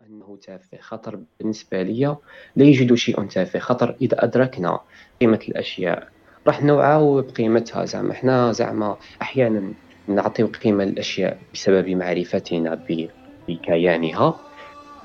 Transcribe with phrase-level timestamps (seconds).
[0.00, 2.16] أنه تافه خطر بالنسبة لي.
[2.56, 4.80] لا يوجد شيء تافه خطر إذا أدركنا
[5.20, 6.08] قيمة الأشياء.
[6.46, 8.14] راح نوعاو بقيمتها زعما.
[8.14, 9.74] حنا زعما أحيانا
[10.08, 12.84] نعطيو قيمة للأشياء بسبب معرفتنا
[13.48, 14.40] بكيانها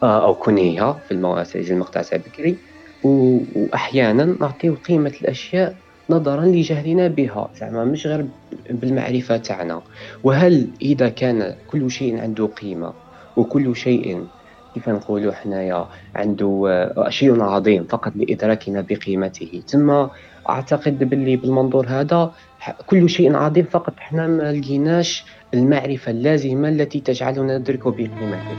[0.03, 2.61] آه، أو كونها في المقطع تاع بكري
[3.03, 5.79] وأحيانا نعطيو قيمة الأشياء
[6.09, 7.51] نظرا لجهلنا بها.
[7.59, 8.29] زعما مش غير
[8.69, 9.83] بالمعرفة تاعنا.
[10.23, 12.95] وهل إذا كان كل شيء عنده قيمة
[13.35, 14.27] وكل شيء
[14.73, 15.85] كيف نقولوا حنايا
[16.15, 16.65] عنده
[16.97, 19.63] آه، شيء عظيم فقط لإدراكنا بقيمته.
[19.67, 20.07] ثم
[20.49, 22.31] أعتقد باللي بالمنظور هذا
[22.87, 28.55] كل شيء عظيم فقط حنا ما لقيناش المعرفة اللازمة التي تجعلنا ندرك بقيمته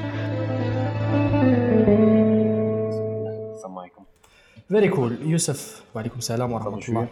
[3.55, 4.05] السلام عليكم.
[4.69, 7.09] فيري كول يوسف وعليكم السلام ورحمة الله.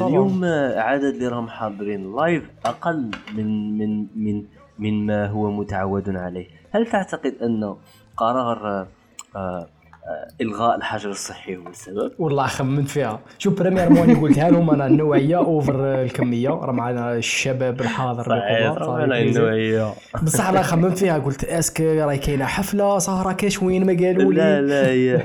[0.00, 0.44] اليوم
[0.76, 4.44] عدد اللي راهم حاضرين live أقل من من من
[4.78, 6.46] من ما هو متعود عليه.
[6.70, 7.76] هل تعتقد ان
[8.22, 8.86] قرار آه،
[9.36, 9.68] آه،
[10.40, 12.12] إلغاء الحجر الصحي هو السبب.
[12.18, 13.20] والله خمنت فيها.
[13.38, 18.34] شوف premièrement قلتها لهم أنا النوعية over الكمية؟ راه معنا الشباب الحاضر
[19.14, 19.92] النوعية.
[20.22, 24.32] بصح أنا خممت فيها قلت est-ce que راهي كاينة حفلة سهره كاش وين ما قالوا
[24.32, 24.38] لي.
[24.38, 25.22] لا لا هي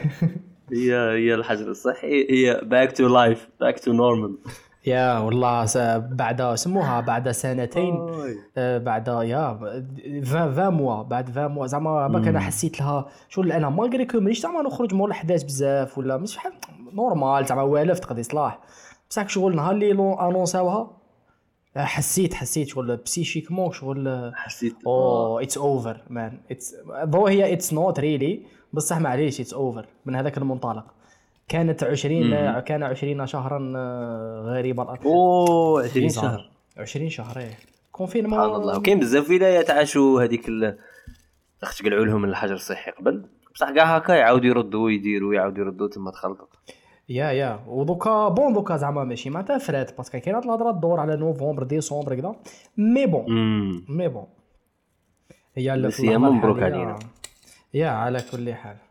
[0.73, 4.35] هي هي الحجر الصحي هي back to life back to normal
[4.85, 5.65] yeah والله
[5.97, 7.95] بعد سموها بعد سنتين
[8.57, 9.59] آه بعد يا
[10.23, 14.39] 20 موا بعد 20 موا زعما ما كان حسيت لها شغل أنا ما كو مانيش
[14.39, 16.39] زعما نخرج مور الاحداث بزاف ولا مش
[16.93, 18.59] normal زعما والف تقضي صلاح.
[19.09, 20.91] بصح شغل نهار اللي أنونساوها
[21.77, 24.75] آه، حسيت حسيت شغل psychiquement شغل حسيت.
[24.87, 26.75] oh it's over man it's
[27.27, 30.85] هي it's not really بصح معليش it's over من هذاك المنطلق.
[31.47, 35.07] كانت 20 كان 20 شهرا آه، غريب الأرض.
[35.07, 36.49] أوه 20 شهر.
[36.77, 37.57] 20 شهر إيه.
[37.91, 38.77] confinement سبحان الله.
[38.77, 40.45] وكاين بزاف ولايات عاشوا هذيك
[41.61, 43.25] تقلعوا لهم الحجر الصحي قبل.
[43.55, 46.47] بصح كاع هكا يعاودوا يردوا ويديروا يعاودوا يردوا تما تخلطوا.
[47.09, 47.59] yeah yeah.
[47.67, 52.15] ودوكا bon دوكا زعما ماشي معناتها فرات parce que كاينة الهضرة تدور على نوفمبر ديسمبر
[52.15, 52.35] كذا
[52.77, 53.25] mais bon
[53.89, 54.27] mais bon.
[55.55, 56.99] هي هي مبروك علينا.
[57.73, 58.86] yeah على كل حال.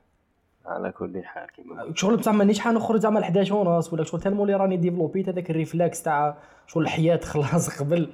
[0.67, 4.55] على كل حال كيما شغل بصح مانيش حنخرج زعما 11 ونص ولا شغل tellement اللي
[4.55, 8.09] راني développé يت هذاك ال réflexe تاع شغل الحياة خلاص قبل.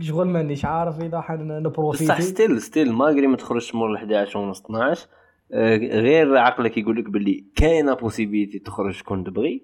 [0.00, 4.60] شغل مانيش عارف إذا حن profiter بصح still still malgré ما تخرجش مور 11 ونص
[4.60, 5.06] 12
[5.52, 9.62] آه، غير عقلك يقول لك باللي كاينة possibilité تخرج كون تبغي.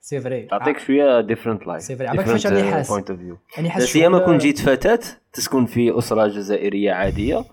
[0.00, 3.36] c'est vrai تعطيك شوية different life c'est vrai عباك فاش راني حاس؟ point of view
[3.78, 4.98] سيما كون جيت فتاه
[5.32, 7.44] تسكن في أسرة جزائرية عادية.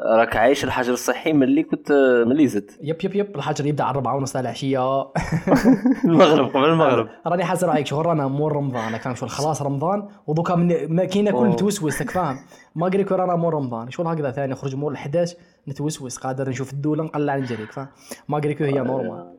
[0.00, 1.92] راك عايش الحجر الصحي ملي كنت
[2.26, 2.78] ملي زدت.
[2.82, 3.36] yep yep yep.
[3.36, 5.12] الحجر يبدأ على 4 ونص تاع العشية.
[6.04, 7.08] المغرب قبل المغرب.
[7.26, 8.96] راني حاسس رايك شغل رانا مور رمضان.
[8.96, 10.08] كان شغل خلاص رمضان.
[10.26, 10.54] ودوكا
[10.88, 12.36] ما كاين كل نتوسوس فاهم.
[12.74, 13.90] ما قريك رانا مور رمضان.
[13.90, 14.52] شغل هكذا ثاني.
[14.52, 15.36] نخرج مور ال 11
[15.68, 16.18] نتوسوس.
[16.18, 17.88] قادر نشوف الدولة نقلع نجريك فاهم.
[18.28, 19.36] ما قريك هي normal.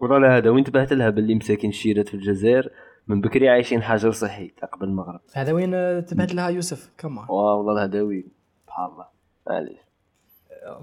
[0.00, 2.70] والله هذا وين انتبهت لها باللي مساكين الشيرات في الجزائر؟
[3.06, 5.20] من بكري عايشين حجر صحي قبل المغرب.
[5.34, 8.41] هذا وين انتبهت لها يوسف؟ كمان والله هذا وين.
[8.72, 9.06] سبحان الله.
[9.46, 9.78] معليش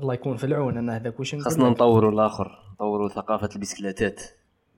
[0.01, 4.21] الله يكون في العون أنا هذاك واش خاصنا نطوروا الآخر نطوروا ثقافة البسكليتات.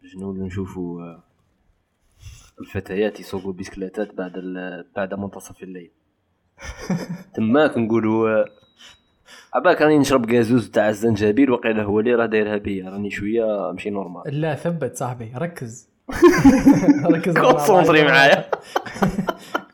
[0.02, 1.24] باش نولوا نشوفوا آه،
[2.62, 4.34] الفتيات يسوقوا البسكليتات بعد
[4.96, 5.92] بعد منتصف الليل.
[7.36, 8.46] تماك نقولوا آه،
[9.54, 13.90] عباك راني نشرب غازوز تاع الزنجبيل وقيلا هو اللي راه دايرها بيا راني شوية ماشي
[13.90, 14.42] normal.
[14.42, 15.90] لا ثبت صاحبي ركز.
[17.14, 17.38] ركز.
[17.38, 18.52] concentrer معايا.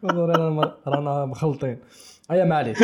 [0.87, 1.77] رانا مخلطين.
[2.31, 2.77] ايا معليش.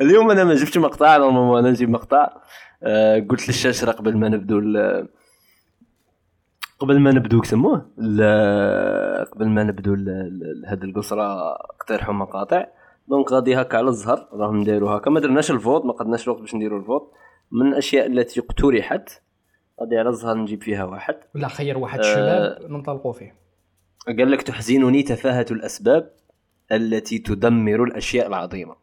[0.00, 2.28] اليوم أنا ما جبتش مقطع normalement أنا نجيب مقطع.
[2.82, 4.60] آه قلت للشاشره قبل ما نبدو
[6.78, 7.78] قبل ما نبدو كسموه
[9.32, 9.94] قبل ما نبدو
[10.66, 12.66] هذه القصرة اقترحوا مقاطع.
[13.08, 15.10] donc غادي هكا على الزهر راهم نديرو هكا.
[15.10, 17.12] ما درناش ال vote ما قدناش الوقت باش نديرو ال vote.
[17.52, 19.22] من الأشياء التي اقترحت
[19.80, 21.14] غادي على الزهر نجيب فيها واحد.
[21.34, 23.34] ولا خير واحد الشباب آه ننطلقوا فيه.
[24.06, 26.10] قال لك تحزنني تفاهة الأسباب
[26.72, 28.81] التي تدمر الأشياء العظيمة.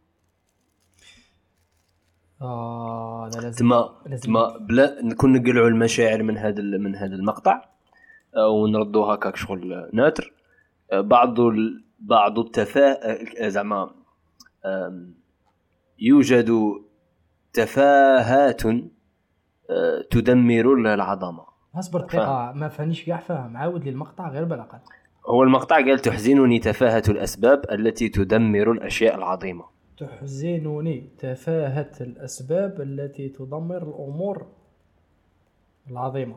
[2.41, 3.89] آه لازم تما
[4.23, 7.61] تما بلا نكون نقلعوا المشاعر من هذا من هذا المقطع
[8.35, 10.33] آه، ونردوا هكاك شغل ناتر.
[10.91, 11.35] آه، بعض
[11.99, 13.89] بعض التفاه آه، زعما
[15.99, 16.51] يوجد
[17.53, 18.61] تفاهات
[20.11, 21.43] تدمر العظمة.
[21.75, 23.57] اصبر دقيقة ما فهمنيش كاع فاهم.
[23.57, 24.79] عاود لي المقطع غير بالاقل
[25.25, 29.65] هو المقطع قال تحزنني تفاهة الأسباب التي تدمر الأشياء العظيمة.
[29.99, 34.45] تحزنني تفاهة الأسباب التي تدمر الأمور
[35.91, 36.35] العظيمة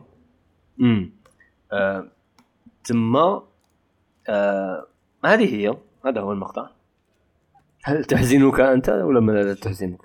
[0.80, 1.10] امم
[1.72, 2.06] آه.
[2.84, 3.16] ثم
[4.28, 4.86] آه.
[5.24, 5.76] هذه هي
[6.06, 6.68] هذا هو المقطع
[7.84, 10.00] هل تحزنك أنت ولا لا تحزنك؟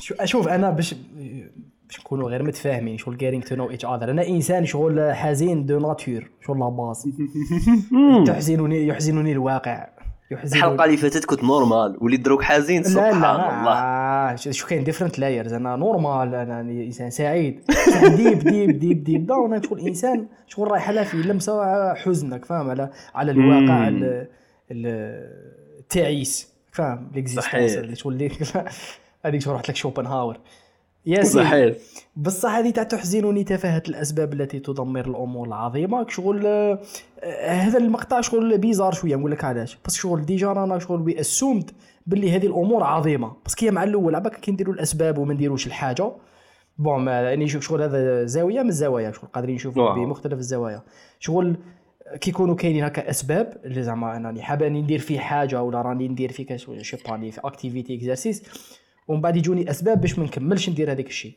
[0.00, 0.94] شو أشوف أنا باش
[1.84, 5.78] باش نكونوا غير متفاهمين شغل getting to know each other أنا إنسان شغل حزين de
[5.78, 7.08] nature شغل la base
[8.26, 9.99] تحزنني يحزنني الواقع
[10.30, 13.72] يحزنني الحلقة اللي فاتت كنت normal وليت دروك حزين سبحان لا لا الله.
[13.72, 17.60] آه شو كاين different layers أنا normal أنا إنسان سعيد.
[18.16, 22.90] deep deep deep deep down شغل إنسان شغل رايح لها في لمسة حزنك فاهم؟ على
[23.14, 23.90] على الواقع
[24.70, 28.30] التعيس فاهم؟ l'existence شغل
[29.24, 30.38] هذيك شو رحت لك شوبنهاور.
[31.06, 31.76] yeah صحيح.
[32.16, 36.06] بصح هذه تاع تحزنني تفاهه الأسباب التي تدمر الأمور العظيمة.
[36.08, 36.78] شغل آه
[37.46, 39.78] هذا المقطع شغل bizarre شوية نقول لك علاش.
[39.86, 41.70] بس شغل déjà رانا شغل we assumed
[42.06, 43.32] باللي هذه الأمور عظيمة.
[43.46, 46.12] بس كي مع الأول عباك كي نديروا الأسباب وما نديروش الحاجة.
[46.78, 49.12] bon يعني شغل هذا زاوية من الزوايا.
[49.12, 50.82] شغل قادرين نشوفوا بمختلف الزوايا.
[51.18, 51.56] شغل
[52.20, 56.08] كي يكونوا كاينين هكا أسباب اللي زعما أنني حاب أني ندير فيه حاجة ولا راني
[56.08, 58.42] ندير فيه شي باني في activité exercice
[59.10, 61.32] ومن بعد يجوني أسباب باش ما نكملش ندير هذاك الشيء.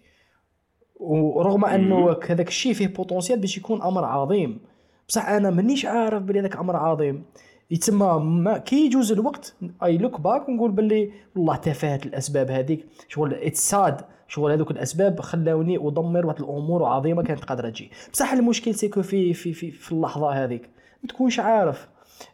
[0.99, 4.59] ورغم أنه هذاك الشيء فيه potentiel باش يكون أمر عظيم.
[5.07, 7.23] بصح أنا مانيش عارف بلي هذاك أمر عظيم.
[7.71, 12.85] يتسمى ما كي يجوز الوقت I look back ونقول باللي والله تفاهه الأسباب هذيك.
[13.07, 17.91] شغل it's sad شغل هذوك الأسباب خلاوني أدمر واحد الأمور عظيمة كانت قادرة تجي.
[18.13, 20.69] بصح المشكل c'est que في في في, في اللحظة هذيك.
[21.03, 21.87] ما تكونش عارف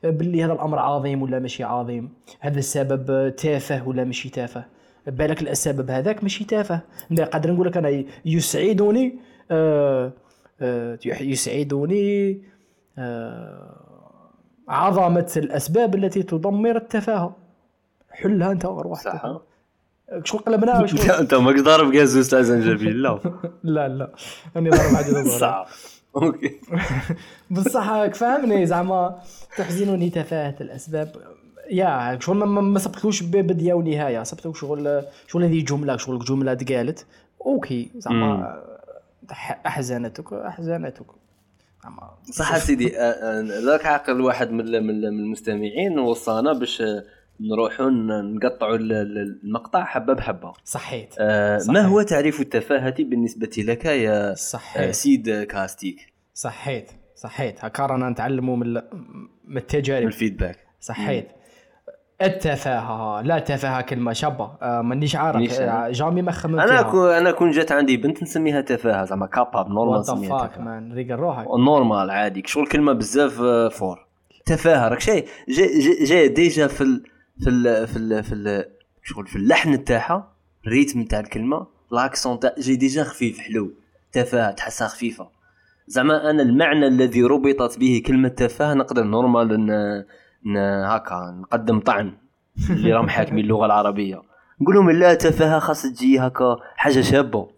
[0.04, 2.14] باللي هذا الأمر عظيم ولا ماشي عظيم.
[2.40, 4.79] هذا السبب تافه ولا ماشي تافه.
[5.10, 6.80] بالك السبب هذاك ماشي تافه.
[7.34, 9.16] قادر نقول لك أنا يسعدني
[9.52, 10.14] آه
[10.62, 12.42] آه يسعدني
[12.98, 13.76] آه
[14.70, 17.36] عظمة الأسباب التي تدمر التفاهه
[18.12, 19.40] حلها أنت روح صح.
[20.24, 20.86] شو قلبنا
[21.20, 23.20] أنت ماكش ضارب كازوس تاع زنجبيل لا.
[23.64, 24.12] لا لا.
[24.56, 25.68] راني ضارب حاجة صح.
[26.16, 26.60] أوكي.
[27.52, 29.20] بصح فهمني زعما.
[29.58, 31.12] تحزنني تفاهة الأسباب.
[31.72, 37.06] يا شغل ما, ما سبقتلوش بدايه ونهايه سبقتو شغل شغل هذه جمله شغل جمله تقالت
[37.46, 38.64] okay زعما
[39.66, 41.06] احزنتك احزنتك
[42.32, 42.90] صح سيدي.
[43.66, 46.84] ذاك عقل واحد من من المستمعين وصانا باش
[47.42, 47.90] نروحوا
[48.22, 49.84] نقطعوا المقطع.
[49.84, 50.54] حبة بحبة.
[50.64, 51.16] صحيت.
[51.20, 51.70] آه صحيت.
[51.70, 54.96] ما هو تعريف التفاهة بالنسبة لك يا صحيت.
[54.96, 56.92] سيد كاستيك؟ صحيت.
[57.16, 57.66] صحيت.
[57.66, 58.74] هكا رانا نتعلموا من
[59.44, 60.02] من التجارب.
[60.02, 60.58] من ال feedback.
[60.80, 61.28] صحيت.
[62.22, 63.22] التفاهة.
[63.22, 64.52] لا تفاهه كلمة شابة.
[64.62, 65.60] آه مانيش عارف.
[65.60, 69.70] آه jamais ما خممت أنا كون أنا كون جات عندي بنت نسميها تفاهة زعما كاباب
[69.70, 71.46] normal نسميها fuck man ريقل روحك.
[71.48, 72.44] normal عادي.
[72.46, 74.06] شغل كلمة بزاف آه، fort.
[74.46, 77.04] تفاهة راك شيء جاي جاي déjà في ال
[77.44, 78.66] في ال في ال في ال
[79.04, 80.32] شغل في اللحن تاعها
[80.68, 83.72] ال rythme تاع الكلمة l'accent تاع جاي déjà خفيف حلو.
[84.12, 85.30] تفاهة تحسها خفيفة.
[85.88, 90.06] زعما أنا المعنى الذي ربطت به كلمة تفاهة نقدر normal
[90.86, 92.18] هكا نقدم طعن
[92.70, 94.22] اللي راهم حاكمين اللغة العربية.
[94.62, 97.50] نقول لهم لا تفاهة خاص تجي هكا حاجة شابة.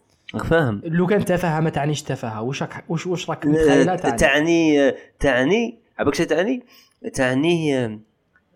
[0.50, 2.42] فاهم؟ لو كان تفاهة ما تعنيش تفاهة.
[2.42, 4.18] واش راك واش واش راك تعني.
[4.18, 6.66] تعني تعني عباك تعني؟
[7.14, 7.86] تعني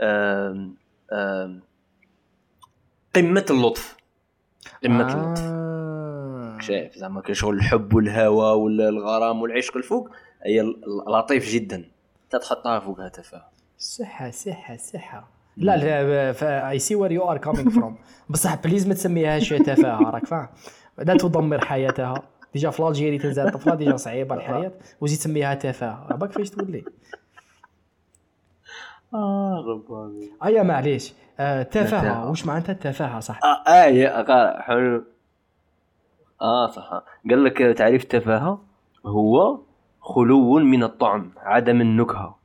[0.01, 0.75] آم
[1.13, 1.61] آم
[3.15, 3.97] قمة اللطف.
[4.83, 5.13] قمة آه.
[5.13, 5.65] اللطف.
[6.65, 10.09] شايف زعما كشغل الحب والهوى والغرام والعشق الفوق
[10.45, 10.73] هي
[11.07, 11.85] لطيف جدا.
[12.29, 13.54] تحطها فوقها تفاهة.
[13.77, 15.27] صحة صحة صحة.
[15.57, 17.97] لا لا I see where you are coming from
[18.29, 20.47] بصح please ما تسميهاش تفاهة راك فاهم؟
[20.97, 22.13] لا تدمر حياتها.
[22.53, 24.71] déjà في l'Algérie تنزل طفله déjà صعيبة الحياة.
[25.01, 26.15] وزيد تسميها تفاهة.
[26.15, 26.83] باك فاش تولي.
[29.13, 30.29] آه رباني.
[30.45, 31.13] أيا معليش.
[31.39, 32.29] آه تفاهة.
[32.29, 33.39] واش معناتها التفاهة؟ صح.
[33.43, 35.03] آه آه حلو.
[36.41, 37.03] آه صح.
[37.29, 38.59] قال لك تعريف التفاهة
[39.05, 39.59] هو
[40.01, 42.44] خلو من الطعم عدم النكهة.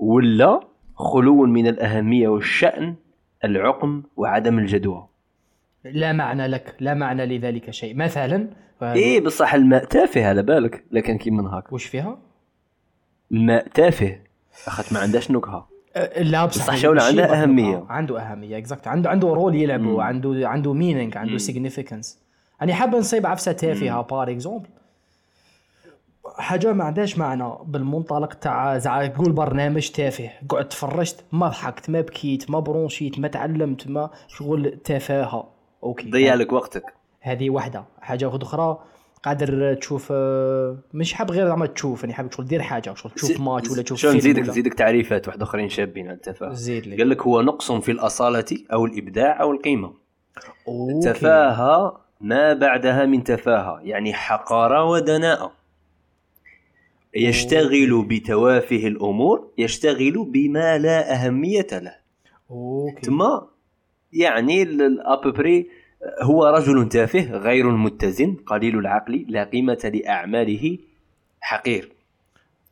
[0.00, 0.60] ولا
[0.94, 2.94] خلو من الأهمية والشأن
[3.44, 5.08] العقم وعدم الجدوى.
[5.84, 7.96] لا معنى لك لا معنى لذلك شيء.
[7.96, 8.48] مثلا
[8.82, 10.84] إيه بصح الماء تافه على بالك.
[10.90, 11.72] لكن كي من هاك.
[11.72, 12.18] وش فيها؟
[13.32, 14.18] الماء تافه.
[14.66, 15.68] اخذت ما عندهاش نكهة.
[15.96, 17.84] أه، لا بصح بصح شوله عندها أهمية.
[17.88, 22.18] عنده أهمية exact عنده عنده rôle يلعبه عنده عنده meaning عنده significance
[22.62, 24.68] أنا حاب نصيب عفسة تافهة par exemple
[26.40, 30.30] حاجة ما عندهاش معنى بالمنطلق تاع زعما تقول برنامج تافه.
[30.48, 35.48] قعدت تفرجت ما ضحكت ما بكيت ما برونشيت ما تعلمت ما شغل تفاهه
[35.82, 36.10] okay.
[36.10, 36.84] ضيع لك وقتك.
[37.20, 38.78] هذه واحدة حاجة أخرى
[39.22, 40.12] قادر تشوف
[40.94, 44.00] مش حاب غير زعما تشوف يعني حاب شغل دير حاجة شغل تشوف ماتش ولا تشوف
[44.00, 46.52] فيلم نزيدك نزيدك تعريفات واحد آخرين شابين على التفاهة.
[46.52, 46.96] زيد لي.
[46.96, 49.92] قال لك هو نقص في الأصالة أو الإبداع أو القيمة.
[50.68, 50.92] okay.
[50.92, 55.59] التفاهة ما بعدها من تفاهة يعني حقارة ودناءة.
[57.14, 61.94] يشتغل بتوافه الأمور يشتغل بما لا أهمية له.
[62.50, 63.00] okay.
[63.00, 63.46] تما
[64.12, 64.62] يعني
[65.04, 65.70] à peu près
[66.22, 70.78] هو رجل تافه غير متزن قليل العقل لا قيمة لأعماله
[71.40, 71.92] حقير.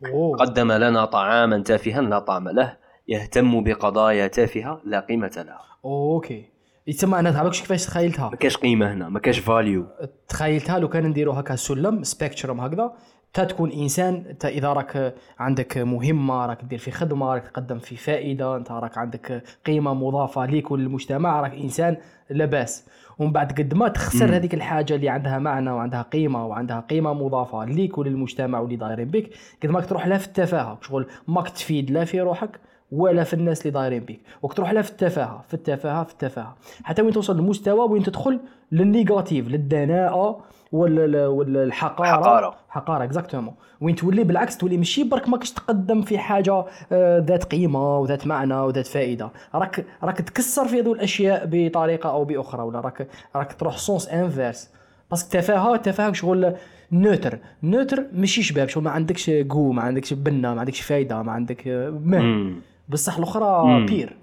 [0.07, 0.37] أوه.
[0.37, 2.77] قدم لنا طعاما تافها لا طعم له.
[3.09, 6.45] يهتم بقضايا تافهة لا قيمة لها okay.
[6.87, 9.87] يتسمى أنا تعرفش كيفاش تخيلتها؟ ما كاش قيمة هنا ما كاش value
[10.29, 12.93] تخيلتها لو كان نديرو هكا سلم spectrum هكذا
[13.33, 17.97] تا تكون إنسان انت إذا راك عندك مهمة راك دير في خدمة راك تقدم في
[17.97, 21.97] فائدة أنت راك عندك قيمة مضافة ليك وللمجتمع راك إنسان
[22.31, 22.87] لاباس
[23.19, 24.37] ومن بعد قد ما تخسر.
[24.37, 29.31] هذيك الحاجة اللي عندها معنى وعندها قيمة وعندها قيمة مضافة ليك وللمجتمع واللي دايرين بك
[29.63, 32.61] قد ما تروح لها في التفاهه شغل ماك تفيد لا في روحك
[32.93, 34.21] ولا في الناس اللي دايرين بك.
[34.43, 38.41] وتروح لها في التفاهه في التفاهه في التفاهه حتى وين توصل لمستوى وين تدخل
[38.73, 40.41] لل négatif للدناءة
[40.73, 42.55] ولا ولا الحقارة؟ حقارة.
[42.69, 47.99] حقارة exactement وين تولي؟ بالعكس تولي ماشي برك ماكش تقدم في حاجة آه، ذات قيمة
[47.99, 49.31] وذات معنى وذات فائدة.
[49.55, 54.71] راك راك تكسر في هذو الأشياء بطريقة أو بأخرى ولا راك راك تروح sens inverse
[55.11, 56.55] parce que التفاهه التفاهه شغل
[56.93, 61.33] neutre neutre ماشي شباب شغل ما عندكش goût ما عندكش بنة ما عندكش فايدة ما
[61.33, 62.53] عندك آه،.
[62.89, 63.87] بصح الأخرى.
[63.87, 64.17] pire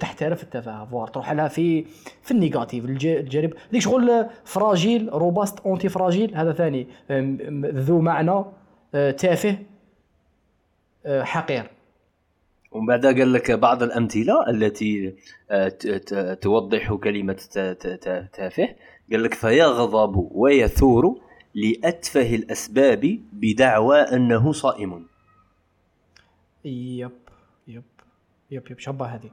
[0.00, 1.84] تحترف التفاهه فوار تروح لها في
[2.22, 6.86] في ال négatif الج- الجانب ديك شغل fragile robust antifragile هذا ثاني
[7.74, 8.44] ذو معنى
[8.94, 9.58] آه، تافه
[11.06, 11.70] آه، حقير.
[12.72, 15.14] ومن بعد قال لك بعض الأمثلة التي
[15.50, 17.36] آه، توضح كلمة
[18.32, 18.68] تافه.
[19.12, 21.20] قال لك فيغضب ويثور
[21.54, 25.06] لأتفه الأسباب بدعوى أنه صائم.
[26.64, 27.10] yep.
[28.50, 29.30] yep yep شبه هذه.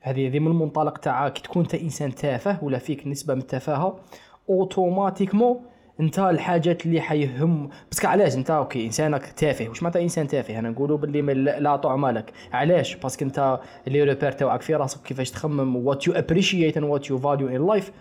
[0.00, 4.00] هذه هذه من المنطلق تاع كي تكون انت إنسان تافه ولا فيك نسبة من التفاهة
[4.48, 5.60] automatiquement
[6.00, 7.70] أنت الحاجات اللي حيهم.
[7.90, 9.68] بس علاش أنت أوكي إنسانك تافه.
[9.68, 12.32] واش معناتها إنسان تافه؟ أنا نقولوا باللي لا طعم لك.
[12.52, 16.86] علاش؟ parce que أنت اللي repère تاعك في راسك كيفاش تخمم what you appreciate and
[16.86, 17.92] what you value in life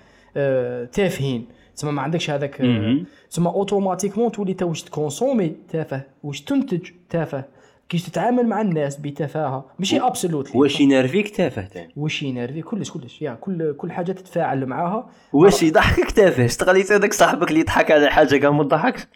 [0.91, 1.47] تافهين.
[1.75, 2.97] تسمى ما عندكش هذاك آه،.
[3.29, 7.43] تسمى automatiquement تولي انت واش تكونسومي تافه واش تنتج تافه.
[7.91, 9.65] كيش تتعامل مع الناس بتفاهة.
[9.79, 13.21] ماشي absolutely واش ينرفيك تافه تاني؟ واش ينرفي كلش كلش.
[13.21, 15.09] يا كل كل حاجة تتفاعل معاها.
[15.33, 19.07] واش يضحكك تافه؟ اشتغليت هذاك صاحبك اللي يضحك على حاجة كاع ما تضحكش؟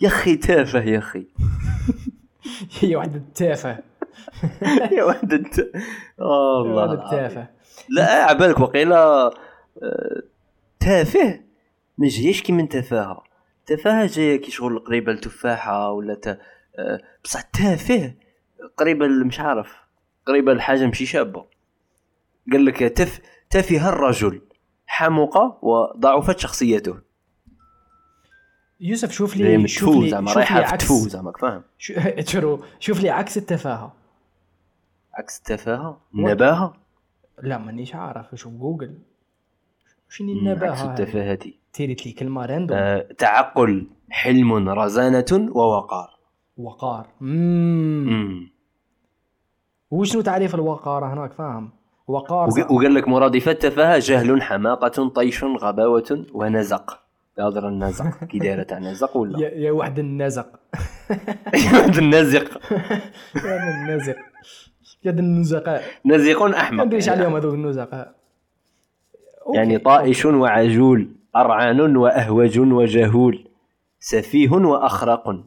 [0.00, 1.26] يا أخي تافه يا أخي.
[2.80, 3.70] هي واحد التافه
[4.96, 6.84] يا آه، واحد الله.
[6.84, 7.00] العظيم.
[7.00, 7.46] التافه
[7.88, 9.26] لا عبالك وقيلا
[9.82, 10.22] آه،
[10.80, 11.40] تافه؟
[11.98, 13.24] ما جايش كي من تفاهة.
[13.66, 16.38] تفاهة جاية كي شغل قريبة لتفاحة ولا ت...
[17.24, 18.14] بصح تافه
[18.76, 19.76] قريبه مش عارف
[20.26, 21.46] قريبه لحاجه ماشي شابة.
[22.52, 23.20] قال لك تف
[23.50, 24.40] تفه الرجل
[24.86, 26.98] حمق وضعفت شخصيته.
[28.80, 33.10] يوسف شوف لي شوف لي زعما رايحة في عكس تفو زعما فاهم شو- شوف لي
[33.10, 33.92] عكس التفاهة.
[35.14, 36.76] عكس التفاهة؟ النباهه
[37.42, 38.98] لا مانيش عارف شوف جوجل
[40.08, 41.38] شنو النباهة عكس؟ التفاهة
[41.72, 46.17] تيريت لي كلمة random آه، تعقل حلم رزانة ووقار.
[46.58, 47.06] وقار.
[47.20, 48.04] مم.
[48.08, 48.50] مم.
[49.90, 51.70] وشنو تعريف الوقار هناك؟ فاهم.
[52.08, 56.98] وقار وق- وقال لك مرادفات التفاهه جهل حماقة طيش غباوة ونزق.
[57.38, 58.24] هذا النزق.
[58.30, 60.46] كي دايره تاع نزق ولا؟ يا, يا واحد النزق.
[61.98, 62.60] النزق.
[63.36, 64.16] يا واحد النزق.
[65.04, 65.82] يا ذا النزقاء.
[66.06, 68.14] نزق ما احمق ندريش عليهم هذوك النزقاء.
[69.54, 69.78] يعني.
[69.78, 73.44] طائش وعجول ارعان وأهوج وجهول
[74.00, 75.44] سفيه وأخرق.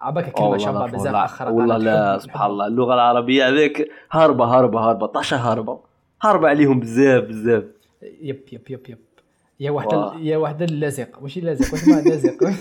[0.00, 2.66] عباك كلمة شابة بزاف اخر والله لا سبحان الله.
[2.66, 5.80] اللغة العربية هذيك هاربه هاربه هاربه طاشه هاربه
[6.22, 7.64] هاربه عليهم بزاف بزاف.
[8.02, 8.98] يب يب يب يب.
[9.60, 9.70] يا.
[9.70, 10.26] ال...
[10.26, 11.22] يا واحد اللزق.
[11.22, 12.54] ماشي لازق واش اسمها لازق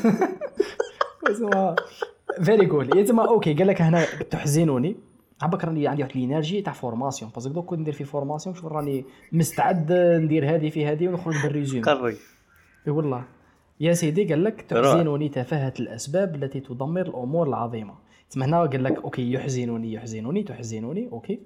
[2.42, 4.96] فيري جود يا تما أوكي قال لك هنا تحزنوني.
[5.42, 9.92] عباك راني عندي واحد الإنرجي تاع فورماسيون باسكو دوك ندير في فورماسيون شوف راني مستعد
[9.94, 12.18] ندير هذه في هذه ونخرج بالريزوم قري.
[12.88, 13.24] إي والله.
[13.80, 14.94] يا سيدي قال لك روح.
[14.94, 17.96] تحزنني تفاهة الأسباب التي تدمر الأمور العظيمة.
[18.30, 21.40] تسمى هنا قال لك أوكي يحزنني يحزنني تحزنني أوكي.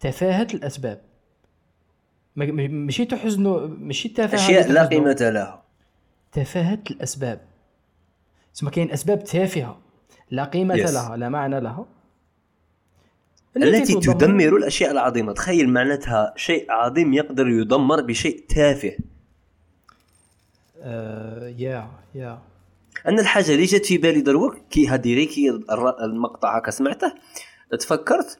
[0.00, 1.00] تفاهة الأسباب.
[2.36, 4.86] ما- ما- ماشي تحزنوا ماشي التفاهة أشياء اللي لا.
[4.86, 5.62] قيمة لها.
[6.32, 7.40] تفاهة الأسباب.
[8.54, 9.78] تسمى كاين أسباب تافهة
[10.30, 10.90] لا قيمة Yes.
[10.92, 11.86] لها لا معنى لها.
[13.56, 15.32] التي تدمر الأشياء العظيمة.
[15.32, 18.96] تخيل معناتها شيء عظيم يقدر يدمر بشيء تافه.
[20.86, 22.38] آه يا يا.
[23.08, 25.50] أنا الحاجة اللي جات في بالي دروك كي هذه غير كي
[26.02, 27.12] المقطع هكا سمعته
[27.80, 28.38] تفكرت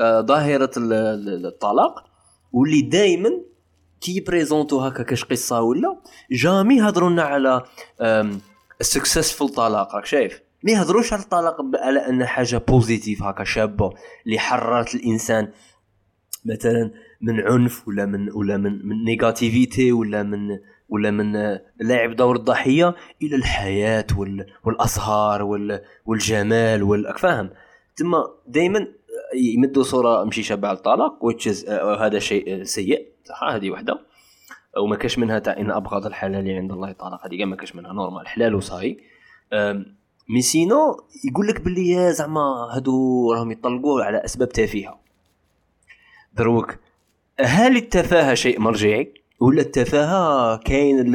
[0.00, 2.04] آه، ظاهرة ال- ال- الطلاق
[2.52, 3.30] واللي دائما
[4.00, 5.96] كي بريزونتو هكا كاش قصة ولا
[6.30, 7.62] jamais يهضروا لنا على
[8.80, 13.90] successful طلاق راك شايف؟ ما يهضروش على الطلاق على أن حاجة positive هكا شابة
[14.26, 15.52] اللي حررت الإنسان
[16.44, 20.58] مثلا من عنف ولا من ولا من من negativity ولا من
[20.94, 21.32] ولا من
[21.80, 27.50] لعب دور الضحية إلى الحياة وال والأزهار وال والجمال وال فاهم؟
[27.96, 28.86] تما دائما
[29.34, 34.00] يمدوا صورة مشي شابة الطلاق وتشز هذا شيء سيء صح؟ هذه وحدة.
[34.76, 38.28] وما كاش منها تاع إن أبغض الحلال عند الله الطلاق هذه ما كاش منها normal
[38.28, 38.98] حلال وصاي.
[40.28, 42.40] mais sinon يقول لك باللي زعما
[42.74, 45.00] هادو راهم يطلقوا على أسباب تافهة.
[46.32, 46.78] دروك
[47.40, 51.12] هل التفاهة شيء مرجعي؟ ولا التفاهة كاين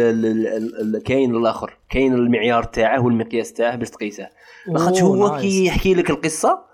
[0.99, 4.29] كاين الآخر كاين المعيار تاعه والمقياس تاعه باش تقيسه.
[4.67, 6.65] لاخاطش هو كي يحكي لك القصة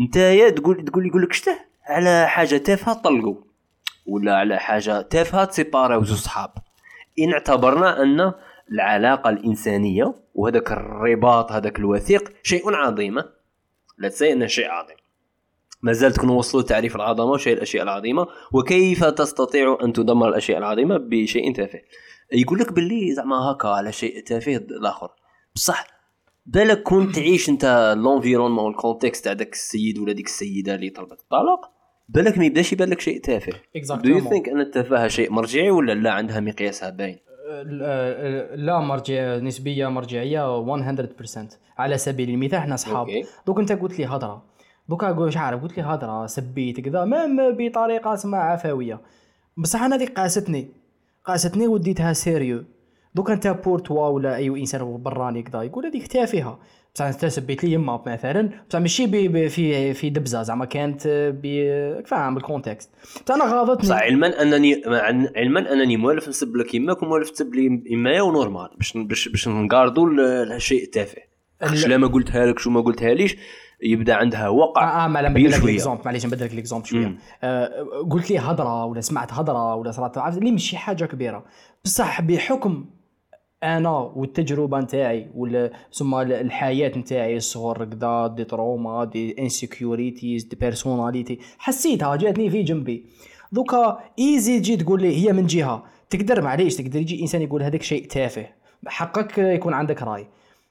[0.00, 3.36] نتايا تقول تقول يقول لك شته؟ على حاجة تافهة طلقوا
[4.06, 6.50] ولا على حاجة تافهة تسيباراو زوج صحاب.
[7.18, 8.32] إن اعتبرنا أن
[8.72, 13.14] العلاقة الإنسانية وهذاك الرباط هذاك الوثيق شيء عظيم.
[13.98, 14.96] لا تنسى إنه شيء عظيم.
[15.82, 21.54] ما كنا وصلوا تعريف العظمة وشيء الأشياء العظيمة وكيف تستطيع أن تدمر الأشياء العظيمة بشيء
[21.54, 21.80] تافه؟
[22.32, 25.10] يقول لك باللي زعما هكا على شيء تافه الآخر.
[25.54, 25.86] بصح
[26.46, 31.20] بالك كنت تعيش أنت l'environnement وال context تاع داك السيد ولا ديك السيدة اللي طلبت
[31.20, 31.70] الطلاق
[32.08, 33.52] بالك ما يبداش يبان لك شيء تافه.
[33.90, 37.18] do you think أن التفاهة شيء مرجعي ولا لا عندها مقياسها باين؟
[38.54, 43.06] لا مرجع نسبية مرجعية 100% على سبيل المثال إحنا أصحاب.
[43.46, 44.49] donc أنت قلت لي هضرة.
[44.90, 49.00] دوكا مش عارف قلت لي هضره سبيت كذا ما بطريقة سما عفوية.
[49.56, 50.68] بصح أنا هذيك قاستني
[51.24, 52.64] قاستني وديتها sérieux.
[53.14, 56.58] donc أنت pour toi ولا اي إنسان براني كذا يقول هذيك تافهه
[56.94, 59.08] بصح أنت سبيت لي يما مثلا بصح ماشي
[59.48, 61.02] في في دبزة زعما كانت
[62.06, 62.90] فاهم بال context
[63.26, 63.82] بصح أنا غاضتني.
[63.82, 64.82] بصح علما انني
[65.36, 68.68] علما أنني موالف نسب لك يماك وموالف تسب لي يمايا و normal.
[68.76, 70.08] باش باش باش نقاردوا
[70.56, 71.22] الشيء التافه.
[71.86, 73.36] لا ما قلتها لك شو ما قلتها ليش؟
[73.82, 77.16] يبدأ عندها وقع آه, آه ما نبدل لك l'exemple معليش نبدل لك l'exemple شوية.
[77.42, 77.70] آه
[78.10, 81.44] قلت لي هضره ولا سمعت هضره ولا صارت اللي مش حاجة كبيرة.
[81.84, 82.84] بصح بحكم
[83.62, 91.38] أنا والتجربة نتاعي ولا ثم الحياة نتاعي الصغر كذا des traumas des insecurities des personality
[91.58, 93.06] حسيتها جاتني في جنبي.
[93.52, 95.82] دوكا easy تجي تقول لي هي من جهة.
[96.10, 98.46] تقدر معليش تقدر يجي إنسان يقول هذاك شيء تافه.
[98.86, 100.26] حقك يكون عندك رأي.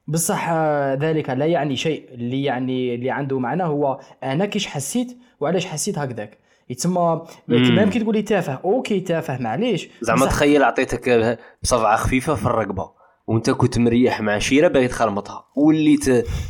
[0.09, 0.49] بصح
[0.93, 2.03] ذلك لا يعني شيء.
[2.13, 6.37] اللي يعني اللي عنده معنى هو أنا كيش حسيت وعلاش حسيت هكذاك.
[6.69, 8.59] يتسمى كيما يمكن تقول لي تافه.
[8.65, 9.89] okay تافه معليش.
[10.01, 12.91] زعما تخيل عطيتك بصفعه خفيفة في الرقبة
[13.27, 15.97] وأنت كنت مريح مع شيرة باغي تخرمطها واللي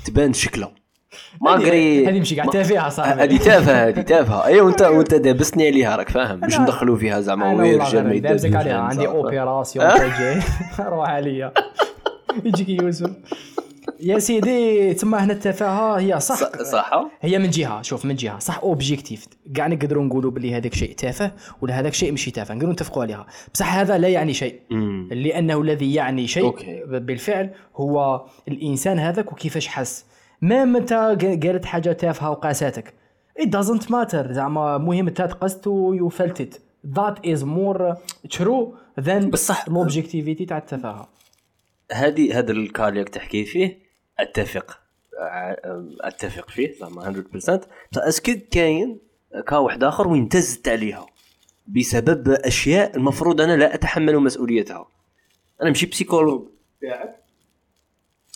[0.06, 0.72] تبان شكله
[1.42, 3.22] maigre هذه ماشي كاع تافهة صاحبي.
[3.22, 4.46] هذه تافهة هذه تافهة.
[4.48, 6.40] اي وانت وأنت دابسني عليها راك فاهم.
[6.40, 8.80] باش ندخلوا فيها زعما وير jamais دابزك عليها.
[8.80, 9.88] عندي opération
[10.20, 10.40] جاي
[10.80, 11.54] روح عليا.
[12.46, 13.10] يجيك يوسف.
[14.02, 16.64] يا سيدي تما هنا التفاهة هي صح.
[16.64, 17.10] صح.
[17.22, 18.40] هي من جهة شوف من جهة.
[18.40, 21.32] صح objective كاع نقدروا نقولوا باللي هذاك شيء تافه
[21.62, 22.54] ولا هذاك شيء ماشي تافه.
[22.54, 23.28] نقدروا نتفقوا عليها.
[23.54, 24.60] بصح هذا لا يعني شيء.
[25.12, 26.84] لأنه الذي يعني شيء okay.
[26.86, 30.06] بالفعل هو الإنسان هذاك وكيفاش حس.
[30.42, 32.94] ما انت قالت حاجة تافهة وقاساتك.
[33.40, 34.32] It doesn't matter.
[34.32, 36.62] زعما مهم انت تقست وفلتت
[36.98, 37.96] that is more
[38.38, 38.68] true
[39.02, 41.10] than بصح ال objectivity تاع التفاهة.
[41.92, 43.89] هذه هذا ال cas اللي تحكي فيه.
[44.22, 44.80] أتفق.
[46.02, 47.24] أتفق فيه زعما
[47.94, 49.00] 100% est-ce que كاين
[49.48, 51.06] cas واحد آخر وين تزت عليها
[51.68, 54.88] بسبب أشياء المفروض أنا لا أتحمل مسؤوليتها.
[55.62, 56.48] أنا ماشي psychologue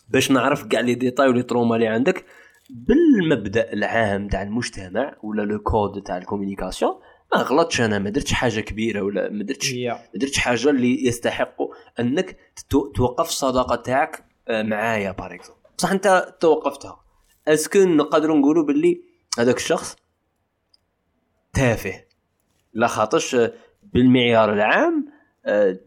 [0.10, 2.26] باش نعرف كاع les détails و les traumas اللي عندك.
[2.70, 6.94] بالمبدأ العام تاع المجتمع ولا le code تاع ال communication
[7.34, 11.58] ما غلطش أنا ما درتش حاجة كبيرة ولا ما درتش ما درتش حاجة اللي يستحق
[12.00, 12.38] أنك
[12.70, 17.00] توقف الصداقه تاعك آه، معايا par exemple بصح انت توقفتها.
[17.48, 19.02] est-ce que نقدروا نقولوا باللي
[19.40, 19.96] هذاك الشخص
[21.54, 22.04] تافه.
[22.74, 23.38] لا خاطرش
[23.84, 25.06] بالمعيار العام
[25.46, 25.78] آه،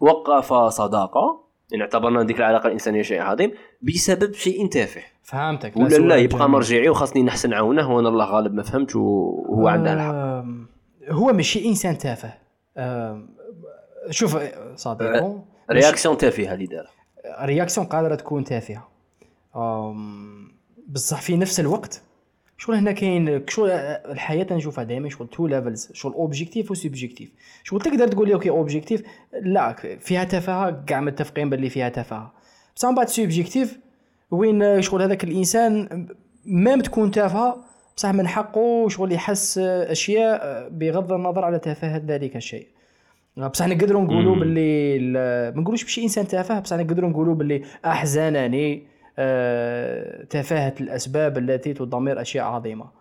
[0.00, 1.44] وقف صداقة.
[1.72, 5.02] يعني اعتبرنا ديك العلاقة الإنسانية شيء عظيم بسبب شيء تافه.
[5.22, 5.76] فهمتك.
[5.76, 10.44] ولا لا يبقى مرجعي وخاصني نحسن عونه وأنا الله غالب ما فهمتش وهو عنده الحق.
[11.08, 12.34] هو ماشي إنسان تافه.
[14.10, 14.38] شوف
[14.76, 15.38] صديقو
[15.70, 16.90] رياكسيون تافهة اللي دار
[17.42, 18.89] réaction قادرة تكون تافهة.
[20.88, 22.02] بصح في نفس الوقت
[22.58, 27.30] شغل هنا كاين شغل الحياة نشوفها دائما شغل two levels شغل objective و subjective
[27.64, 29.02] شغل تقدر تقول لي okay objective
[29.42, 32.32] لا فيها تفاهة كاع متفقين باللي فيها تفاهة.
[32.76, 33.78] بصح من بعد سوبجيكتيف
[34.30, 36.06] وين شغل هذاك الإنسان
[36.46, 37.64] ميم تكون تافهة
[37.96, 42.66] بصح من حقه شغل يحس أشياء بغض النظر على تفاهة ذلك الشيء.
[43.36, 44.98] بصح نقدروا نقولوا باللي
[45.54, 48.89] ما نقولوش بشي إنسان تافه بصح نقدروا نقولوا باللي احزنني
[49.22, 52.99] آه، تفاهة الأسباب التي تدمر أشياء عظيمة.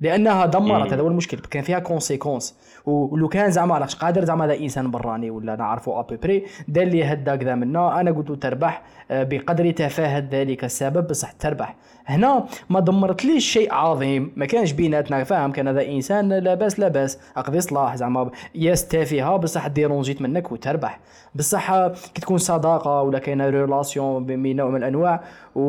[0.00, 1.38] لأنها دمرت هذا هو المشكل.
[1.38, 6.44] كان فيها كونسيكونس ولو كان زعما علاش قادر زعما هذا إنسان براني ولا نعرفه ابيبري
[6.68, 8.00] دار لي هدا كذا منا.
[8.00, 11.76] أنا قلت تربح آه، بقدر تفاهه ذلك السبب بصح تربح.
[12.06, 14.32] هنا ما دمرتليش شيء عظيم.
[14.36, 18.30] ما كانش بيناتنا فاهم كان هذا إنسان لاباس لاباس أقضي صلاح زعما.
[18.54, 21.00] ياس تافهه بصح ديرونجيت منك وتربح.
[21.34, 25.20] بصح آه، كي تكون صداقة ولا كاينة ريلاسيون بين نوع من الأنواع
[25.54, 25.60] و...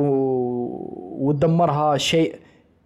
[1.28, 2.45] ودمرها شيء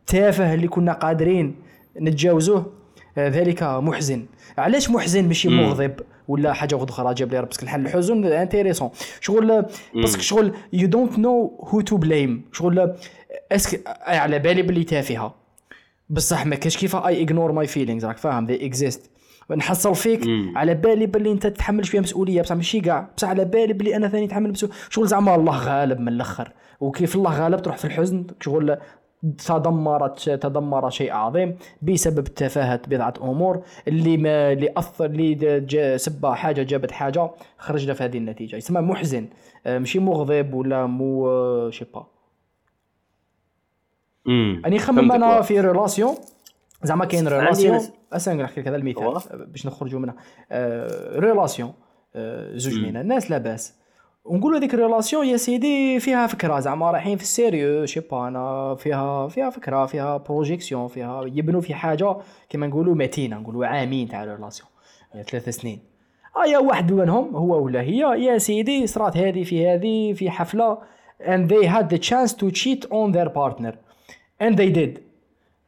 [0.09, 1.55] تافه اللي كنا قادرين
[2.01, 2.73] نتجاوزوه
[3.17, 4.25] آه، ذلك محزن.
[4.57, 5.93] علاش محزن ماشي مغضب
[6.27, 8.89] ولا حاجة أخرى جاب لي باسكو الحل الحزن انتيريسون.
[9.21, 12.93] شغل باسكو شغل يو دونت نو هو تو بليم شغل
[13.51, 15.35] اسك على بالي باللي تافهة.
[16.09, 19.11] بصح ما كاش كيف اي اغنور ماي فيلينغز راك فاهم؟ ذي اكزيست
[19.57, 20.53] نحصل فيك مم.
[20.57, 22.41] على بالي باللي انت تتحمل شوية مسؤولية.
[22.41, 24.75] بصح ماشي كاع بصح على بالي باللي أنا ثاني نتحمل مسؤولية.
[24.89, 26.51] شغل زعما الله غالب من الأخر.
[26.79, 28.77] وكيف الله غالب تروح في الحزن؟ شغل
[29.37, 33.63] تدمرت تدمر شيء عظيم بسبب تفاهة بضعة أمور.
[33.87, 38.55] اللي ما اللي أثر اللي سب حاجة جابت حاجة خرجنا في هذه النتيجة.
[38.55, 39.27] يسمى محزن.
[39.65, 42.05] آه، ماشي مغضب ولا مو آه، شيبا
[44.65, 46.15] أني خمم أنا في ريلاسيون.
[46.83, 47.79] زعما كاين ريلاسيون.
[48.13, 50.15] اسا نحكي لك هذا المثال باش نخرجوا منها.
[51.19, 51.73] ريلاسيون.
[52.15, 53.78] آه، زوج من الناس لاباس
[54.29, 59.27] ونقولوا هذيك الريلاسيون يا سيدي فيها فكرة زعما رايحين في السيريو شي با أنا فيها
[59.27, 62.15] فيها فكرة فيها بروجيكسيون فيها يبنوا في حاجة
[62.49, 64.69] كما نقولوا متينة نقولوا عامين تاع الريلاسيون.
[65.29, 65.79] ثلاث سنين.
[66.37, 70.77] آه يا واحد منهم هو ولا هي يا سيدي صرات هذه في هذه في حفلة
[71.21, 73.73] and they had the chance to cheat on their partner.
[74.43, 74.99] And they did.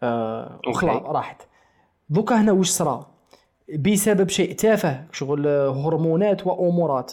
[0.04, 1.42] آه خلاص راحت.
[2.10, 3.12] دوكا هنا واش صرا؟
[3.80, 7.12] بسبب شيء تافه شغل هرمونات وأمورات.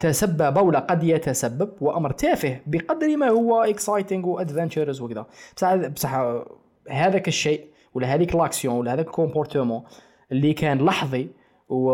[0.00, 6.14] تسبب ولا قد يتسبب وأمر تافه بقدر ما هو اكسايتنج وادفنتشرز وكذا بصح بصح
[6.90, 9.82] هذاك الشيء ولا هذيك لاكسيون ولا هذاك الكومبورتمون
[10.32, 11.28] اللي كان لحظي
[11.68, 11.92] و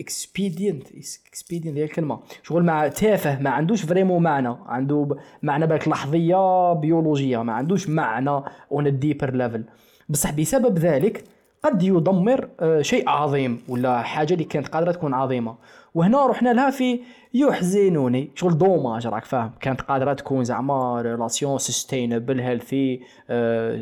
[0.00, 0.86] اكسبيدينت
[1.28, 2.20] اكسبيدينت هي الكلمة.
[2.42, 4.56] شغل مع تافه ما عندوش فريمون معنى.
[4.66, 8.42] عنده معنى بالك لحظية بيولوجيه ما عندوش معنى
[8.72, 9.64] اون ديبر ليفل
[10.08, 11.24] بصح بسبب ذلك
[11.64, 15.56] قد يدمر آه، شيء عظيم ولا حاجة اللي كانت قادرة تكون عظيمة.
[15.94, 17.00] وهنا رحنا لها في
[17.34, 18.30] يحزنوني.
[18.34, 19.52] شغل دوماج راك فاهم.
[19.60, 23.00] كانت قادرة تكون زعما ريلاسيون سستينبل هيلثي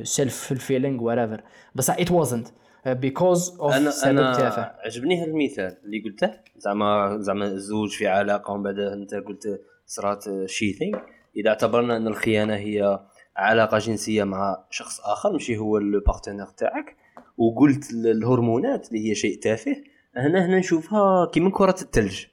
[0.03, 1.43] سيلف فيلينغ وريفر
[1.75, 2.49] بس ات وازنت
[2.87, 4.71] بيكوز اوف أنا أنا تافه.
[4.85, 6.31] عجبني هذا المثال اللي قلته.
[6.57, 10.99] زعما زعما الزوج في علاقة ومن بعد أنت قلت صرات شيثينغ
[11.37, 13.01] إذا اعتبرنا أن الخيانة هي
[13.37, 16.97] علاقة جنسية مع شخص آخر ماشي هو البارتنير تاعك
[17.43, 19.77] وقلت الهرمونات اللي هي شيء تافه
[20.17, 22.25] هنا هنا نشوفها كيما كرة الثلج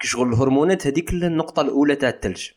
[0.00, 2.50] كشغل الهرمونات هذيك النقطة الأولى تاع الثلج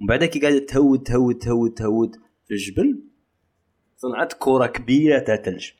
[0.00, 3.02] ومن بعد كي قاعدة تهود تهود تهود تهود في الجبل
[3.96, 5.70] صنعت كرة كبيرة تاع ثلج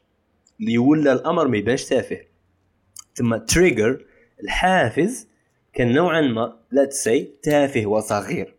[0.61, 2.21] اللي ولا الأمر ما يبانش تافه.
[3.15, 4.05] ثم تريجر
[4.43, 5.29] الحافز
[5.73, 8.55] كان نوعا ما لا تسي تافه وصغير.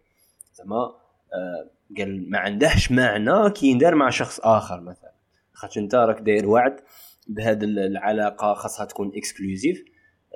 [0.54, 5.14] زعما آه قال ما عندهش معنى كي يندار مع شخص آخر مثلا.
[5.54, 6.80] خاطر أنت راك داير وعد.
[7.28, 9.86] بهذه العلاقة خاصها تكون اكسكلوزيف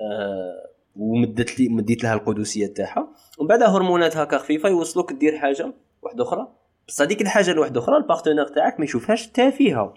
[0.00, 3.08] آه ومدت لي مديت لها القدسية تاعها.
[3.38, 6.48] ومن بعد هرمونات هكا خفيفة يوصلوك دير حاجة واحدة أخرى.
[6.88, 9.94] بس هذيك الحاجة الواحدة أخرى البارتنير تاعك ما يشوفهاش تافهه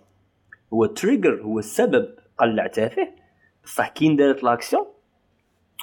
[0.73, 3.07] هو التريجر هو السبب قلع تافه.
[3.63, 4.85] بصح كي دارت لاكسيون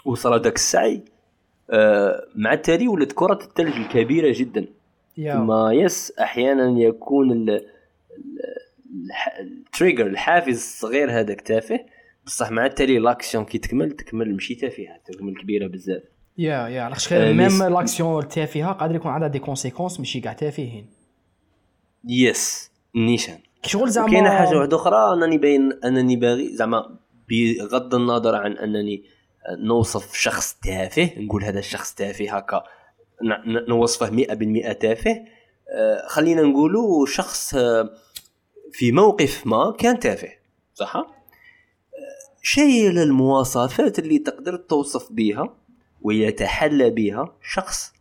[0.07, 1.05] وصل داك السعي
[1.70, 4.66] آه مع التالي ولات كرة الثلج الكبيرة جدا.
[5.16, 7.66] ثم يس أحيانا يكون ال
[9.40, 11.81] التريجر الحافز الصغير هذاك تافه.
[12.26, 16.03] بصح مع التالي لاكسيون كي تكمل تكمل ماشي تافهه تكمل كبيرة بزاف.
[16.38, 20.90] يا يا علاش ميم لاكسيون التافهه قادر يكون عندها دي كونسيكونس ماشي كاع تافهين.
[22.05, 23.38] يس نيشان.
[23.66, 26.98] شغل زعما كاينة حاجة واحدة أخرى أنني باين أنني باغي زعما
[27.29, 29.05] بغض النظر عن أنني
[29.59, 32.62] نوصف شخص تافه نقول هذا الشخص تافه هكا
[33.68, 35.24] نوصفه 100% تافه.
[35.72, 37.90] آه، خلينا نقولوا شخص آه،
[38.72, 40.28] في موقف ما كان تافه.
[40.74, 41.06] صح؟
[42.42, 45.54] شيء المواصفات اللي تقدر توصف بها
[46.02, 47.92] ويتحلى بها شخص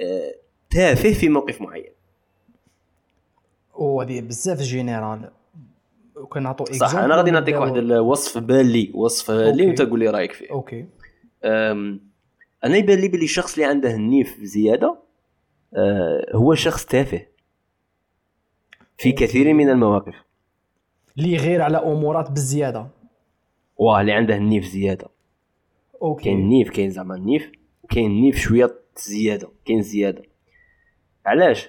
[0.00, 0.34] آه،
[0.70, 1.92] تافه في موقف معين.
[3.74, 5.30] وهذه بزاف جينيرال
[6.16, 10.50] وكنعطوا صح أنا غادي نعطيك واحد الوصف بالي وصف اللي وأنت قول لي رأيك فيه.
[10.50, 10.86] أوكي.
[12.64, 14.98] أنا يبان لي بلي الشخص اللي عنده النيف زيادة
[15.74, 17.26] أه هو شخص تافه.
[19.00, 20.14] في كثير من المواقف.
[21.18, 22.86] اللي غير على أمورات بالزيادة.
[23.76, 25.08] واه اللي عنده النيف زيادة.
[26.02, 26.24] أوكي.
[26.24, 27.52] كاين النيف كاين زعما النيف
[27.90, 30.22] كاين النيف شوية زيادة كاين زيادة.
[31.26, 31.68] علاش؟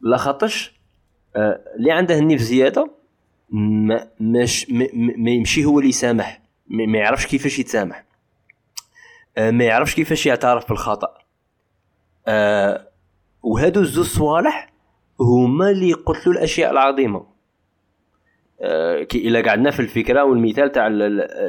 [0.00, 0.80] لا خاطرش
[1.36, 2.90] آه، اللي عنده النيف زيادة
[3.50, 6.40] ما مش ما, ما يمشي هو اللي يسامح.
[6.68, 8.04] ما يعرفش كيفاش يتسامح.
[9.36, 11.18] آه، ما يعرفش كيفاش يعترف بالخطأ.
[12.26, 12.88] أه
[13.42, 14.75] وهادو الزوج صوالح
[15.20, 17.26] هما اللي يقتلوا الأشياء العظيمة.
[18.60, 20.88] أه كي إلا قعدنا في الفكرة والمثال تاع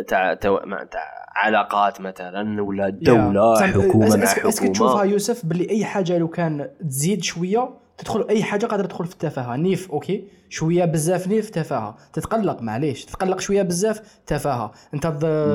[0.07, 3.63] تاع تاع علاقات مثلا ولا دولة yeah.
[3.63, 4.49] حكومة مع حكومة.
[4.49, 8.85] est-ce que تشوفها يوسف باللي أي حاجة لو كان تزيد شوية تدخل أي حاجة قادره
[8.85, 9.55] تدخل في التفاهة.
[9.55, 11.97] نيف okay؟ شوية بزاف نيف تفاهة.
[12.13, 13.05] تتقلق معليش.
[13.05, 14.71] تتقلق شوية بزاف تفاهة.
[14.93, 15.07] أنت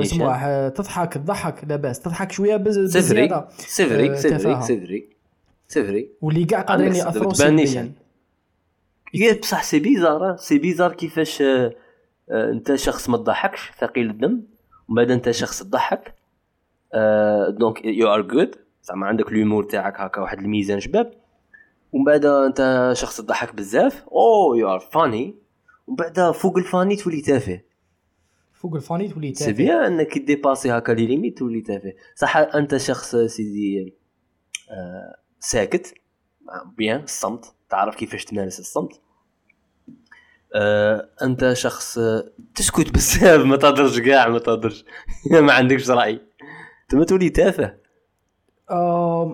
[0.03, 3.49] سموح تضحك تضحك لاباس تضحك شوية بزيادة.
[3.59, 5.09] سفري سفري سفري
[5.69, 7.93] سفري واللي كاع قادرين ياثروا سلبيا.
[9.41, 11.75] بصح c'est bizarre c'est bizarre كيفاش آه،
[12.31, 14.43] آه، أنت شخص ما تضحكش ثقيل الدم
[14.89, 16.15] ومن بعد أنت شخص تضحك
[17.49, 21.15] donc you are good زعما عندك l'humour تاعك هكا واحد الميزان شباب.
[21.93, 24.05] ومن بعد أنت شخص تضحك بزاف.
[24.09, 25.35] أو you are funny
[25.87, 27.61] ومن بعد فوق الفاني تولي تافه.
[28.53, 29.45] فوق الفاني تولي تافه.
[29.45, 31.93] c'est bien إنك dépasser هكا les limites تولي تافه.
[32.17, 33.95] صح أنت شخص سيدي
[34.71, 35.95] آه ساكت.
[36.77, 39.01] bien الصمت تعرف كيفاش تمارس الصمت.
[40.55, 41.99] آه أنت شخص
[42.55, 44.85] تسكت بزاف ما تهضرش كاع ما تهضرش.
[45.31, 46.21] ما عندكش رأي.
[46.89, 47.75] تما تولي تافه.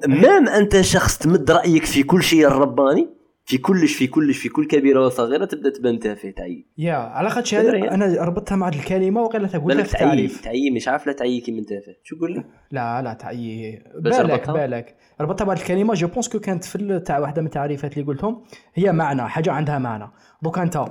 [0.06, 3.08] même أنت شخص تمد رأيك في كل شيء الرباني؟
[3.48, 6.66] في كلش في كلش في كل كبيرة وصغيره تبدأ تبان تافه تعيي.
[6.78, 11.12] يا على خاطش أنا ربطتها مع الكلمة وقيلا تقولها في التعريف تعيي مش عارف لا
[11.12, 11.92] تعيي كي من تافه.
[12.02, 13.82] شو قول لي لا لا تعيي.
[13.94, 14.96] بالك بالك.
[15.20, 15.94] ربطتها مع الكلمة.
[15.94, 19.78] je pense que كانت في تاع واحدة من التعريفات اللي قلتهم هي معنى حاجة عندها
[19.78, 20.10] معنى.
[20.42, 20.84] دوك أنت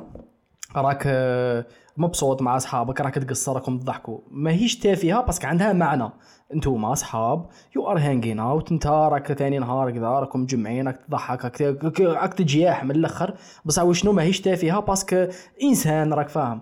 [0.75, 1.65] راك آه،
[1.97, 6.09] مبسوط مع أصحابك راك تقصر راكم تضحكوا ماهيش تافهة parce que عندها معنى.
[6.53, 7.45] انتوما اصحاب.
[7.75, 11.61] you are hanging out انت راك ثاني نهار كذا راكم مجمعين راك تضحك
[12.01, 13.33] راك تجياح من الأخر.
[13.65, 15.27] بصح شنو ماهيش تافهه parce que
[15.63, 16.61] إنسان راك فاهم.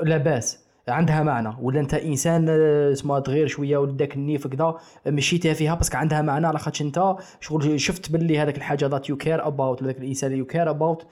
[0.00, 1.56] لاباس عندها معنى.
[1.60, 4.74] ولا انت إنسان آه، اسمه تغير شوية ولداك النيف كذا
[5.06, 6.46] ماشي تافهه parce que عندها معنى.
[6.46, 10.46] على خاطر انت شغل شفت باللي هذاك الحاجة ذات you care about هذاك الإنسان you
[10.46, 11.06] care about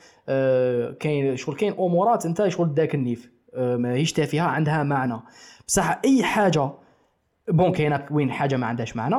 [1.01, 3.33] كاين شغل كاين أمورات انت شغل داك النيف.
[3.55, 5.21] آه، ماهيش تافهه عندها معنى.
[5.69, 6.71] بصح أي حاجة
[7.49, 9.17] bon كاينة وين حاجة ما عندهاش معنى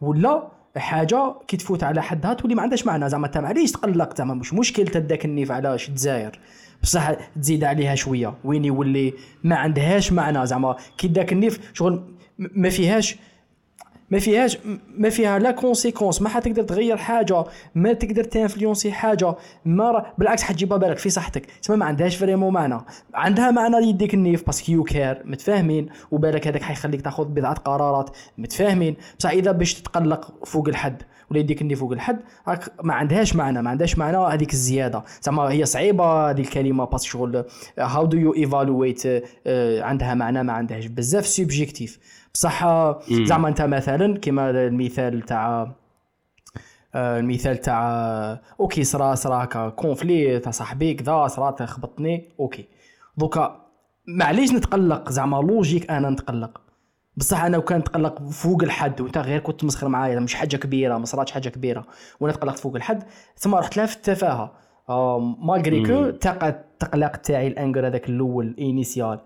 [0.00, 3.08] ولا حاجة كي تفوت على حدها تولي ما عندهاش معنى.
[3.08, 6.38] زعما انت معليش تقلق زعما مش مشكل تداك النيف علاش تزاير.
[6.82, 8.34] بصح تزيد عليها شوية.
[8.44, 9.12] وين يولي
[9.44, 10.46] ما عندهاش معنى.
[10.46, 12.02] زعما كي داك النيف شغل
[12.38, 13.16] ما فيهاش
[14.14, 14.58] ما فيهاش
[14.98, 19.34] ما فيها لا conséquence ما حتقدر تغير حاجة ما تقدر ت influencer حاجة.
[19.64, 21.46] ما بالعكس حتجيبها بالك في صحتك.
[21.62, 22.80] تسمى ما عندهاش vraiment معنى.
[23.14, 28.10] عندها معنى يديك النيف parce que you care متفاهمين؟ وبالك هذاك حيخليك تاخذ بضعة قرارات
[28.38, 33.36] متفاهمين؟ بصح إذا باش تتقلق فوق الحد ولا يديك النيف فوق الحد راك ما عندهاش
[33.36, 35.04] معنى ما عندهاش معنى هذيك الزيادة.
[35.22, 37.44] زعما هي صعيبة هذه الكلمة parce que شغل
[37.78, 39.02] how do you evaluate
[39.82, 40.86] عندها معنى ما عندهاش.
[40.86, 41.98] بزاف subjectif
[42.34, 42.64] بصح
[43.10, 45.74] زعما انت مثلا كما المثال تاع
[46.94, 47.82] آه، المثال تاع
[48.60, 52.68] okay صرا صرا conflit تاع صاحبي كذا صرا تخبطني okay.
[53.16, 53.60] دوكا
[54.06, 56.60] معليش نتقلق زعما logique أنا نتقلق.
[57.16, 61.04] بصح أنا وكان نتقلق فوق الحد وانت غير كنت تمسخر معايا مش حاجة كبيرة ما
[61.04, 61.86] صراتش حاجة كبيرة
[62.20, 63.02] وأنا تقلقت فوق الحد.
[63.36, 64.52] ثم رحت لها في التفاهه
[65.38, 69.20] malgré que التقلق تاعي ال anger هذاك الأول initial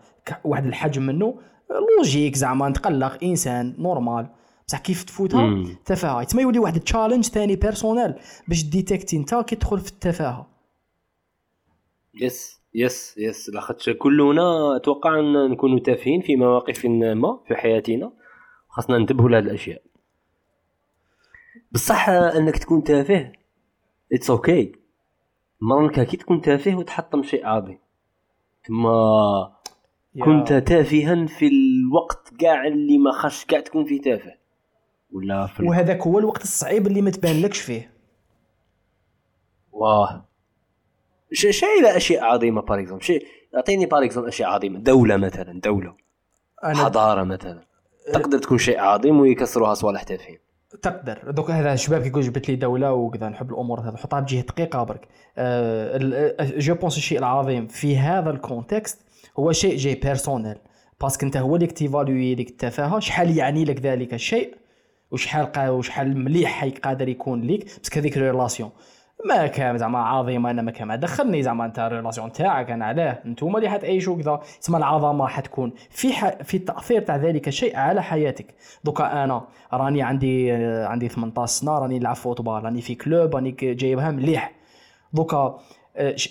[0.45, 1.35] واحد الحجم منه.
[1.71, 4.27] logique زعما نتقلق إنسان normal
[4.69, 6.25] بصح كيف تفوتها؟ تفاهة.
[6.25, 8.15] تما يولي واحد ال challenge ثاني personnel
[8.49, 10.47] باش détecter انت كي تدخل في التفاهة.
[12.15, 18.13] yes yes yes لاخاطش كلنا أتوقع أن نكونوا تافهين في مواقف ما في حياتنا.
[18.69, 19.83] خاصنا ننتبهوا لهذه الأشياء.
[21.73, 23.33] بصح أنك تكون تافه
[24.13, 24.79] it's okay okay.
[25.61, 27.79] مرنك كي تكون تافه وتحطم شيء عظيم
[28.65, 29.58] تما
[30.25, 34.35] كنت تافها في الوقت كاع اللي ما خاش كاع تكون فيه تافه.
[35.13, 37.95] ولا في وهذاك هو الوقت الصعيب اللي ما تبانلكش فيه.
[39.73, 40.29] واه
[41.33, 44.79] شيء أشياء عظيمة par exemple شيء أعطيني par exemple أشياء عظيمة.
[44.79, 45.95] دولة مثلا دولة.
[46.65, 47.67] أنا حضارة مثلا.
[48.13, 50.39] تقدر تكون شيء عظيم ويكسروها صوالح تافهين.
[50.83, 51.31] تقدر.
[51.31, 55.09] دوك هذا الشباب كيقول جبت لي دولة وكذا نحب الأمور هذا حطها بجهة دقيقة برك.
[55.39, 55.99] أه
[56.41, 59.08] je pense الشيء العظيم في هذا ال context
[59.39, 60.57] هو شيء جاي personnel
[61.01, 64.55] parce que انت هو اللي ت évaluer ديك التفاهه شحال يعني لك ذلك الشيء؟
[65.11, 68.71] وشحال وشحال مليح قادر يكون ليك parce que هذيك relation
[69.25, 70.89] ما كان زعما عظيمه أنا ما كان.
[70.89, 73.19] ما دخلني زعما أنت ال relation تاعك أنا علاه.
[73.27, 74.41] انتوما اللي حتعيشوا كذا.
[74.61, 75.73] تسمى العظمة حتكون.
[75.91, 76.43] في ح...
[76.43, 78.55] في التأثير تاع ذلك الشيء على حياتك.
[78.85, 80.53] دوكا أنا راني عندي
[80.85, 84.53] عندي 18 سنة راني نلعب football راني في club راني جايبها مليح.
[85.13, 85.59] دوكا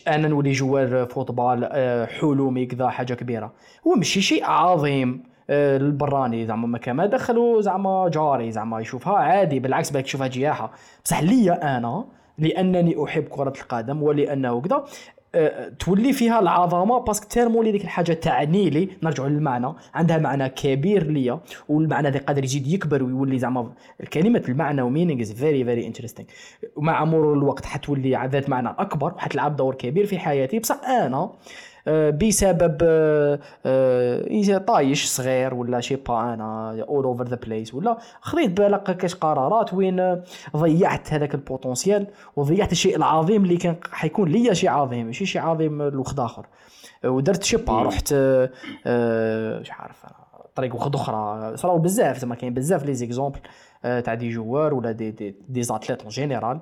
[0.08, 3.52] أنا نولي joueur football آه، حلمي كذا حاجة كبيرة.
[3.88, 9.14] هو ماشي شيء عظيم آه، البراني زعما ما كان ما دخلوا زعما جاري زعما يشوفها.
[9.14, 10.72] عادي بالعكس بالك تشوفها جياحة.
[11.06, 12.06] بصح ليا أنا
[12.38, 14.76] لأنني أحب كرة القدم ولأنه كذا.
[14.76, 14.86] أه،
[15.80, 19.74] تولي فيها العظمة parce que tellement لي ديك الحاجة تعني لي نرجعوا للمعنى.
[19.94, 23.72] عندها معنى كبير ليا والمعنى هذا قادر يزيد يكبر ويولي زعما
[24.14, 26.28] كلمة المعنى و meaning is very very interesting
[26.76, 30.60] ومع مرور الوقت حتولي ذات معنى أكبر وحتلعب دور كبير في حياتي.
[30.60, 31.32] بصح أنا
[31.88, 37.98] بسبب آه، آه، طايش صغير ولا je sais pas أنا all over the place ولا
[38.22, 40.22] خذيت بالك كاش قرارات وين
[40.58, 45.42] ضيعت هذاك ال potentiel وضيعت الشيء العظيم اللي كان حيكون ليا شيء عظيم ماشي شيء
[45.42, 46.46] عظيم لواحد آخر.
[47.06, 48.14] ودرت je sais pas رحت
[49.62, 50.06] مش عارف
[50.56, 51.58] طريق وحد أخرى.
[51.58, 53.40] صراو بزاف زعما كاين بزاف les exemples
[53.84, 56.60] تاع des joueurs ولا des des, des athlètes en général.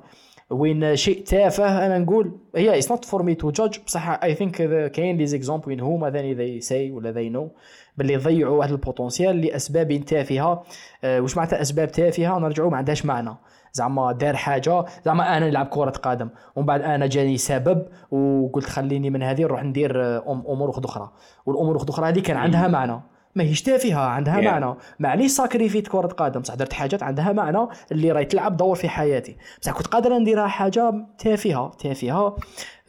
[0.50, 4.92] وين شيء تافه أنا نقول هي it's not for me to judge بصح I think
[4.92, 7.52] كاين les exemples وين هما then they see ولا they know
[7.98, 10.64] باللي يضيعوا واحد ال potentiel لأسباب تافهه
[11.04, 13.36] أه واش معناتها أسباب تافهه نرجعوا ما عندهاش معنى.
[13.74, 16.30] زعما دار حاجة زعما أنا نلعب كرة قدم.
[16.56, 21.12] ومن بعد أنا جاني سبب وقلت خليني من هذه نروح ندير آه، أمور أخرى.
[21.46, 23.02] والأمور أخرى هذه كان عندها معنى.
[23.36, 24.46] ماهيش تافهه عندها yeah.
[24.46, 24.76] معنى.
[25.00, 29.38] معليش ساكريفيت كرة قدم بصح درت حاجات عندها معنى اللي راهي تلعب دور في حياتي.
[29.62, 32.36] بصح كنت قادر نديرها حاجة تافهه تافهه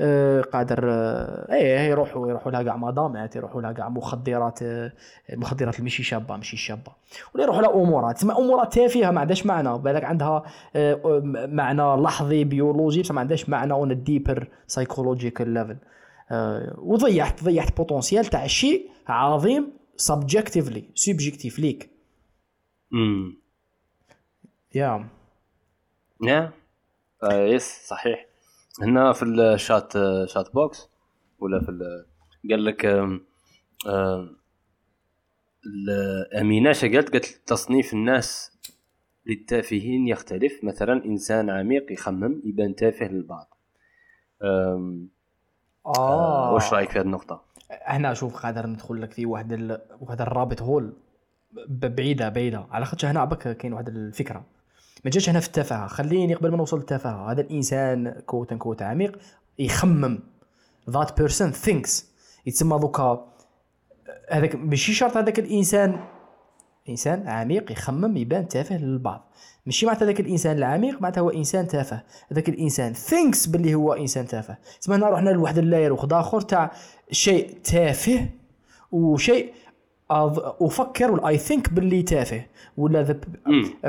[0.01, 4.93] آه قادر آه إيه يروحوا يروحوا لها كاع مدامات يروحوا لها كاع مخدرات آه
[5.37, 6.93] مخدرات ماشي شابة ماشي شابة.
[7.35, 8.17] ولا يروحوا لها أمورات.
[8.17, 9.79] تسمى أمورات تافهه ما عندهاش معنى.
[9.79, 10.43] بالك عندها
[10.77, 11.01] آه
[11.49, 15.77] معنى لحظي بيولوجي بصح ما عندهاش معنى on deeper psychological level
[16.79, 21.91] وضيعت ضيعت potentiel تاع شيء عظيم subjectively subjective like
[22.93, 23.37] امم
[24.75, 25.09] yeah
[26.23, 26.53] yeah
[27.23, 28.27] yes صحيح.
[28.83, 29.93] هنا في ال chat
[30.29, 30.89] chat box
[31.39, 32.05] ولا في
[32.51, 32.87] قال لك
[36.41, 38.59] أمينة قالت؟ قالت تصنيف الناس
[39.27, 40.65] للتافهين يختلف.
[40.65, 43.59] مثلا إنسان عميق يخمم يبان تافه للبعض.
[45.87, 46.53] آه.
[46.55, 49.81] واش رأيك في هذه النقطة؟ هنا شوف قادر ندخل لك في واحد ال...
[50.01, 50.93] واحد ال rabbit hole
[51.69, 52.67] بعيدة بعيدة.
[52.71, 54.45] على خاطر هنا بك كاين واحد الفكرة.
[55.05, 55.87] ما جاش هنا في التفاهة.
[55.87, 59.19] خليني قبل ما نوصل للتفاهة هذا الإنسان quote quote عميق
[59.59, 60.19] يخمم.
[60.91, 62.07] that person thinks
[62.47, 63.33] يتسمى دوكا
[64.31, 66.05] هذاك ماشي شرط هذاك الإنسان
[66.89, 69.33] إنسان عميق يخمم يبان تافه للبعض.
[69.67, 72.03] ماشي معناتها ذاك الإنسان العميق معناتها هو إنسان تافه.
[72.33, 74.57] ذاك الإنسان thinks باللي هو إنسان تافه.
[74.81, 76.73] تسمى هنا رحنا لواحد ال layer واحد آخر تاع
[77.11, 78.29] شيء تافه
[78.93, 79.53] وشيء
[80.11, 82.43] أفكر ولا I think باللي تافه
[82.77, 83.25] ولا ذب...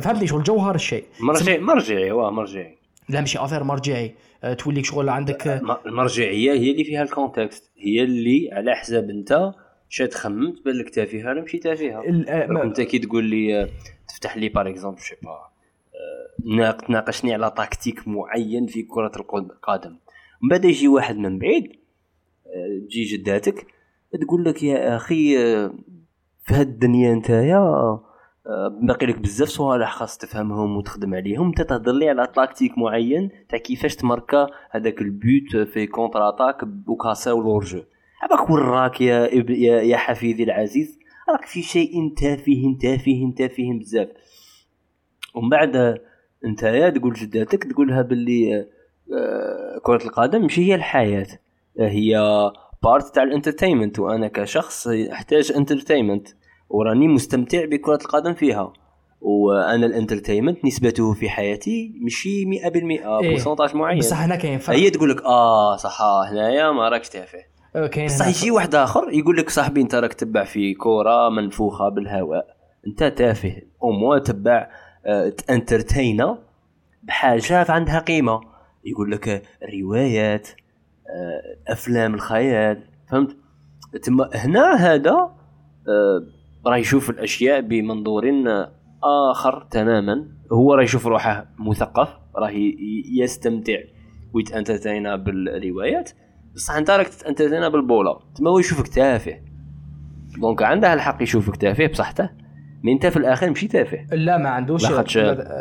[0.02, 1.06] فهمتني شغل جوهر الشيء.
[1.20, 2.78] مرجعي مرجعي هو مرجعي.
[3.10, 4.16] لا ماشي affaire مرجعي.
[4.44, 5.48] أه، توليك شغل عندك
[5.86, 9.52] المرجعية هي اللي فيها ال context هي اللي على حساب أنت
[9.90, 13.70] شاد خممت بالك تافهه أنا ماشي تافهه أه، انت كي تقول لي أه،
[14.08, 19.98] تفتح لي par exemple je sais pas تناقشني على تكتيك معين في كرة القدم.
[20.42, 21.72] من بعد يجي واحد من بعيد
[22.90, 23.68] تجي جداتك
[24.22, 25.38] تقول لك يا أخي
[26.44, 28.00] في هاد الدنيا نتايا
[28.82, 31.48] باقي لك بزاف صوالح خاص تفهمهم وتخدم عليهم.
[31.48, 37.42] انت تهضر لي على تاكتيك معين تاع كيفاش تماركا هذاك ال but في contre-attaque وكاساو
[37.42, 37.84] l'hors-jeu
[38.20, 41.00] هذاك وراك يا يا, يا حفيدي العزيز؟
[41.30, 44.08] راك في شيء تافه تافه تافه بزاف.
[45.36, 46.00] ومن بعد
[46.46, 48.68] نتايا تقول جداتك تقولها باللي
[49.14, 51.28] آه، كرة القدم ماشي هي الحياة.
[51.80, 52.22] هي
[52.84, 56.28] part تاع ال entertainment وأنا كشخص أحتاج entertainment
[56.70, 58.74] وراني مستمتع بكرة القدم فيها.
[59.22, 63.76] وأنا ال entertainment نسبته في حياتي ماشي 100% pourcentage إيه.
[63.76, 64.00] معين.
[64.00, 64.76] بصح هنا كاين فرق.
[64.76, 67.57] هي تقول لك آه صح هنايا ما راكش تافه.
[67.74, 72.58] كاين بصح يجي واحد آخر يقول لك صاحبي أنت راك تبع في كورة منفوخة بالهواء
[72.88, 74.70] أنت تافه أو موا تبع
[75.06, 76.38] آه تانترتينا
[77.04, 78.42] بحاجات عندها قيمة.
[78.86, 80.48] يقول لك روايات
[81.10, 83.38] آه، أفلام الخيال فهمت؟
[84.04, 86.24] تما هنا هذا آه،
[86.66, 88.24] راه يشوف الأشياء بمنظور
[89.32, 90.28] آخر تماما.
[90.52, 92.52] هو راه يشوف روحه مثقف راه
[93.20, 93.78] يستمتع
[94.34, 96.12] ويتانترتينا بالروايات.
[96.58, 99.40] بصح انت راك تانترتينا بالبوله تما هو يشوفك تافه.
[100.38, 102.30] donc عنده الحق يشوفك تافه بصحته.
[102.84, 104.06] mais انت في الآخر ماشي تافه.
[104.12, 104.86] لا ما عندوش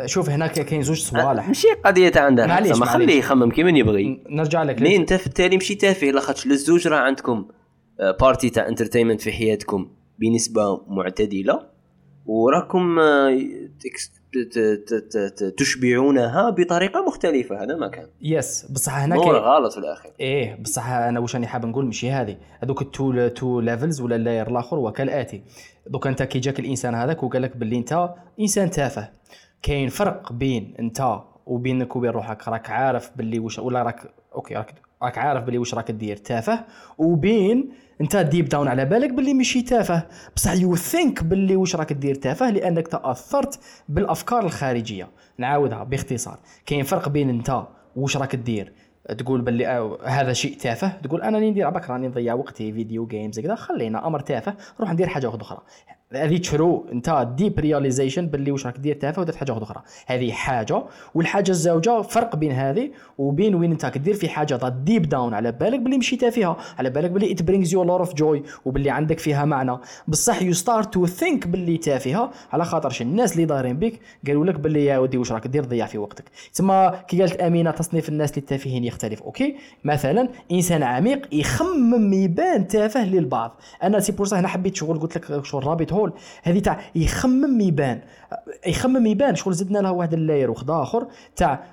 [0.05, 1.47] شوف هناك كاين زوج صوالح.
[1.47, 4.23] ماشي قضية تاع عندها معليش ما خليه يخمم كيما يبغي.
[4.29, 4.81] نرجع لك.
[4.81, 6.07] mais انت في التالي ماشي تافه.
[6.07, 7.47] لاخاطش للزوج راه عندكم
[8.19, 9.89] partie آه، تاع entertainment في حياتكم
[10.19, 11.59] بنسبة معتدلة.
[12.25, 13.29] وراكم آه،
[15.57, 17.63] تشبعونها بطريقة مختلفة.
[17.63, 18.07] هذا ما كان.
[18.21, 22.11] yes بصح هنا كاين غلط في الاخير إيه بصح أنا واش راني حاب نقول ماشي
[22.11, 22.37] هذه.
[22.63, 25.41] هذوك ال two two levels ولا ال layer الآخر هو كالاتي
[25.87, 28.09] دوك أنت كي جاك الإنسان هذاك وقال لك باللي أنت
[28.39, 29.09] إنسان تافه.
[29.61, 32.47] كاين فرق بين أنت وبينك وبين روحك.
[32.47, 36.65] راك عارف باللي واش ولا راك okay راك راك عارف باللي واش راك دير تافه.
[36.97, 37.69] وبين
[38.01, 40.03] انت deep down على بالك باللي ماشي تافه.
[40.35, 45.07] بصح you think باللي واش راك دير تافه لأنك تأثرت بالأفكار الخارجية.
[45.37, 46.39] نعاودها باختصار.
[46.65, 47.63] كاين فرق بين انت
[47.95, 48.73] واش راك دير.
[49.17, 50.87] تقول باللي آه هذا شيء تافه.
[51.03, 53.55] تقول أنا ندير عباك راني نضيع وقتي video games كذا.
[53.55, 54.55] خلينا أمر تافه.
[54.79, 55.59] نروح ندير حاجة أخرى.
[56.13, 59.81] هذه through انت deep realization باللي واش راك دير تافه ودرت حاجة أخرى.
[60.07, 60.83] هذه حاجة
[61.15, 65.79] والحاجة الزوجه فرق بين هذه وبين وين انت كدير في حاجة deep down على بالك
[65.79, 69.19] باللي مشيت فيها على بالك باللي it brings you a lot of joy وباللي عندك
[69.19, 69.77] فيها معنى.
[70.07, 74.59] بصح you start to think باللي تافهه على خاطرش الناس اللي دايرين بك قالوا لك
[74.59, 76.25] باللي يا ودي واش راك دير ضيع في وقتك.
[76.53, 82.67] تما كي قالت أمينة تصنيف الناس اللي التافهين يختلف okay؟ مثلا إنسان عميق يخمم يبان
[82.67, 83.61] تافه للبعض.
[83.83, 88.01] أنا c'est pour هنا حبيت شغل قلت لك شغل rabbit hole هذه تاع يخمم يبان
[88.67, 91.63] يخمم يبان شغل زدنا له واحد ال layer وحد آخر؟ تاع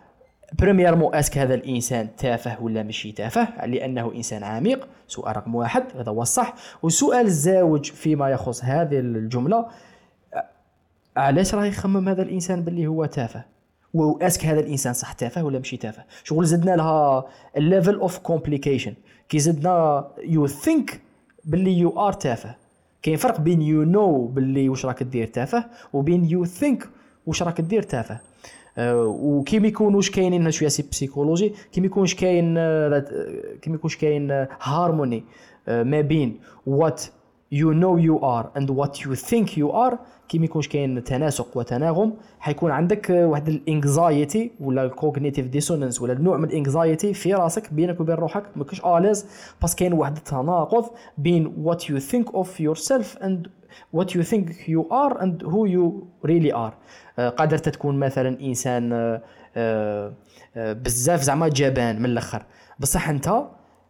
[0.62, 4.88] mais est-ce que هذا الإنسان تافه ولا ماشي تافه؟ لأنه إنسان عميق.
[5.08, 5.84] سؤال رقم واحد.
[5.96, 6.54] هذا هو الصح.
[6.82, 9.66] والسؤال الزاوج فيما يخص هذه الجملة.
[11.16, 13.44] علاش راه يخمم هذا الإنسان باللي هو تافه؟
[13.94, 17.24] و est-ce que هذا الإنسان صح تافه ولا ماشي تافه؟ شغل زدنا لها
[17.56, 18.94] ال level of complication
[19.28, 21.00] كي زدنا you think
[21.44, 22.54] باللي you are تافه.
[23.04, 26.88] كاين فرق بين you know باللي واش راك دير تافه وبين you think
[27.26, 28.20] واش راك دير تافه.
[28.78, 33.04] أه وكي ما يكونوش كاينين شوية c'est psychologie كي ما يكونش كاين أه
[33.62, 35.24] كي ما يكونش كاين هارموني
[35.68, 37.02] ما بين what
[37.60, 39.98] you know you are and what you think you are
[40.28, 46.02] كي ما يكونش كاين تناسق وتناغم حيكون عندك واحد ال anxiety ولا ال cognitive dissonance
[46.02, 48.44] ولا نوع من ال anxiety في راسك بينك وبين روحك.
[48.56, 49.26] ما كنتش à l'aise
[49.62, 50.84] parce que كاين واحد التناقض
[51.18, 53.46] بين what you think of yourself and
[53.92, 56.74] what you think you are and who you really are
[57.18, 59.20] قادر تكون مثلا إنسان uh,
[59.56, 59.58] uh,
[60.56, 62.42] بزاف زعما جبان من الأخر.
[62.80, 63.42] بصح أنت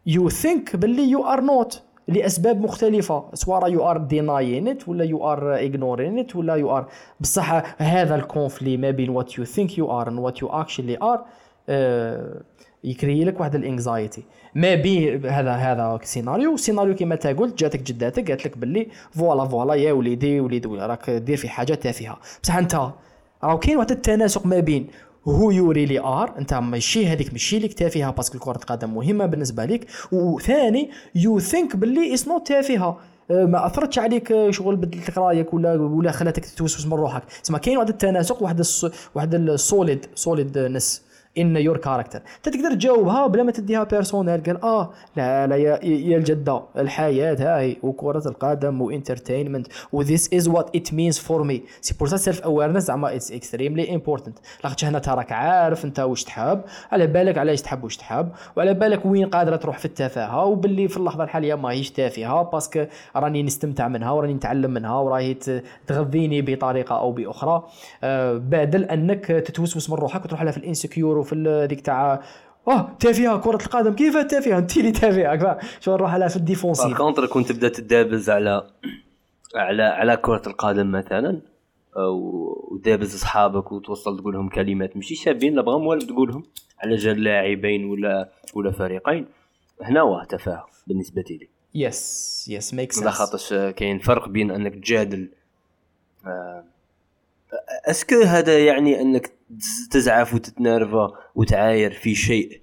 [0.07, 5.33] you think باللي you are not لأسباب مختلفة سواء you are denying it ولا you
[5.33, 6.89] are ignoring it ولا you are
[7.21, 10.99] بصح هذا ال conflit ما بين what you think you are and what you actually
[11.03, 11.25] are
[12.85, 14.25] يكري لك واحد ال anxiety
[14.55, 19.45] ما بين هذا هذا سيناريو سيناريو كما انت قلت جاتك جداتك قالت لك باللي voilà
[19.45, 22.19] voilà يا وليدي وليدي راك دير في حاجة تافهة.
[22.43, 22.75] بصح أنت
[23.45, 24.87] راه كاين واحد التناسق ما بين
[25.29, 26.39] who you really are.
[26.39, 31.39] أنت ماشي هذيك ماشي ليك تافهة parce que كره القدم مهمة بالنسبة لك وثاني you
[31.41, 32.99] think باللي it's not تافهة.
[33.31, 37.23] أه، ما أثرتش عليك أه، شغل بدلت رأيك ولا ولا خلاتك تتوسوس من روحك.
[37.43, 38.87] تسمى كاين واحد التناسق واحد الص...
[39.15, 41.03] واحد ال solid solidness
[41.39, 46.17] in your character تقدر تجاوبها بلا ما تديها personnel قال آه لا لا يا, يا
[46.17, 51.63] الجده الحياة هاي وكره القدم و entertainment و this is what it means for me
[51.81, 56.61] c'est pour self-awareness زعما it's extremely important لاخاطش هنا تراك عارف انت واش تحب
[56.93, 60.97] على بالك علاش تحب واش تحب وعلى بالك وين قادره تروح في التفاهه وباللي في
[60.97, 62.85] اللحظه الحاليه ماهيش تافهه parce que
[63.17, 65.37] راني نستمتع منها وراني نتعلم منها وراهي
[65.87, 67.63] تغذيني بطريقه أو باخرى
[68.39, 72.23] بدل انك تتوسوس من روحك وتروح لها في ال insecure وفي ديك تاع
[72.69, 76.97] آه تافهه كرة القدم كيف تافهه أنت اللي تافهه شو نروح على في ال défensive.
[76.97, 78.67] contre كنت تبدا تدابز على
[79.55, 81.41] على على كرة القدم مثلا
[81.97, 84.97] ودابز أصحابك وتوصل تقول لهم كلمات.
[84.97, 86.45] ماشي شابين لا بغا والو تقولهم
[86.79, 89.27] على جال لاعبين ولا ولا فريقين.
[89.83, 91.49] هنا واه تفاهه بالنسبة لي.
[91.75, 95.29] يس يس ميك سنس خاطرش كاين فرق بين أنك تجادل
[96.27, 96.65] آه
[97.91, 99.31] اسكو هذا يعني أنك
[99.91, 102.61] تزعف وتتنرفى وتعاير في شيء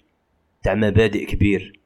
[0.64, 1.80] تاع مبادئ كبير.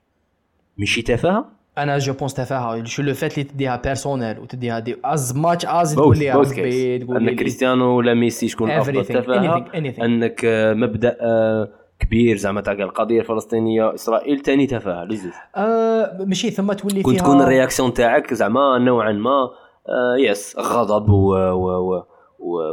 [0.78, 1.46] ماشي تفاهه
[1.78, 2.84] أنا جو بونس تفاهة.
[2.84, 7.24] شو لو فات اللي تديها بيرسونيل وتديها دي از ماتش از تقول لي ربي تقول
[7.24, 10.42] لي كريستيانو ولا ميسي شكون أفضل تفاهة؟ أنك
[10.76, 15.04] مبدأ آه، كبير زعما تاع القضية الفلسطينية إسرائيل ثاني تفاهة.
[15.04, 19.50] لزوج أه ماشي ثم تولي كنت تكون ال réaction تاعك زعما نوعا ما
[19.90, 22.04] آه yes غضب و, و, و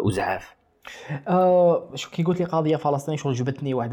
[0.05, 0.55] وزعاف.
[1.29, 3.91] آه كي قلت لي قضية فلسطين شغل جبتني واحد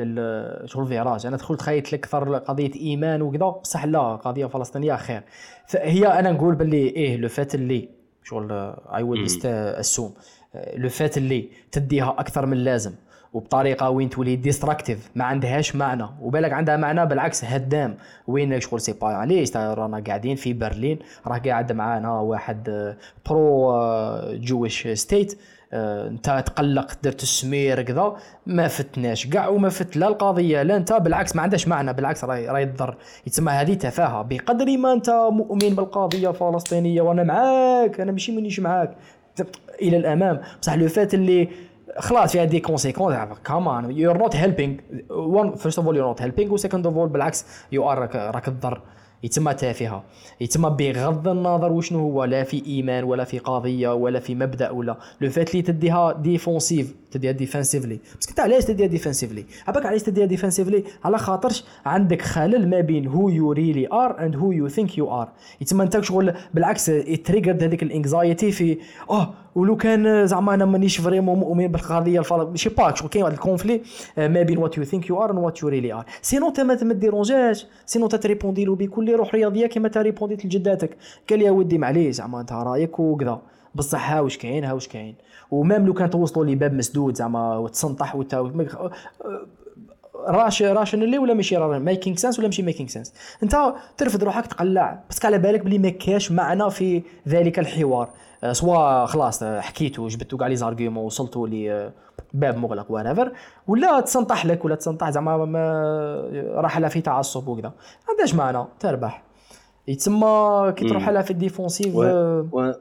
[0.65, 1.25] شغل virage.
[1.25, 5.23] أنا دخلت خايت لك أكثر قضية إيمان وكذا بصح لا قضية فلسطينية خير.
[5.75, 7.89] هي أنا نقول باللي إيه le fait اللي
[8.23, 8.51] شغل
[8.93, 10.13] I will assume
[10.75, 12.93] le fait اللي تديها أكثر من اللازم
[13.33, 16.05] وبطريقة وين تولي destructive ما عندهاش معنى.
[16.21, 17.97] وبالك عندها معنى بالعكس هدام.
[18.27, 22.95] وين شغل c'est pas علاش رانا قاعدين في برلين راه قاعد معانا واحد
[23.29, 23.73] pro
[24.33, 25.39] Jewish state
[25.73, 28.15] انت تقلق درت السمير كذا
[28.45, 29.27] ما فتناش.
[29.27, 31.93] كاع وما فت لا القضية لا انت بالعكس ما عندهاش معنى.
[31.93, 32.97] بالعكس راهي راهي تضر
[33.27, 34.21] يتسمى هذه تفاهة.
[34.21, 38.95] بقدر ما انت مؤمن بالقضية الفلسطينية وأنا معاك أنا ماشي مانيش معاك.
[39.81, 40.41] إلى الأمام.
[40.61, 41.49] بصح le fait اللي
[41.97, 44.75] خلاص فيها des conséquences كمان are not helping
[45.55, 48.81] first of all are not helping و second of all بالعكس you are راك تضر.
[49.23, 50.03] يتم تافهة.
[50.41, 54.97] يتم بغض النظر وشنو هو؟ لا في إيمان ولا في قضية ولا في مبدأ ولا.
[55.21, 60.25] le fait لي تديها défensive تديها defensively بس انت علاش تديها defensively عباك علاش تديها
[60.25, 64.97] defensively على خاطرش عندك خلل ما بين who you really are and who you think
[64.97, 65.29] you are
[65.61, 66.85] يتم انت شغل بالعكس
[67.25, 68.77] trigger هذيك ال anxiety في
[69.09, 73.33] آه ولو كان زعما أنا مانيش vraiment مؤمن بالقضية الفلسطينيه chais pas شغل كاين واحد
[73.35, 73.81] ال conflit
[74.17, 76.75] آه، ما بين what you think you are what you really are sinon أنت ما
[76.75, 77.67] تديرونجاش.
[77.85, 80.97] sinon أنت تريبوندي له بكل روح رياضية كما تريبونديت لجداتك.
[81.29, 83.41] قال يا ودي معليش زعما أنت رأيك وكذا.
[83.75, 85.15] بصح ها واش كاين ها واش كاين.
[85.51, 88.35] و même لو كان توصلوا لي باب مسدود زعما وتسنطح وت
[90.27, 95.03] راش rationally ولا ماشي making sense ولا ماشي making sense أنت ترفد روحك تقلع.
[95.09, 98.03] بس على بالك بلي ما كاش معنى في ذلك الحوار.
[98.07, 101.93] آه، سوا خلاص حكيتو جبتو كاع les arguments وصلتوا لي آه،
[102.33, 103.31] باب مغلق ورافر
[103.67, 105.35] ولا تسنطح لك ولا تسنطح زعما
[106.55, 107.73] راح لها في تعصب وكذا ما
[108.09, 109.23] عندهاش معنى تربح.
[109.87, 112.03] يتسمى كي تروح لها في ال défensive و...
[112.51, 112.73] و...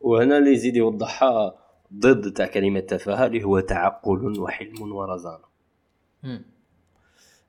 [0.00, 1.54] وهنا اللي يزيد يوضحها
[1.94, 5.44] ضد تاع كلمة تفاهة اللي هو تعقل وحلم ورزانه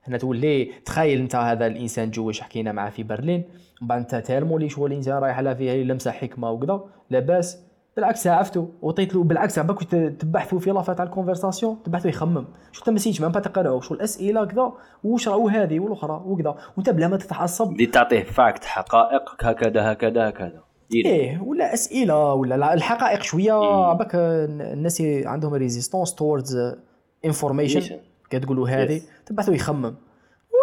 [0.08, 3.44] هنا تولي تخيل انت هذا الإنسان جوش حكينا معاه في برلين
[3.82, 6.80] من بعد انت تالمو لي شغل الانسان رايح على فيها لمسة حكمة وكذا
[7.10, 9.84] لاباس بالعكس عفتو وطيت له بالعكس عباك
[10.18, 14.44] تبحثوا في لافات تاع الكونفرساسيون تبحثوا يخمم شو انت ما سيتش ما تقرأوا شو الأسئلة
[14.44, 14.72] كذا
[15.04, 17.76] وش راهو هذه والاخرى وكذا وانت بلا ما تتعصب.
[17.76, 20.62] دي تعطيه فاكت حقائق هكذا هكذا هكذا.
[20.94, 21.42] إيه.
[21.42, 23.52] ولا أسئلة ولا الحقائق شوية
[23.88, 26.76] عباك الناس عندهم ريزيستونس توردز
[27.24, 27.96] information
[28.30, 29.94] كتقولوا هذه تبعثوا يخمم.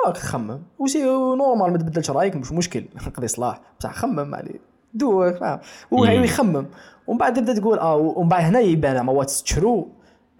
[0.05, 0.61] واك خمم.
[0.80, 2.86] و c'est normal ما تبدلش رأيك مش مشكل.
[3.16, 3.61] قضي صلاح.
[3.80, 4.59] بصح خمم عليه
[4.93, 5.59] دو فاهم.
[5.93, 6.66] هو يخمم.
[7.07, 9.88] ومن بعد تبدأ تقول آه ومن بعد هنا يبان زعما what's true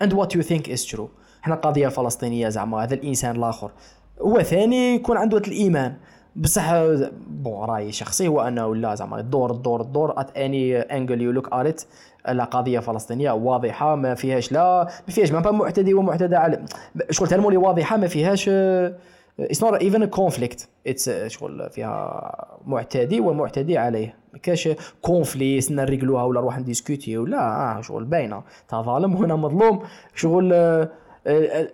[0.02, 1.10] and what you think is true
[1.42, 3.72] حنا القضية الفلسطينيه زعما هذا الإنسان الآخر.
[4.22, 5.96] هو ثاني يكون عنده الإيمان.
[6.36, 6.74] بصح
[7.28, 11.54] bon رأيي شخصي هو أنه لا زعما الدور الدور الدور at any angle you look
[11.54, 11.82] at
[12.32, 16.66] لا قضيه فلسطينيه واضحة ما فيهاش لا ما فيهاش ما معتدي ومعتدى على
[17.10, 18.50] شغل tellement واضحة ما فيهاش
[19.40, 24.16] it's not even conflict it's شغل فيها معتدي ومعتدي عليه.
[24.34, 24.70] ما كاش
[25.02, 27.38] conflit سنا نريقلوها ولا نروح نديسكوتي ولا
[27.78, 28.44] آه شغل باينة.
[28.70, 29.80] تا ظالم وهنا مظلوم.
[30.16, 30.54] شغل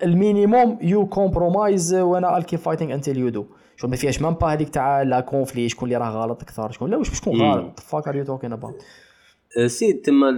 [0.04, 3.46] ال minimum you compromise و you keep fighting until you do
[3.76, 6.90] شغل ما فيهاش même pas هذيك تاع le conflit شكون اللي راه غلط أكثر شكون
[6.90, 8.84] لا واش شكون غلط؟ fuck are you talking about
[9.66, 10.30] سيد تما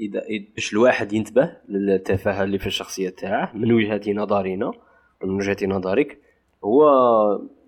[0.00, 0.22] اذا
[0.54, 4.72] باش الواحد ينتبه للتفاهة اللي في الشخصية تاعه من وجهة نظرنا
[5.24, 6.18] من وجهة نظرك
[6.64, 6.84] هو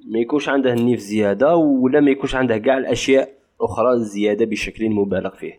[0.06, 3.28] ما يكونش عنده النيف زيادة ولا ما يكونش عنده كاع الأشياء
[3.60, 5.52] الاخرى زيادة بشكل مبالغ فيه.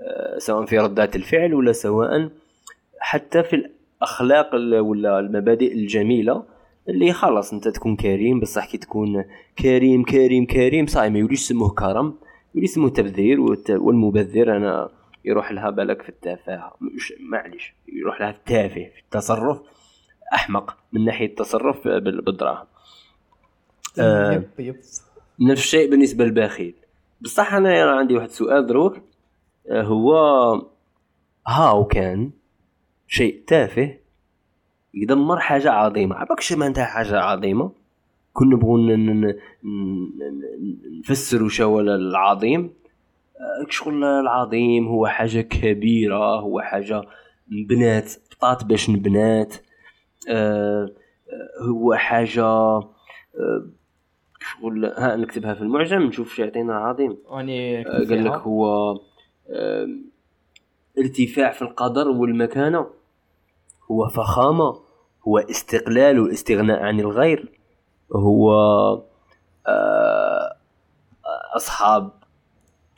[0.00, 2.30] أه سواء في ردات الفعل ولا سواء
[3.00, 6.42] حتى في الأخلاق ولا المبادئ الجميلة
[6.88, 9.24] اللي خلاص أنت تكون كريم بصح كي تكون
[9.58, 12.14] كريم كريم كريم صاي ما يوليش سموه كرم.
[12.64, 14.90] اسمه تبذير والمبذر أنا
[15.24, 16.76] يروح لها بالك في التفاهه
[17.20, 19.60] معليش يروح لها في التافه في التصرف
[20.34, 22.66] أحمق من ناحية التصرف بالدراهم.
[23.98, 24.44] آه
[25.40, 26.74] نفس الشيء بالنسبة للبخيل.
[27.20, 28.96] بصح أنا عندي واحد السؤال دروك.
[29.70, 30.14] آه هو
[31.46, 32.30] هاو كان
[33.08, 33.96] شيء تافه
[34.94, 36.16] يدمر حاجة عظيمة.
[36.16, 37.72] عباكش معناتها حاجة عظيمة؟
[38.36, 38.78] كنا نبغوا
[40.98, 42.70] نفسروا شو العظيم.
[43.36, 47.02] آه، شغل العظيم هو حاجة كبيرة هو حاجة
[47.68, 49.54] بنات بطات باش نبنات.
[50.28, 50.88] آه،
[51.28, 52.80] آه، هو حاجة
[54.40, 57.16] شغل ها نكتبها في المعجم نشوف شو يعطينا عظيم.
[57.28, 58.94] قال لك هو
[60.98, 62.86] ارتفاع في القدر والمكانة.
[63.90, 64.80] هو فخامة
[65.28, 67.55] هو استقلال والاستغناء عن الغير.
[68.12, 68.52] هو
[69.66, 70.56] آه،
[71.56, 72.10] أصحاب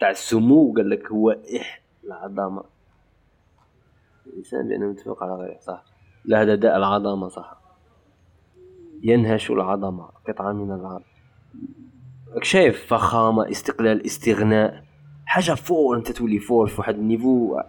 [0.00, 2.64] تاع السمو قال لك هو إح العظمه
[4.26, 5.84] الإنسان بأنه متفق على غيره صح؟
[6.24, 7.58] لا هذا داء العظمه صح.
[9.02, 11.04] ينهش العظمة قطعة من العظم.
[12.42, 14.84] شايف فخامة استقلال استغناء.
[15.26, 17.60] حاجة fort أنت تولي fort في واحد ال niveau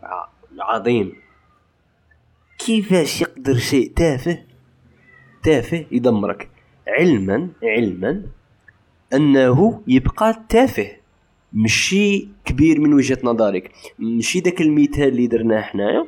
[0.59, 1.13] عظيم.
[2.57, 4.43] كيفاش يقدر شيء تافه
[5.43, 6.58] تافه يدمرك؟
[6.97, 8.21] علما علما
[9.13, 10.91] أنه يبقى تافه
[11.53, 13.71] مشي كبير من وجهة نظرك.
[13.99, 16.05] مشي داك المثال اللي درناه حنايا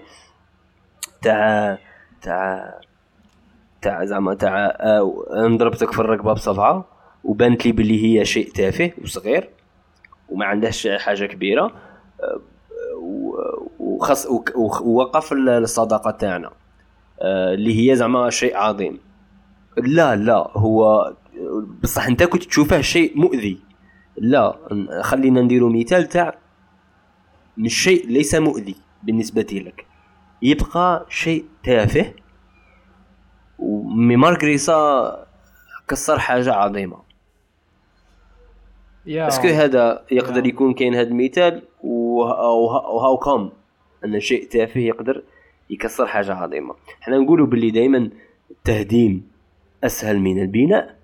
[1.22, 1.78] تاع
[2.22, 2.74] تاع
[3.82, 6.86] تاع زعما تاع آه، انضربتك في الركبة بصبعه
[7.24, 9.50] وبانت لي بلي هي شيء تافه وصغير
[10.30, 11.72] وما عندهاش حاجة كبيرة
[12.22, 12.42] آه،
[13.80, 14.28] وخص
[14.82, 16.52] ووقف الصداقة تاعنا
[17.22, 19.00] آه، اللي هي زعما شيء عظيم.
[19.78, 21.14] لا لا هو
[21.84, 23.60] بصح انت كنت تشوفه شيء مؤذي.
[24.18, 24.58] لا
[25.02, 26.38] خلينا نديرو مثال تاع
[27.58, 29.86] مش شيء ليس مؤذي بالنسبة لك.
[30.42, 32.14] يبقى شيء تافه
[33.60, 35.28] ومي مارغريسا
[35.88, 37.02] كسر حاجة عظيمة.
[39.08, 43.52] est-ce que هذا يقدر يكون كاين هذا المثال و how come.
[44.06, 45.24] أن شيء تافه يقدر
[45.70, 46.76] يكسر حاجة عظيمة.
[47.02, 48.10] إحنا نقولوا باللي دائما
[48.52, 49.31] التهديم
[49.84, 50.96] أسهل من البناء.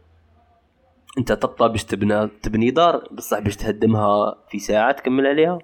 [1.18, 5.60] أنت تبطى باش تبنى تبني دار بصح باش تهدمها في ساعة تكمل عليها.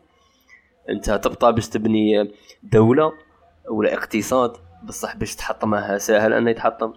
[0.89, 2.31] أنت تبطى باش تبني
[2.63, 3.13] دولة
[3.69, 4.53] ولا اقتصاد
[4.83, 6.93] بصح باش تحطمها سهل انه يتحطم.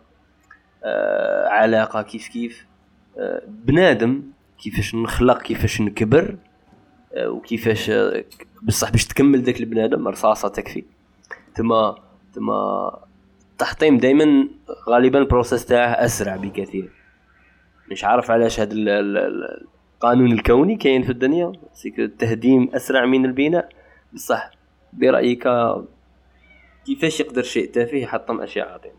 [0.85, 2.67] آه علاقة كيف كيف؟
[3.19, 4.23] آه بنادم
[4.59, 6.37] كيفاش نخلق كيفاش نكبر
[7.15, 7.91] آه وكيفاش
[8.63, 10.85] بصح باش تكمل ذاك البنادم رصاصة تكفي.
[11.55, 11.97] تما
[12.35, 12.91] تما
[13.57, 14.49] التحطيم دائما
[14.89, 16.91] غالبا البروسيس تاعه أسرع بكثير.
[17.91, 21.53] مش عارف علاش هذا القانون الكوني كاين في الدنيا.
[21.99, 23.69] التهديم أسرع من البناء.
[24.13, 24.51] بصح
[24.93, 25.49] برأيك
[26.87, 28.95] كيفاش يقدر شيء تافه يحطم أشياء عظيمة؟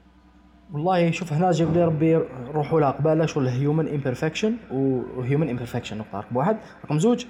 [0.73, 2.15] والله شوف هنا جاب لي ربي
[2.53, 6.57] روحوا لها قبالة شغل human imperfection و human imperfection نقطة رقم واحد.
[6.85, 7.25] رقم زوج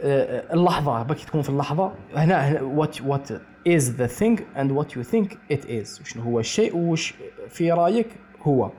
[0.00, 1.92] آه، اللحظة باكي تكون في اللحظة.
[2.14, 3.28] هنا what what
[3.66, 7.14] is the thing and what you think it is شنو هو الشيء وش
[7.48, 8.08] في رأيك
[8.42, 8.70] هو.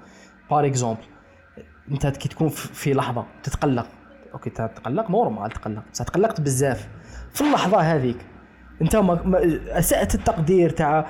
[0.52, 1.02] par exemple
[1.92, 3.88] أنت كي تكون في لحظة تتقلق.
[4.34, 6.88] okay تتقلق normal تقلق بس تقلقت بزاف.
[7.34, 8.18] في اللحظة هذيك
[8.82, 11.08] أنت ما أسأت التقدير تاع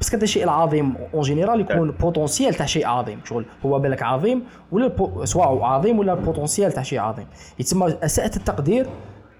[0.00, 0.96] بس هذا الشيء العظيم.
[1.14, 3.20] en général يكون potentiel تاع شيء عظيم.
[3.24, 7.26] شغل هو بالك عظيم ولا سواء عظيم ولا potentiel تاع شيء عظيم.
[7.58, 8.86] يتسمى أسأت التقدير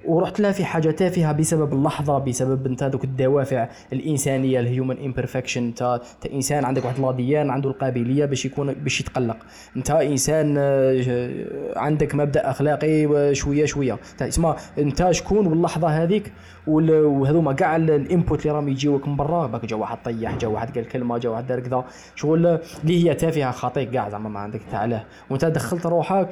[0.07, 5.64] ورحت لها في حاجة تافهة بسبب اللحظة بسبب أنت دوك الدوافع الإنسانية ال human imperfection
[5.65, 6.01] أنت
[6.33, 9.37] إنسان عندك واحد لاديان عنده القابلية باش يكون باش يتقلق.
[9.77, 13.99] أنت إنسان آه، عندك مبدأ أخلاقي شوية شوية.
[14.21, 16.33] اسمع أنت شكون واللحظة هذيك؟
[16.67, 19.47] وهذوما كاع الإنبوت اللي راهم يجيوك من برا.
[19.47, 21.85] باك جا واحد طيح جا واحد قال كلمة جا واحد دار كذا.
[22.15, 22.47] شغل
[22.83, 26.29] اللي هي تافهة خاطيك كاع زعما ما عندك تاع وأنت دخلت روحك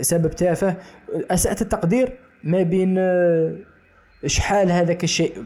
[0.00, 0.76] سبب تافه
[1.30, 2.12] أسأت التقدير.
[2.44, 3.56] ما بين آه،
[4.26, 5.44] شحال هذاك الشيء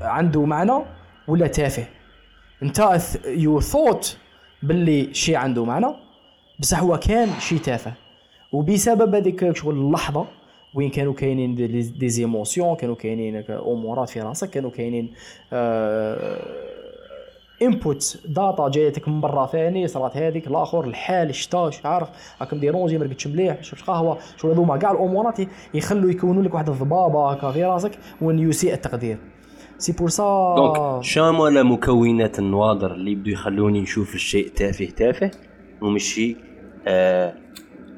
[0.00, 0.84] عنده معنى
[1.28, 1.84] ولا تافه.
[2.62, 4.18] انت يو ثوت
[4.62, 5.86] باللي شيء عنده معنى
[6.60, 7.92] بصح هو كان شيء تافه.
[8.52, 10.26] وبسبب هذيك شغل اللحظة
[10.74, 11.54] وين كانوا كاينين
[11.98, 15.12] des émotions كانوا كاينين أمورات في راسك كانوا كاينين
[15.52, 16.38] آه
[17.62, 22.08] input data جايتك من برا ثاني صرات هذيك الآخر الحال الشتا عارف؟
[22.40, 25.38] راكم dérangé ما رقدتش مليح شربت قهوة شو هذوما كاع الأمورات
[25.74, 27.90] يخلوا يكونوا لك واحد الضبابه هكا في راسك
[28.20, 29.18] وين يسيء التقدير
[29.78, 35.30] c'est pour ça donc شامو لا مكونات النوادر اللي بدو يخلوني نشوف الشيء تافه تافه؟
[35.82, 36.36] ومشي
[36.86, 37.34] آه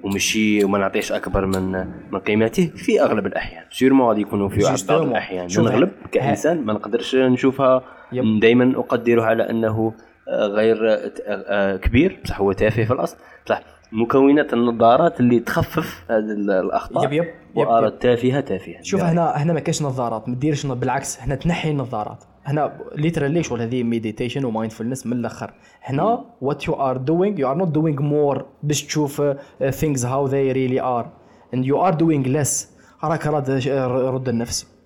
[0.02, 1.72] ومشي وما نعطيش أكبر من
[2.12, 3.64] من قيمته في أغلب الأحيان.
[3.70, 5.48] sûrement غادي يكونوا في بعض الأحيان.
[5.58, 9.92] نغلب كإنسان ما نقدرش نشوفها دائما اقدره على انه
[10.28, 12.20] آه، غير آه، آه، كبير.
[12.24, 13.16] بصح هو تافه في الأصل.
[13.46, 17.04] بصح مكونات النظارات اللي تخفف هذه الأخطاء.
[17.04, 17.24] yep yep
[17.56, 17.98] yep, yep.
[17.98, 18.82] تافهة تافهة.
[18.82, 20.28] شوف هنا هنا ما كاينش نظارات.
[20.28, 22.24] ما ديرش بالعكس هنا تنحي النظارات.
[22.44, 25.52] هنا literally شغل هذه meditation و mindfulness من الأخر.
[25.82, 29.22] هنا what you are doing you are not doing more باش تشوف
[29.70, 31.10] things how they really are
[31.54, 34.77] and you are doing less راك رد النفس.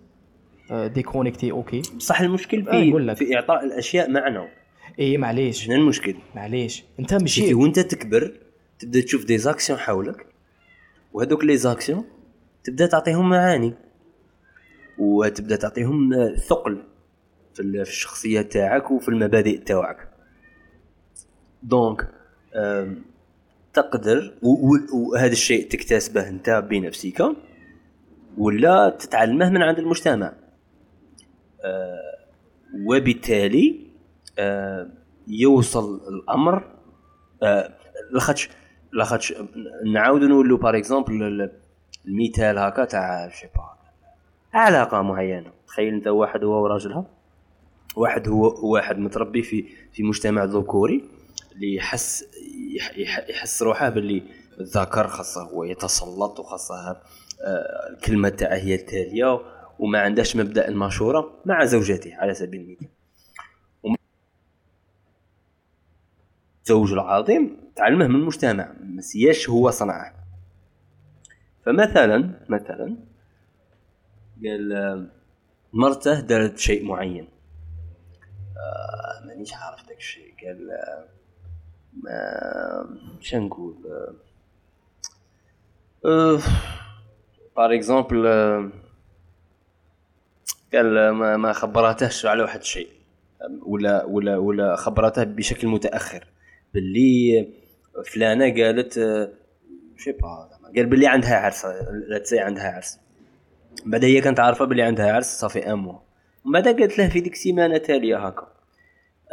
[0.72, 1.82] déconnecté okay.
[1.96, 4.48] بصح المشكل في آه في إعطاء الأشياء معنى.
[4.98, 5.64] إي معليش.
[5.64, 6.84] شنو المشكل؟ معليش.
[7.00, 8.32] أنت مشي وأنت تكبر
[8.78, 10.26] تبدأ تشوف des actions حولك
[11.12, 12.04] وهذوك les actions
[12.64, 13.74] تبدأ تعطيهم معاني
[14.98, 16.10] وتبدأ تعطيهم
[16.48, 16.82] ثقل
[17.54, 20.08] في الشخصية تاعك وفي المبادئ تاعك.
[21.62, 22.08] donc
[23.74, 24.34] تقدر
[24.92, 27.22] وهذا الشيء تكتسبه أنت بنفسك
[28.38, 30.26] ولا تتعلمه من عند المجتمع.
[30.26, 30.41] آه،
[32.86, 33.86] وبالتالي
[34.38, 34.88] آه،
[35.28, 36.64] يوصل الأمر
[37.42, 37.74] آه،
[38.10, 38.48] لاخاطش
[38.92, 39.34] لاخاطش
[39.92, 41.50] نعاود نقولوا par exemple
[42.06, 43.46] المثال هكا تاع شي
[44.54, 45.52] علاقة معينة.
[45.66, 47.04] تخيل أنت واحد هو وراجلها
[47.96, 51.04] واحد هو واحد متربي في في مجتمع ذكوري
[51.52, 52.24] اللي يحس
[53.28, 54.22] يحس روحه باللي
[54.60, 57.00] الذكر خاصه هو يتسلط وخاصه
[57.90, 59.40] الكلمة تاعه هي التالية.
[59.78, 62.88] وما عندهاش مبدأ المشورة مع زوجته على سبيل المثال.
[66.62, 70.14] الزوج العظيم تعلمه من المجتمع مسياش هو صنعه.
[71.66, 72.96] فمثلا مثلا
[74.44, 75.08] قال
[75.72, 77.28] مرته دارت شيء معين.
[78.56, 80.34] آه مانيش عارف داك الشيء.
[80.46, 80.70] قال
[82.08, 82.88] آه
[83.20, 83.76] شنو نقول؟
[87.56, 88.26] par exemple
[90.74, 92.88] قال ما, ما خبراتهش على واحد الشيء
[93.66, 96.26] ولا ولا ولا خبرته بشكل متأخر.
[96.74, 97.48] باللي
[98.12, 98.94] فلانة قالت
[99.96, 102.98] je sais pas قال باللي عندها عرس لا عندها عرس.
[103.86, 106.00] بعد هي كانت عارفة باللي عندها عرس صافي امو
[106.44, 108.48] من بعد قالت له في ديك السيمانة تالية هكا.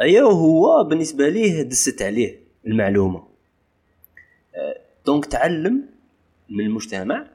[0.00, 3.28] أيا هو بالنسبة ليه دست عليه المعلومة.
[4.54, 5.88] أه، donc تعلم
[6.48, 7.26] من المجتمع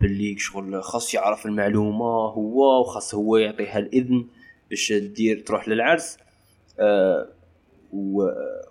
[0.00, 4.26] باللي شغل خاص يعرف المعلومة هو وخاص هو يعطيها الإذن
[4.70, 6.18] باش دير تروح للعرس
[6.80, 7.28] أه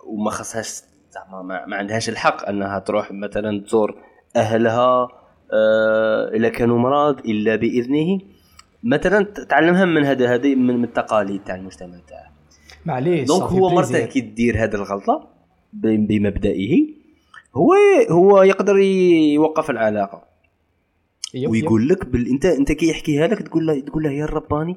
[0.06, 3.98] وما خاصهاش زعما ما عندهاش الحق أنها تروح مثلا تزور
[4.36, 5.08] أهلها
[5.52, 8.18] أه إلا كانوا مرض إلا بإذنه.
[8.82, 12.32] مثلا تعلمها من هذا هذه من التقاليد تاع المجتمع تاعه
[12.86, 15.28] معليش donc هو مرته كي دير هذه الغلطة
[15.72, 16.86] بمبدئه.
[17.54, 17.74] هو
[18.10, 20.27] هو يقدر يوقف العلاقة.
[21.34, 24.76] ويقول لك بل انت انت كي يحكيها لك تقول له تقول له يا رباني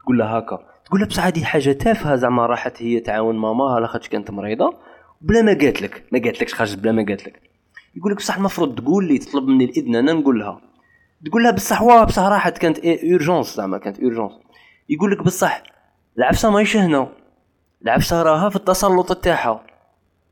[0.00, 4.08] تقول له هكا تقول له بصح هذه حاجة تافهة زعما راحت هي تعاون ماماها لاخاطش
[4.08, 4.74] كانت مريضة
[5.20, 7.40] بلا ما قالت لك ما قالت لكش خرجت بلا ما قالت لك.
[7.96, 10.60] يقول لك بصح المفروض تقول لي تطلب مني الإذن أنا نقول لها
[11.26, 14.32] تقول لها بصح واه بصح راحت كانت urgence زعما كانت urgence
[14.88, 15.62] يقول لك بصح
[16.18, 17.08] العفسة ماهيش هنا.
[17.82, 19.66] العفسة راها في التسلط تاعها.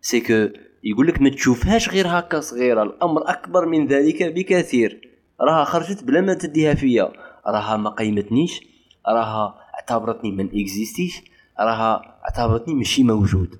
[0.00, 0.48] سي كو
[0.84, 5.11] يقول لك ما تشوفهاش غير هكا صغيرة الأمر أكبر من ذلك بكثير.
[5.42, 7.12] راها خرجت بلا ما تديها فيا.
[7.46, 8.60] راها ما قيمتنيش
[9.08, 11.22] راها اعتبرتني من إكزيستيش
[11.60, 13.58] راها اعتبرتني ماشي موجود.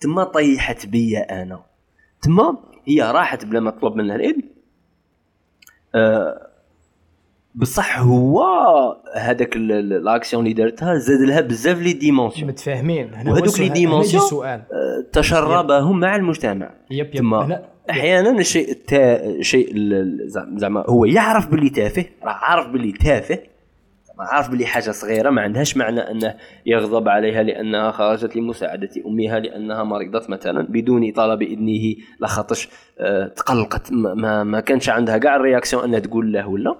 [0.00, 1.60] تما طيحت بيا أنا.
[2.22, 4.42] تما هي راحت بلا ما تطلب منها الاذن
[5.94, 6.48] أه
[7.54, 8.42] بصح هو
[9.14, 12.48] هذاك l'action اللي دارتها زاد لها بزاف les dimensions.
[12.48, 13.12] متفاهمين.
[13.12, 14.62] وهذوك les dimensions
[15.12, 16.70] تشربهم مع المجتمع.
[16.90, 17.14] yep yep.
[17.14, 19.42] تما أحيانا الشيء التا...
[19.42, 19.72] شيء
[20.56, 23.38] زعما هو يعرف باللي تافه راه عارف باللي تافه
[24.18, 26.34] عارف باللي حاجة صغيرة ما عندهاش معنى أنه
[26.66, 32.68] يغضب عليها لأنها خرجت لمساعدة أمها لأنها مريضة مثلا بدون طلب إذنه لخاطش
[32.98, 36.76] أه تقلقت ما, ما كانش عندها كاع ال réaction أنها تقول له ولا.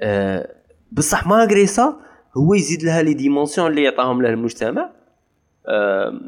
[0.00, 0.54] أه
[0.92, 1.96] بصح malgré ça
[2.36, 4.90] هو يزيد لها les dimensions اللي يعطاهم له المجتمع.
[5.68, 6.20] أه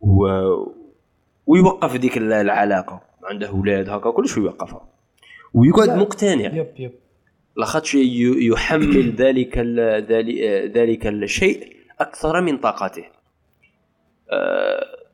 [0.00, 0.26] و
[1.46, 3.00] ويوقف ديك العلاقة.
[3.24, 4.88] عنده أولاد هكا كلش يوقفها
[5.54, 6.54] ويقعد مقتنع.
[6.54, 6.92] yep yep.
[7.56, 9.58] لاخاطش يحمل ذلك
[10.76, 13.04] ذلك الشيء أكثر من طاقته.
[14.32, 15.04] أه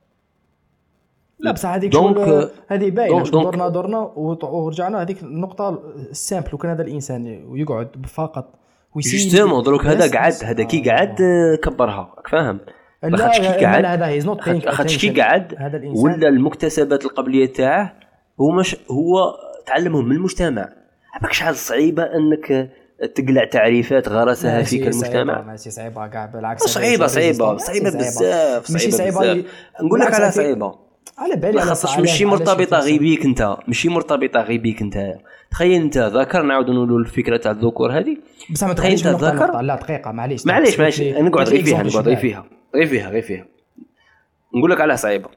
[1.38, 3.98] لا بصح هذيك donc هذه باينة دورنا دورنا
[4.42, 8.54] ورجعنا هذيك النقطة ال simple وكان هذا الإنسان ويقعد فقط
[8.96, 11.16] justement دروك هذا قعد هذا كي قعد
[11.62, 12.14] كبرها.
[12.30, 12.60] فاهم؟
[13.02, 15.54] لاخاطش كي قعد هذا he's not لاخاطش كي قعد
[15.96, 17.94] ولا المكتسبات القبلية تاعه؟
[18.40, 19.34] هو مش هو
[19.66, 20.68] تعلمهم من المجتمع.
[21.14, 22.70] عباك شحال صعيبة إنك
[23.14, 26.62] تقلع تعريفات غرسها فيك المجتمع؟ ماشي صعيبة كاع بالعكس.
[26.62, 29.44] صعيبة صعيبة صعيبة بزاف ماشي صعيبة
[29.82, 30.74] نقول لك على صعيبة.
[31.18, 35.14] على بالي خاطرش ماشي مرتبطة غير بيك انت ماشي مرتبطة غير بيك انت.
[35.50, 38.16] تخيل انت ذكر نعاود نقولوا الفكرة تاع الذكور هذه.
[38.50, 42.16] بصح ما تخيلش انت ذكر؟ لا دقيقة معليش معليش معليش نقعد غير فيها نقعد غير
[42.16, 42.44] فيها.
[42.74, 43.46] غير فيها؟ غير فيها؟
[44.54, 45.28] نقول لك على صعيبة.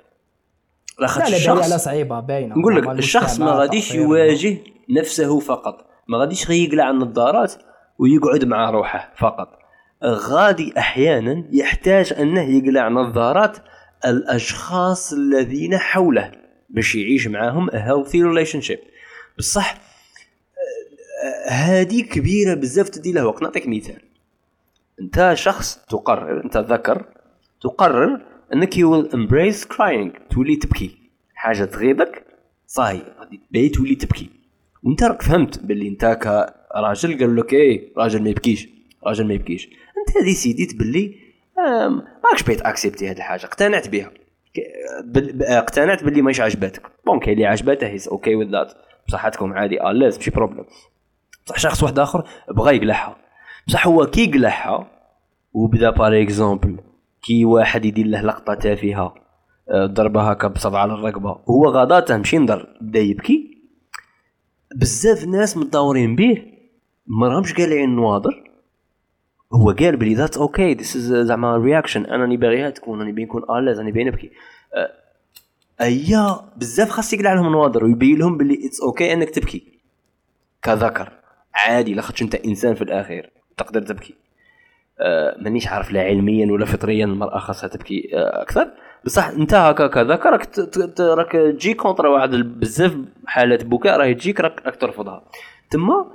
[1.00, 2.56] لا لا الشخص على صعيبة باينة.
[2.56, 4.58] نقول لك الشخص ما غاديش يواجه
[4.90, 5.86] نفسه فقط.
[6.08, 7.54] ما غاديش غير يقلع النظارات
[8.00, 9.60] ويقعد مع روحه فقط.
[10.04, 13.58] غادي أحيانا يحتاج أنه يقلع نظارات
[14.06, 16.32] الأشخاص الذين حوله
[16.70, 18.80] باش يعيش معاهم healthy relationship.
[19.38, 19.78] بصح
[21.48, 24.02] هذه كبيرة بزاف تدي له وقت نعطيك مثال.
[25.02, 27.06] أنت شخص تقرر أنت ذكر
[27.64, 28.22] تقرر
[28.54, 30.98] أنك will embrace crying تولي تبكي.
[31.36, 32.26] حاجة تغيظك
[32.68, 34.30] صاي غادي تبي تولي تبكي.
[34.84, 38.70] وأنت راك فهمت باللي أنت كراجل قال لك إيه راجل ما يبكيش
[39.04, 39.66] راجل ما يبكيش.
[39.68, 41.16] أنت ديسيديت باللي
[42.24, 44.12] ماكش باغي تاكسبتي هذه الحاجة اقتنعت بها
[45.42, 46.82] اقتنعت باللي ماهيش عجباتك.
[47.22, 48.74] كاين اللي عجباته he's okay with that
[49.08, 50.66] بصحتكم عادي à l'aise ماشي problème
[51.46, 53.18] بصح شخص واحد آخر بغى يقلعها.
[53.68, 54.88] بصح هو كي يقلعها
[55.54, 56.78] وبدا par exemple
[57.24, 59.16] كي واحد يدير له لقطة تافهه
[59.70, 61.40] آه، ضربه هكا بصبع على الرقبة.
[61.50, 63.58] هو غاداته مشي نضر بدا يبكي
[64.76, 66.46] بزاف ناس متداورين به
[67.08, 68.52] ما راهمش قالعين نواضر.
[69.54, 73.26] هو قال بلي that's okay this is زعما reaction أنا راني باغيها تكون راني باغي
[73.26, 74.32] نكون à l'aise راني باغي نبكي.
[74.74, 74.92] أه،
[75.82, 79.80] أيا بزاف خاص يقلع لهم نواظر ويبين لهم بلي it's okay أنك تبكي.
[80.62, 81.12] كذكر
[81.56, 84.16] عادي لاخاطش أنت إنسان في الاخير تقدر تبكي.
[85.38, 88.68] مانيش عارف لا علميا ولا فطريا المرأة خاصها تبكي أه أكثر.
[89.06, 90.60] بصح أنت هكا كذا راك
[91.00, 92.96] راك تجي contre واحد بزاف
[93.26, 95.24] حالات بكاء راهي تجيك راك ترفضها
[95.70, 96.06] تما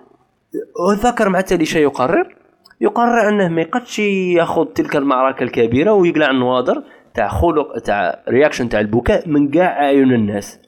[0.93, 2.37] الذكر مع التالي شيء يقرر
[2.81, 6.83] يقرر أنه ما يقدش ياخذ تلك المعركة الكبيرة ويقلع النواظر
[7.15, 10.61] تاع خلق تاع reaction تاع البكاء من كاع أعين الناس.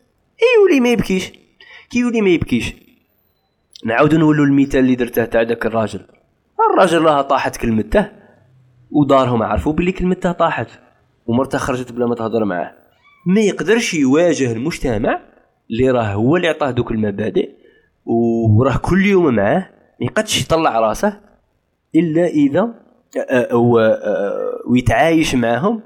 [0.58, 1.32] يولي ما يبكيش
[1.90, 2.74] كي يولي ما يبكيش.
[3.84, 6.00] نعاودو نولو المثال اللي درته تاع داك الراجل.
[6.72, 8.08] الراجل راه طاحت كلمته
[8.90, 10.68] ودارهم عرفوا بلي كلمته طاحت
[11.26, 12.74] ومرته خرجت بلا ما تهضر معاه
[13.26, 15.20] ما يقدرش يواجه المجتمع
[15.70, 17.50] اللي راه هو اللي عطاه دوك المبادئ
[18.06, 21.20] وراه كل يوم معاه ما يقدش يطلع راسه
[21.94, 22.74] إلا إذا
[24.66, 25.82] ويتعايش معهم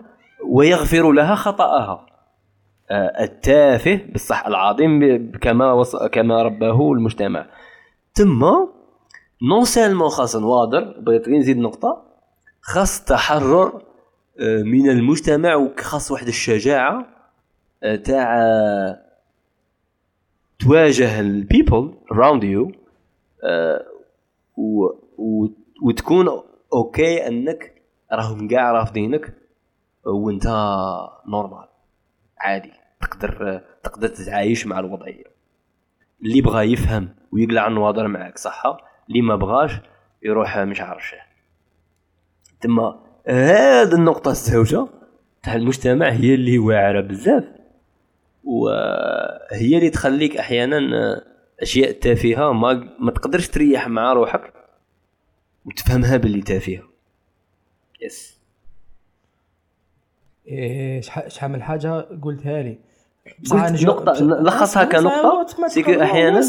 [0.49, 2.07] ويغفر لها خطأها
[3.21, 5.85] التافه بالصح العظيم كما.
[6.13, 7.47] كما رباه المجتمع
[8.13, 8.45] ثم
[9.43, 12.03] نون سيلمون خاص نواضر بغيت غير نزيد نقطة
[12.61, 13.83] خاص تحرر
[14.65, 17.07] من المجتمع وخاص واحد الشجاعة
[18.05, 18.41] تاع
[20.59, 22.73] تواجه ال people around you
[25.83, 26.29] وتكون
[26.73, 27.83] okay أنك
[28.13, 29.35] راهم كاع رافضينك
[30.07, 30.47] وانت
[31.29, 31.69] normal
[32.39, 35.25] عادي تقدر تقدر تتعايش مع الوضعية.
[36.23, 38.63] اللي بغى يفهم ويقلع النواظر معاك صح
[39.09, 39.73] اللي ما بغاش
[40.23, 41.15] يروح مش عارف
[42.61, 44.87] تما هذه النقطة الزوجه
[45.43, 47.45] تاع المجتمع هي اللي واعرة بزاف
[48.45, 50.79] وهي اللي تخليك أحيانا
[51.61, 54.53] أشياء تافهة ما ما تقدرش تريح مع روحك
[55.65, 56.83] وتفهمها باللي تافهة.
[58.03, 58.41] يس.
[60.47, 62.79] إيه شحال من حاجة قلتها لي.
[63.85, 65.69] نقطة لخصها كنقطة.
[65.69, 66.41] سيك أحيانا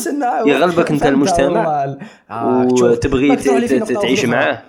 [0.46, 1.96] يغلبك أنت المجتمع.
[2.32, 3.36] آه، وتبغي
[4.02, 4.62] تعيش معاه.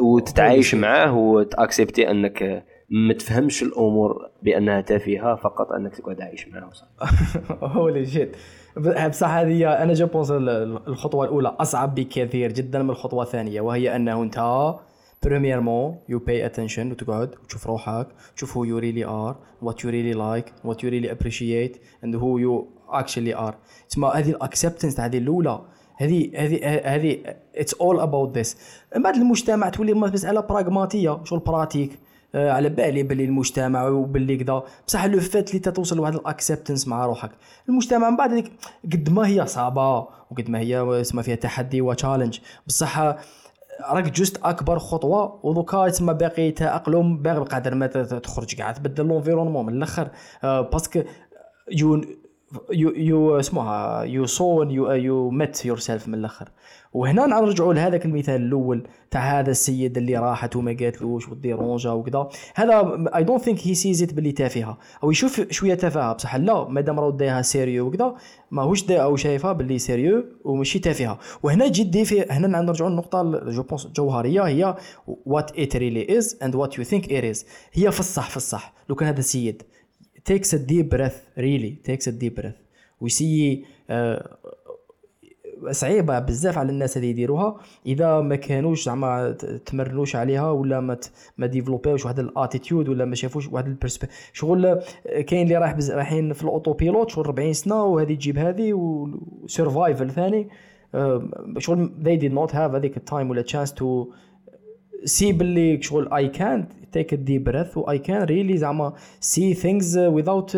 [0.00, 6.70] وتتعايش معاه وتأكسبتي أنك ما تفهمش الأمور بأنها تافهة فقط أنك تقعد عايش معاه
[7.76, 8.36] holy shit
[9.08, 10.30] بصح هذه أنا je pense
[10.88, 11.56] الخطوة الأولى.
[11.60, 14.38] أصعب بكثير جدا من الخطوة الثانية وهي أنه أنت
[15.22, 20.12] premièrement you pay attention وتقعد وتشوف روحك تشوف who you really are what you really
[20.12, 23.54] like what you really appreciate and who you actually are
[23.88, 25.60] تسمى هذه ال acceptance هذه الأولى.
[25.96, 27.18] هذه هذه هذه
[27.56, 28.56] it's all about this
[28.96, 31.98] من بعد المجتمع تولي مساله براغماتيه شغل pratique
[32.34, 34.62] آه، على بالي باللي المجتمع وباللي كذا.
[34.86, 37.30] بصح لو فات اللي توصل لواحد ال acceptance مع روحك.
[37.68, 38.48] المجتمع من بعد
[38.92, 39.98] قد ما هي صعبة
[40.30, 43.16] وقد ما هي اسمها فيها تحدي و challenge بصح
[43.80, 49.66] راك جزت أكبر خطوة ودوكا تما باقي تاقلم باغي قادر ما تخرج كاع تبدل l'environnement
[49.66, 50.08] من الأخر.
[50.42, 51.00] parce que
[51.70, 52.00] you
[52.72, 56.48] you you اسمها you soon you you meet yourself من الأخر.
[56.92, 62.28] وهنا نرجعوا لهذاك المثال الأول تاع هذا السيد اللي راحت وما قالتلوش وديرونجا وكذا.
[62.54, 64.78] هذا I don't think he sees it بلي تافهة.
[65.04, 66.12] أو يشوف شوية تافهة.
[66.12, 68.14] بصح لا مادام راهو دايها sérieux وكذا
[68.50, 71.18] ماهوش دا أو شايفها باللي sérieux وماشي تافهة.
[71.42, 74.76] وهنا جدي في هنا نرجعوا للنقطة je pense الجوهريه هي
[75.06, 78.74] what it really is and what you think it is هي في الصح في الصح
[78.88, 79.62] لو كان هذا السيد
[80.30, 82.58] takes a deep breath really takes a deep breath.
[83.00, 83.64] ويسي
[85.70, 87.60] صعيبة بزاف على الناس اللي يديروها.
[87.86, 89.32] إذا ما كانوش زعما
[89.66, 90.98] تمرنوش عليها ولا ما
[91.38, 94.80] ما ديفلوبيوش واحد ال attitude ولا ما شافوش واحد ال perspective شغل
[95.26, 98.87] كاين اللي رايح رايحين في ال auto pilot شغل 40 سنة وهذه تجيب هذه و
[98.87, 100.48] survival ثاني.
[101.58, 104.06] شغل they did not have هذيك ال time ولا chance to
[105.04, 109.54] see باللي شغل I can take a deep breath و I can really زعما see
[109.54, 110.56] things without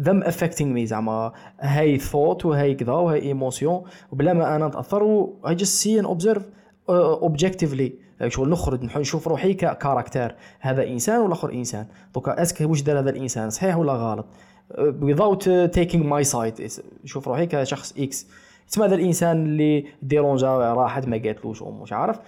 [0.00, 1.32] them affecting me زعما.
[1.60, 3.82] هاي ثوت وهاي كذا وهاي émotion
[4.12, 6.48] وبلا ما أنا نتأثر و I just see and observe
[6.88, 7.92] objectively
[8.28, 11.86] شغل نخرج نشوف روحي ك caractère هذا إنسان ولا اخر إنسان.
[12.14, 14.26] دوكا est-ce que واش دار هذا الإنسان؟ صحيح ولا غلط؟
[15.02, 15.44] Without
[15.76, 18.26] taking my side نشوف روحي كشخص X
[18.68, 22.20] تسمى هذا الإنسان اللي ديرونجا راحت ما قالتلوش مش عارف؟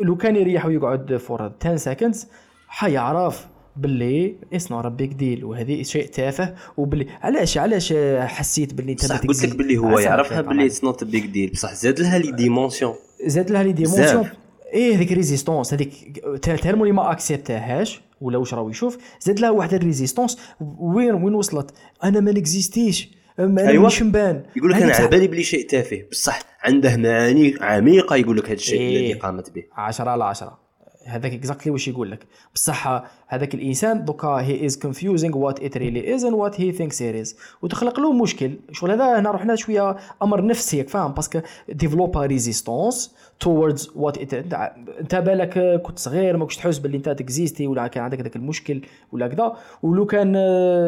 [0.00, 2.26] لو كان يريح ويقعد for 10 seconds
[2.68, 3.46] حيعرف
[3.76, 9.44] باللي it's not big deal وهذه شيء تافه وباللي علاش علاش حسيت باللي أنت قلت
[9.44, 12.94] لك باللي هو يعرفها باللي it's not big deal بصح زاد لها les dimensions
[13.26, 14.28] زاد لها les dimensions
[14.72, 18.98] إيه هذيك résistance هذيك tellement اللي ما اكسبتهاش ولا واش راهو يشوف.
[19.20, 21.70] زاد لها واحد ال résistance وين وين وصلت؟
[22.04, 23.08] أنا ما نكزيستيش
[23.38, 23.86] أيوه.
[23.86, 26.02] مش مبان يقول لك أنا على بالي بلي شيء تافه.
[26.10, 28.98] بصح عنده معاني عميقة يقول لك هذا الشيء إيه.
[28.98, 29.64] الذي قامت به.
[29.72, 30.58] 10 على 10
[31.06, 32.26] هذاك exactly واش يقول لك.
[32.54, 37.02] بصح هذاك الإنسان دوكا he is confusing what it really is and what he thinks
[37.02, 38.58] it is وتخلق له مشكل.
[38.72, 45.14] شغل هذا هنا رحنا شوية أمر نفسي فاهم؟ parce que ديفلوبا résistance towards what انت
[45.14, 48.82] بالك كنت صغير ما كنتش تحس باللي انت تكزيستي ولا كان عندك ذاك المشكل
[49.12, 49.56] ولا كذا.
[49.82, 50.32] ولو كان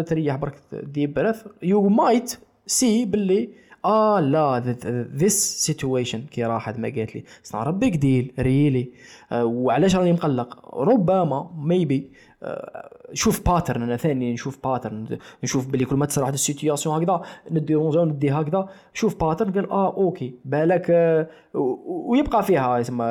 [0.06, 4.76] تريح برك deep breath you might see باللي آه لا
[5.16, 7.24] this situation كي راحت ما قالت لي.
[7.55, 8.90] not big deal really
[9.32, 12.11] وعلاش راني مقلق؟ ربما maybe
[12.43, 17.02] آه، شوف pattern أنا ثاني نشوف pattern نشوف بلي كل ما تصير واحد ال situation
[17.03, 18.68] هكذا نديرونجا ندي هكذا.
[18.95, 20.34] شوف pattern قال آه okay.
[20.45, 21.26] بالك آه
[21.85, 23.05] ويبقى فيها يسمى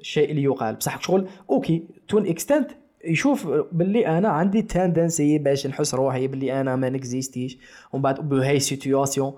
[0.00, 0.74] الشيء اللي يقال.
[0.74, 1.84] بصح شغل okay.
[2.08, 2.70] to extent
[3.04, 7.58] يشوف باللي أنا عندي tendency باش نحس روحي باللي أنا ما نكزيستيش.
[7.92, 9.32] ومن بعد بهاي situation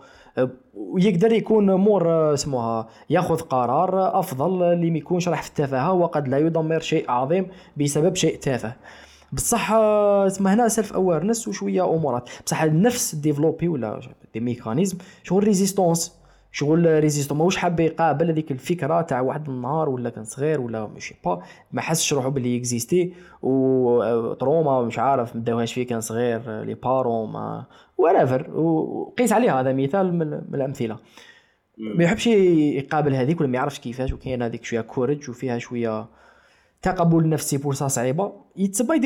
[0.75, 6.39] ويقدر يكون more اسمها ياخذ قرار أفضل اللي ما يكونش راح في التفاهة وقد لا
[6.39, 7.47] يدمر شيء عظيم
[7.77, 8.77] بسبب شيء تافه.
[9.33, 12.31] بصح اسمها هنا self awareness وشوية أمورات.
[12.47, 14.01] بصح النفس ديفلوبي ولا
[14.35, 16.20] des mécanismes شغل résistance
[16.53, 21.14] شغل ريزيستون ماهوش حاب يقابل هذيك الفكرة تاع واحد النهار ولا كان صغير ولا ماشي
[21.24, 21.42] با
[21.72, 27.26] ما حسش روحو باللي اكزيستي وتروما مش عارف ما داوهاش فيه كان صغير لي بارو
[27.26, 27.64] ما
[27.98, 30.96] وريفر وقيس عليها هذا مثال من, من الأمثلة.
[31.78, 36.07] ما يحبش يقابل هذيك ولا ما يعرفش كيفاش وكاين هذيك شوية كورج وفيها شوية
[36.82, 38.32] تقبل نفسي بورصه صعيبة.
[38.57, 38.98] يتسبى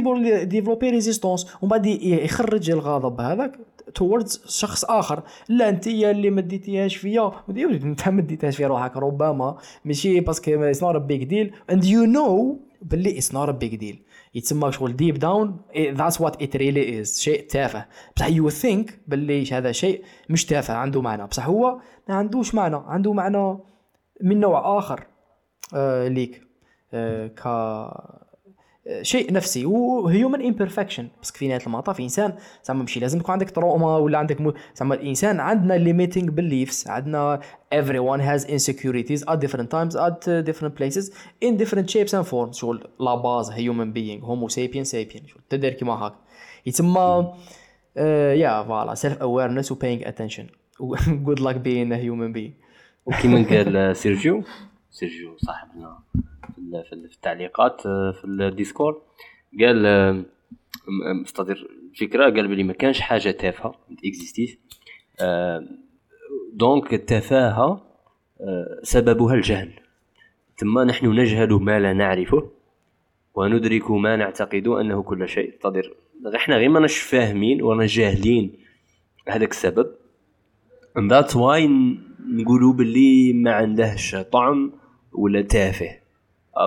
[0.44, 3.58] ديفلوبي ريزيستونس ومن بعد يخرج الغضب هذاك.
[3.94, 5.22] towards شخص آخر.
[5.48, 7.32] لا أنت اللي ما ديتيهاش فيا.
[7.48, 9.56] أنت ما ديتيهاش في روحك ربما.
[9.84, 14.02] ماشي parce que it's not big deal and you know باللي it's not big deal
[14.34, 17.86] يتسمى شغل deep down that's what it really is شيء تافه.
[18.16, 21.26] بصح you think باللي هذا شيء مش تافه عنده معنى.
[21.26, 23.58] بصح هو ما عندوش معنى عنده معنى
[24.20, 25.06] من نوع آخر
[25.74, 26.42] آه ليك
[26.94, 27.42] آه ك
[29.02, 33.50] شيء نفسي و human imperfection بس في نهاية المطاف؟ إنسان زعما ماشي لازم تكون عندك
[33.50, 34.54] trauma ولا عندك.
[34.76, 37.40] زعما الإنسان عندنا limiting beliefs عندنا
[37.74, 41.12] everyone has insecurities at different times at different places
[41.44, 42.56] in different shapes and forms.
[42.56, 45.26] شغل la base human being homo sapien sapien.
[45.26, 46.14] شغل تدير كيما هاك.
[46.66, 47.34] يتسمى
[47.96, 50.44] يا voilà self awareness و paying attention.
[51.28, 52.52] Good luck being a human being.
[53.06, 54.44] وكيما قال سيرجيو.
[54.90, 55.98] سيرجيو صاحبنا.
[56.70, 58.96] في التعليقات في ال Discord.
[59.60, 60.24] قال
[61.22, 63.96] مستدير الفكرة قال بلي ما كانش حاجة تافهة mais
[66.52, 67.86] donc التفاهة
[68.82, 69.72] سببها الجهل.
[70.56, 72.50] ثم نحن نجهل ما لا نعرفه
[73.34, 75.94] وندرك ما نعتقد أنه كل شيء تقدر
[76.36, 78.52] إحنا غير ماناش فاهمين ورانا جاهلين
[79.28, 79.94] هذاك السبب.
[80.96, 81.70] That's why
[82.26, 84.72] نقولوا باللي ما عندهش طعم
[85.12, 85.86] ولا تافه.
[85.86, 86.03] آه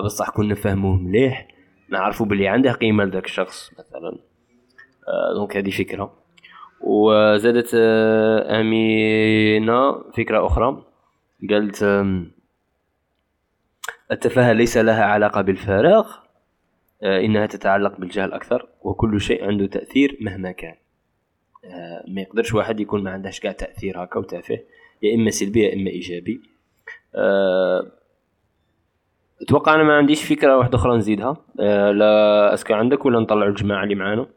[0.06, 1.48] بصح كنا نفهموه مليح
[1.90, 4.18] نعرفوا بلي عنده قيمة لذاك الشخص مثلا.
[5.08, 6.14] آه دونك هذه فكرة.
[6.82, 10.84] وزادت آه أمينة فكرة أخرى.
[11.50, 12.24] قالت آه
[14.12, 16.16] التفاهة ليس لها علاقة بالفراغ
[17.04, 20.76] آه إنها تتعلق بالجهل أكثر وكل شيء عنده تأثير مهما كان.
[21.66, 24.60] آه ما يقدرش واحد يكون ما عندهش كاع تأثير هكا وتافه
[25.02, 26.42] يا إما سلبي يا إما إيجابي.
[27.16, 27.92] آه
[29.42, 31.38] أتوقع أنا ما عنديش فكرة واحدة أخرى نزيدها.
[31.60, 34.28] أه لا est-ce que عندك ولا نطلع الجماعة اللي معانا؟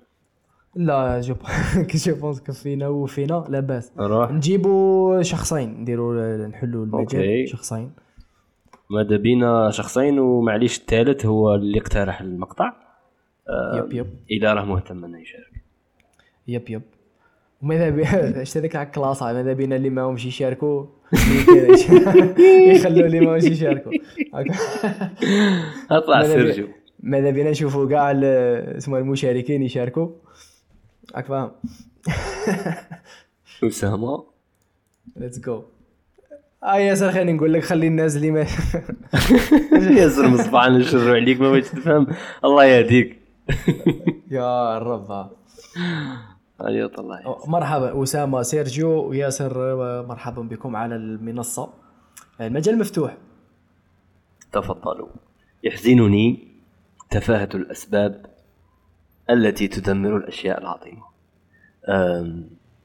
[0.76, 1.34] لا je
[2.06, 4.30] je pense كفينا وفينا لاباس روح.
[4.30, 7.92] نجيبوا شخصين نديروا نحلوا المجال شخصين.
[8.90, 12.72] ماذا بينا شخصين؟ ومعليش الثالث هو اللي اقترح المقطع.
[13.48, 14.06] أه yep yep.
[14.30, 15.64] إذا راه مهتم انه يشارك.
[16.48, 16.82] yep yep.
[17.62, 18.02] وماذا بي
[18.42, 20.86] اش هذاك على ال class ماذا بينا اللي ماهمش يشاركوا
[22.72, 23.92] يخلوا اللي ماهمش يشاركوا.
[25.90, 26.68] أطلع سيرجيو
[27.00, 28.10] ماذا بينا نشوفوا كاع
[28.76, 30.08] اسمه المشاركين يشاركوا.
[31.14, 31.50] راك فاهم.
[33.64, 34.24] اسامه
[35.16, 35.62] let's go
[36.64, 38.46] آه ياسر خليني نقول لك خلي الناس اللي ما
[40.00, 42.06] ياسر مصباح نشروا عليك ما بغيتش تفهم.
[42.44, 43.18] الله يهديك.
[44.30, 45.30] يا رب
[46.60, 49.52] عليط الله مرحبا أسامة سيرجيو وياسر
[50.06, 51.68] مرحبا بكم على المنصة.
[52.40, 53.16] المجال مفتوح.
[54.52, 55.08] تفضلوا.
[55.64, 56.48] يحزنني
[57.10, 58.26] تفاهة الأسباب
[59.30, 61.02] التي تدمر الأشياء العظيمة.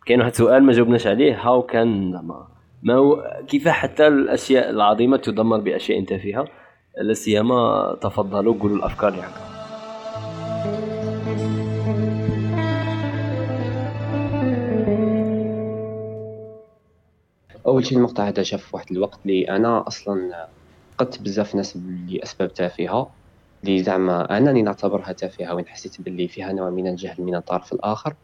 [0.05, 1.47] كاين واحد سؤال ما جاوبناش عليه.
[1.47, 2.47] هاو كان ما,
[2.83, 6.47] ما هو كيف حتى الأشياء العظيمة تدمر بأشياء تافهة
[7.01, 9.64] لا سيما تفضلوا قولوا الأفكار اللي عندكم
[17.67, 20.49] أول شيء المقطع هذا جا واحد الوقت اللي أنا أصلا
[20.91, 23.15] فقدت بزاف ناس لاسباب تافهة
[23.63, 28.15] اللي زعما أنني نعتبرها تافهة وين حسيت باللي فيها نوع من الجهل من الطرف الآخر.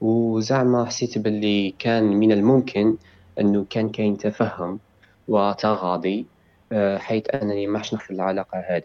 [0.00, 2.98] وزعما حسيت باللي كان من الممكن
[3.40, 4.80] إنه كان كاين تفهم
[5.28, 6.30] وتغاضي
[6.72, 8.84] آه، حيث أنني ما نخل العلاقة هذه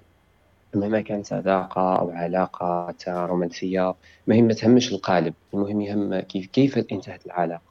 [0.76, 3.96] مهما كانت صداقة أو علاقة رومانسية
[4.28, 7.69] مهم ما تهمش القالب المهم يهم كيف كيف انتهت العلاقة.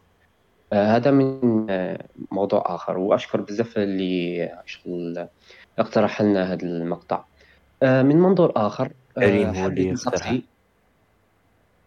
[0.73, 2.99] هذا من آه موضوع آخر.
[2.99, 5.27] وأشكر بزاف اللي شغل
[5.79, 7.25] اقترح لنا هذا المقطع.
[7.83, 10.43] آه من منظور آخر آه حبيت نسقسي.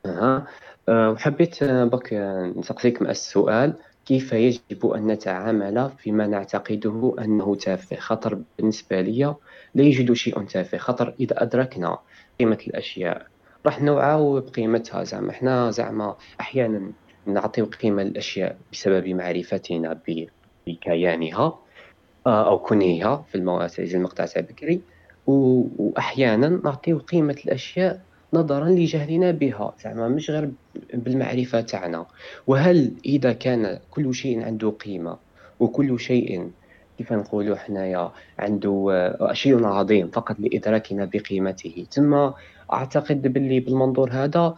[0.05, 0.45] أه.
[0.89, 2.13] وحبيت بك
[2.57, 3.73] نسقسيك مع السؤال
[4.05, 9.35] كيف يجب أن نتعامل فيما نعتقده أنه تافه؟ خطر بالنسبة لي
[9.75, 11.97] لا يوجد شيء تافه خطر إذا أدركنا
[12.39, 13.27] قيمة الأشياء.
[13.65, 15.29] راح نوعاو بقيمتها زعما.
[15.29, 16.91] إحنا زعما أحيانا
[17.25, 20.01] نعطيو قيمة للأشياء بسبب معرفتنا
[20.67, 21.59] بكيانها
[22.27, 24.81] آه، أو كونها في المقطع تاع بكري
[25.27, 29.75] وأحيانا نعطيو قيمة الأشياء نظرا لجهلنا بها.
[29.83, 30.51] زعما مش غير
[30.93, 32.05] بالمعرفة تاعنا.
[32.47, 35.19] وهل إذا كان كل شيء عنده قيمة
[35.59, 36.51] وكل شيء
[36.97, 41.87] كيف نقولوا حنايا عنده آه، شيء عظيم فقط لإدراكنا بقيمته.
[41.91, 42.31] ثم
[42.73, 44.55] أعتقد باللي بالمنظور هذا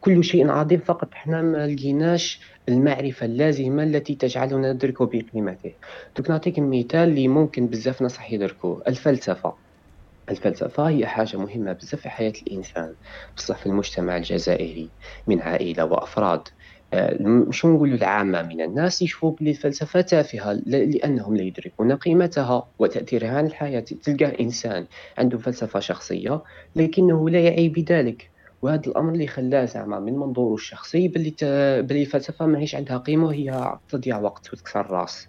[0.00, 5.76] كل شيء عظيم فقط حنا ما لقيناش المعرفة اللازمة التي تجعلنا ندرك بقيمته.
[6.16, 8.82] دوك نعطيك مثال اللي ممكن بزاف ناس يدركوه.
[8.88, 9.58] الفلسفة.
[10.30, 12.96] الفلسفة هي حاجة مهمة بزاف في حياة الإنسان
[13.36, 14.92] بصح في المجتمع الجزائري
[15.26, 16.42] من عائلة وأفراد.
[17.50, 23.46] شو نقول العامة من الناس يشوفوا بلي الفلسفة تافهة لأنهم لا يدركون قيمتها وتأثيرها على
[23.46, 23.80] الحياة.
[23.80, 24.86] تلقى إنسان
[25.18, 26.42] عنده فلسفة شخصية
[26.76, 28.30] لكنه لا يعي بذلك
[28.62, 31.44] وهذا الأمر اللي خلاه زعما من منظوره الشخصي باللي ت...
[31.84, 35.28] باللي الفلسفة ماهيش عندها قيمة وهي تضيع وقت وتكسر الراس.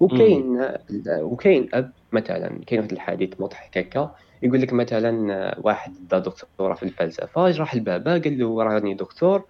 [0.00, 0.60] وكاين
[1.08, 6.82] وكاين أب مثلا كاين واحد الحديث مضحك هكا يقول لك مثلا واحد دا دكتوراه في
[6.82, 9.44] الفلسفة راح لبابا قال له راني دكتور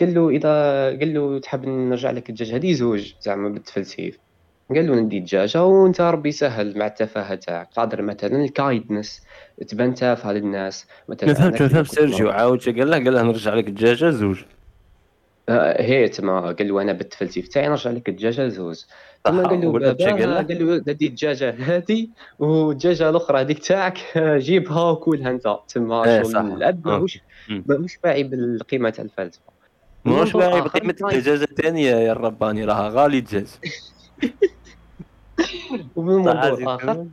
[0.00, 0.50] قال له إذا
[0.88, 4.18] قال له تحب نرجع لك الدجاج؟ هذه زوج زعما بالتفلسيف
[4.74, 7.34] قال له ندي دجاجه وانت ربي سهل مع التفاهة.
[7.34, 9.22] تاعك قادر مثلا ال kindness
[9.68, 12.30] تبان تافهه للناس مثلا فهمت فهمت سيرجيو.
[12.30, 14.42] عاود قال له؟ قال له نرجع لك الدجاجه زوج.
[15.48, 18.84] آه، هي تما قال له أنا بالتفلسيف تاعي نرجع لك الدجاجه زوج.
[19.24, 23.98] ثم قال له بابا قال له؟ هذه الدجاجة هذه والدجاجة الأخرى هذيك تاعك.
[24.46, 25.56] جيبها وكلها أنت.
[25.68, 26.86] تما إيه، الأب.
[26.86, 27.18] ماهوش
[27.48, 29.55] ماهوش واعي بالقيمة تاع الفلسفة.
[30.06, 33.46] ماهوش واعي بقيمة الدجاجة الثانية يا الرباني راها غالي الدجاج
[35.96, 37.06] ومن منظور آخر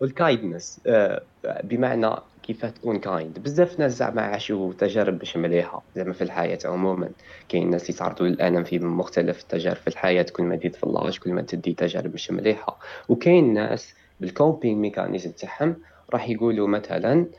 [0.00, 1.26] وال kindness آه،
[1.64, 2.10] بمعنى
[2.42, 3.38] كيف تكون kind.
[3.38, 7.10] بزاف ناس زعما عاشوا تجارب مش مليحة زعما في الحياة عموما.
[7.48, 11.42] كاين ناس يتعرضوا للألم في مختلف التجارب في الحياة كل ما في اللاج كل ما
[11.42, 12.78] تدي تجارب مش مليحة.
[13.08, 15.80] وكاين ناس بال coping mechanism تاعهم
[16.14, 17.30] راح يقولوا مثلا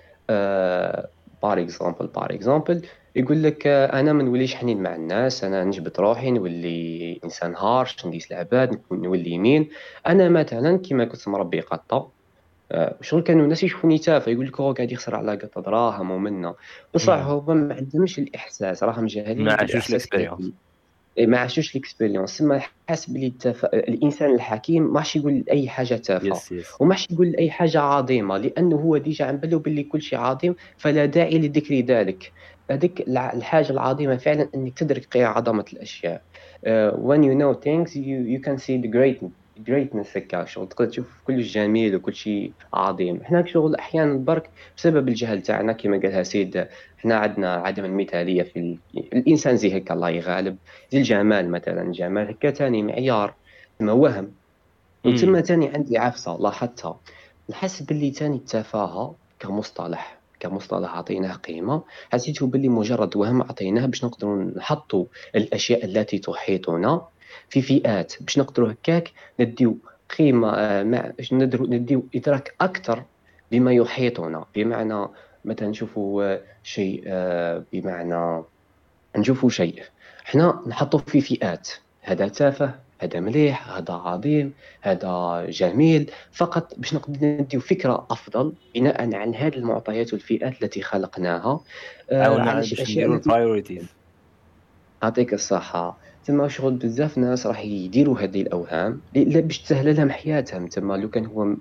[1.41, 6.31] par exemple par exemple يقول لك أنا ما نوليش حنين مع الناس أنا نجبد روحي
[6.31, 9.69] نولي إنسان harsh نديس العباد نولي mean.
[10.07, 12.11] أنا مثلا كيما كنت مربي قطه
[12.71, 16.55] آه، شغل كانوا الناس يشوفوني تافه يقول لك هو قاعد يخسر على قطه دراهم ومنا
[16.93, 20.51] بصح هو ما عندهمش الإحساس راهم جاهلين ما عاشوش ال expérience
[21.19, 23.65] ما عاشوش ال expérience ما حاس بلي التف...
[23.65, 26.41] الإنسان الحكيم ما عادش يقول أي حاجة تافهة.
[26.79, 30.55] وما عادش يقول أي حاجة عظيمة لأنه هو déjà عن بالو باللي كل شيء عظيم
[30.77, 32.33] فلا داعي لذكر ذلك.
[32.71, 36.21] هذيك الحاجة العظيمة فعلا إنك تدرك عظمة الأشياء.
[36.65, 39.19] Uh, when you know things you, you can see the great
[39.65, 43.23] greatness هكا شغل تقدر تشوف كل جميل وكل شيء عظيم.
[43.23, 46.67] حنا شغل أحيانا برك بسبب الجهل تاعنا كما قالها سيد
[46.97, 48.77] حنا عندنا عدم المثالية في ال...
[49.13, 50.57] الإنسان زي هكا الله يغالب.
[50.91, 53.33] زي الجمال مثلا الجمال هكا ثاني معيار
[53.79, 54.31] ثم وهم.
[55.05, 56.99] وثم ثاني عندي عفسة لاحظتها.
[57.49, 60.18] نحس باللي ثاني التفاهة كمصطلح.
[60.39, 61.83] كمصطلح عطيناه قيمة.
[62.11, 65.05] حسيت باللي مجرد وهم عطيناه باش نقدروا نحطوا
[65.35, 67.01] الأشياء التي تحيطنا
[67.49, 68.13] في فئات.
[68.21, 69.77] باش نقدروا هكاك نديو
[70.17, 73.03] قيمة آه، مع نديو إدراك أكثر
[73.51, 74.45] بما يحيطنا.
[74.55, 75.07] بمعنى
[75.45, 78.43] مثلا نشوفوا آه، شيء آه، بمعنى
[79.17, 79.83] نشوفوا شيء.
[80.25, 81.69] إحنا نحطوا في فئات.
[82.01, 82.88] هذا تافه.
[82.99, 86.11] هذا مليح هذا عظيم هذا جميل.
[86.31, 91.61] فقط باش نقدر نديو فكرة أفضل بناء على هذه المعطيات والفئات التي خلقناها.
[92.11, 93.29] آه على الاشياء التي
[95.03, 95.97] يعطيك الصحة.
[96.29, 100.67] تما شغل بزاف ناس راح يديروا هذه الأوهام لا باش تسهل لهم حياتهم.
[100.67, 101.55] تما لو كان هو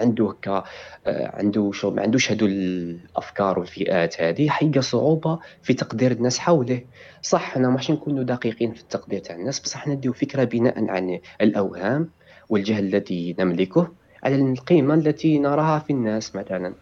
[0.00, 0.64] عنده هكا
[1.06, 6.80] آه، عنده شغل ما عندوش هذو الأفكار والفئات هذه حيلقى صعوبة في تقدير الناس حوله.
[7.22, 12.08] صح حنا ماشي نكونوا دقيقين في التقدير تاع الناس بصح نديو فكرة بناء عن الأوهام
[12.48, 13.88] والجهل الذي نملكه
[14.22, 16.74] على القيمة التي نراها في الناس مثلا.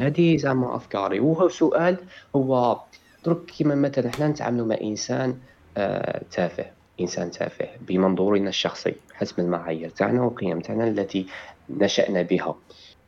[0.00, 1.20] هذه زعما أفكاري.
[1.20, 1.96] وهو سؤال
[2.36, 2.80] هو
[3.24, 5.36] درك كيما مثلا حنا نتعاملوا مع إنسان
[6.30, 6.66] تافه
[7.00, 11.26] إنسان تافه بمنظورنا الشخصي حسب المعايير تاعنا والقيم تاعنا التي
[11.70, 12.54] نشأنا بها.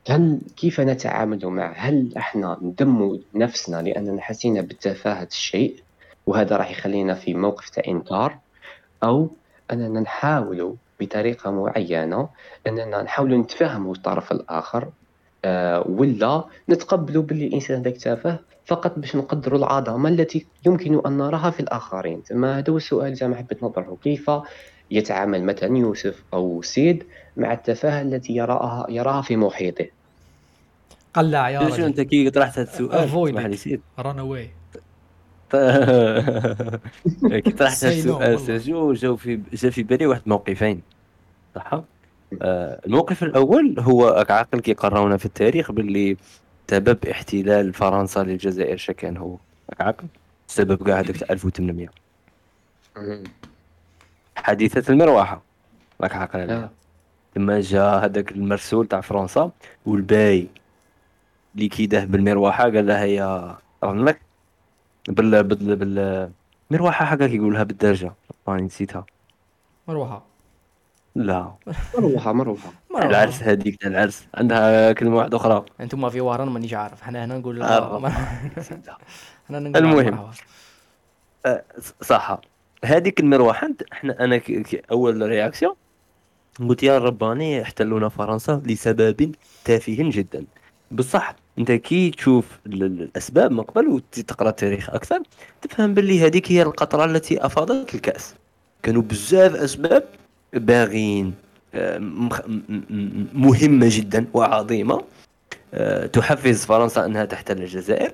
[0.08, 5.82] هل كيف نتعامل معه هل إحنا ندم نفسنا لأننا حسينا بتفاهة الشيء
[6.26, 8.38] وهذا راح يخلينا في موقف تاع انكار
[9.04, 9.30] أو
[9.72, 12.28] أننا نحاول بطريقة معينة
[12.66, 14.92] أننا نحاول نتفهموا الطرف الآخر
[15.44, 21.50] آه، ولا نتقبلوا باللي الانسان هذاك تافه؟ فقط باش نقدروا العظمة التي يمكن أن نراها
[21.50, 22.22] في الآخرين.
[22.30, 24.30] ما هذا هو السؤال زعما حبيت نطرحه كيف
[24.90, 27.04] يتعامل مثلا يوسف أو سيد
[27.36, 29.86] مع التفاهة التي يراها يراها في محيطه؟
[31.14, 31.84] قلع يا رجل.
[31.84, 33.80] أنت كي طرحت هذا السؤال؟ اسمح لي سيد.
[33.98, 34.50] right away
[37.44, 40.82] كي طرحت هذا السؤال سيرجيو جاو في جا في بالي واحد الموقفين
[41.54, 41.80] صح؟
[42.42, 46.16] آه، الموقف الأول هو عاقل كيقراونا في التاريخ باللي
[46.70, 49.36] سبب احتلال فرنسا للجزائر كان هو.
[49.80, 50.06] عاقل
[50.46, 51.88] سبب كاع هذاك 1800
[54.36, 55.42] حادثة المروحة.
[56.00, 56.70] راك عاقل عليها
[57.36, 59.50] لما جا هذاك المرسول تاع فرنسا
[59.86, 60.48] والباي
[61.54, 64.20] اللي كيداه بالمروحة قال لها يا رنك
[65.08, 66.30] بال بال بال
[66.70, 68.12] مروحة حاجة كيقولها بالدرجة
[68.48, 69.06] راني نسيتها.
[69.88, 70.22] مروحة.
[71.14, 71.54] لا.
[71.98, 72.72] مروحة مروحة.
[72.96, 74.26] العرس هذيك تاع العرس.
[74.34, 75.64] عندها كلمة واحدة أخرى.
[75.80, 77.02] أنتم في وهران مانيش عارف.
[77.02, 77.64] حنا هنا نقول
[79.48, 80.30] حنا نقول المهم.
[81.46, 81.64] أه،
[82.02, 82.40] صح.
[82.84, 84.40] هذيك المروحه إحنا أنا
[84.90, 85.74] أول réaction
[86.68, 89.34] قلت يا رباني احتلونا فرنسا لسبب
[89.64, 90.46] تافه جدا.
[90.90, 95.22] بصح أنت كي تشوف الأسباب من قبل وتقرأ التاريخ أكثر
[95.62, 98.34] تفهم باللي هذيك هي القطرة التي أفاضت الكأس.
[98.82, 100.04] كانوا بزاف أسباب
[100.54, 101.34] باغين
[101.74, 101.98] آه،
[103.34, 105.04] مهمة جدا وعظيمة.
[105.74, 108.12] آه، تحفز فرنسا أنها تحتل الجزائر.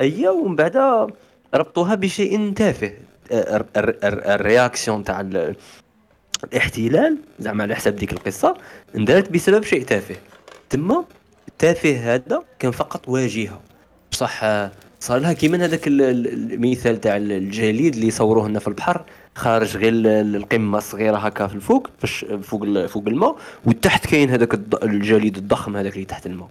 [0.00, 0.76] أي ومن بعد
[1.54, 2.92] ربطوها بشيء تافه.
[3.32, 3.64] آه،
[4.04, 5.20] ال réaction تاع
[6.44, 8.56] الاحتلال زعما على حساب ديك القصة
[8.96, 10.16] اندارت بسبب شيء تافه.
[10.70, 11.04] تما
[11.48, 13.60] التافه هذا كان فقط واجهة.
[14.12, 14.44] بصح
[15.00, 19.04] صار لها كيما هذاك المثال تاع الجليد اللي صوروه لنا في البحر.
[19.34, 25.36] خارج غير القمة الصغيرة هكا في الفوق فش فوق فوق الماء وتحت كاين هذاك الجليد
[25.36, 26.48] الضخم هذاك اللي تحت الماء.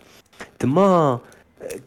[0.59, 1.19] تما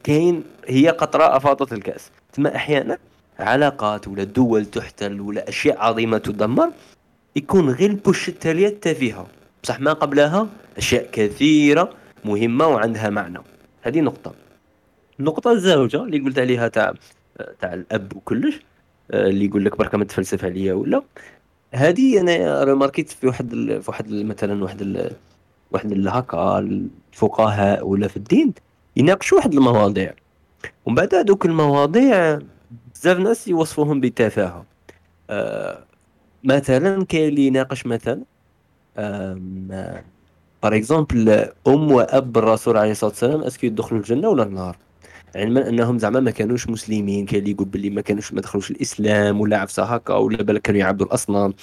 [0.05, 2.11] كاين هي قطرة أفاضت الكأس.
[2.33, 2.99] تما أحيانا
[3.39, 6.71] علاقات ولا دول تحتل ولا أشياء عظيمة تدمر
[7.37, 9.27] يكون غير البوش التالية تافهه
[9.63, 11.91] بصح ما قبلها أشياء كثيرة
[12.25, 13.39] مهمة وعندها معنى.
[13.83, 14.33] هذه نقطة.
[15.21, 16.95] النقطة الزوجه اللي قلت عليها تاع
[17.61, 18.61] تاع الأب وكلش.
[19.11, 21.03] اللي يقول لك بركة ما تفلسف عليا ولا
[21.73, 23.51] هذه أنا رماركيت في واحد.
[23.51, 24.13] في واحد.
[24.13, 25.13] مثلا واحد.
[25.71, 28.55] واحد هكا الفقهاء ولا في الدين
[28.97, 30.15] يناقشوا واحد المواضيع
[30.87, 32.39] ومن بعد هذوك المواضيع
[32.95, 34.65] بزاف ناس يوصفوهم بالتفاهه
[35.31, 35.85] آه
[36.45, 38.23] مثلا كاين اللي يناقش مثلا
[40.63, 44.77] par exemple أم وأب الرسول عليه الصلاة والسلام est-ce que يدخلوا الجنة ولا النار
[45.35, 49.41] علما أنهم زعما ما كانوش مسلمين كاين اللي يقول باللي ما كانوش ما دخلوش الإسلام
[49.41, 51.55] ولا عفسة هكا ولا بالك كانوا يعبدوا الأصنام.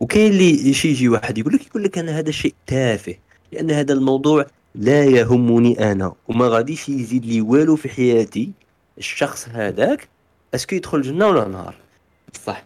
[0.00, 3.14] وكاين اللي شي يجي واحد يقول لك يقول لك أنا هذا شيء تافه
[3.52, 8.52] لأن هذا الموضوع لا يهمني أنا وما غاديش يزيد لي والو في حياتي
[8.98, 10.08] الشخص هذاك
[10.54, 11.74] est-ce que يدخل الجنة ولا النار
[12.46, 12.64] صح.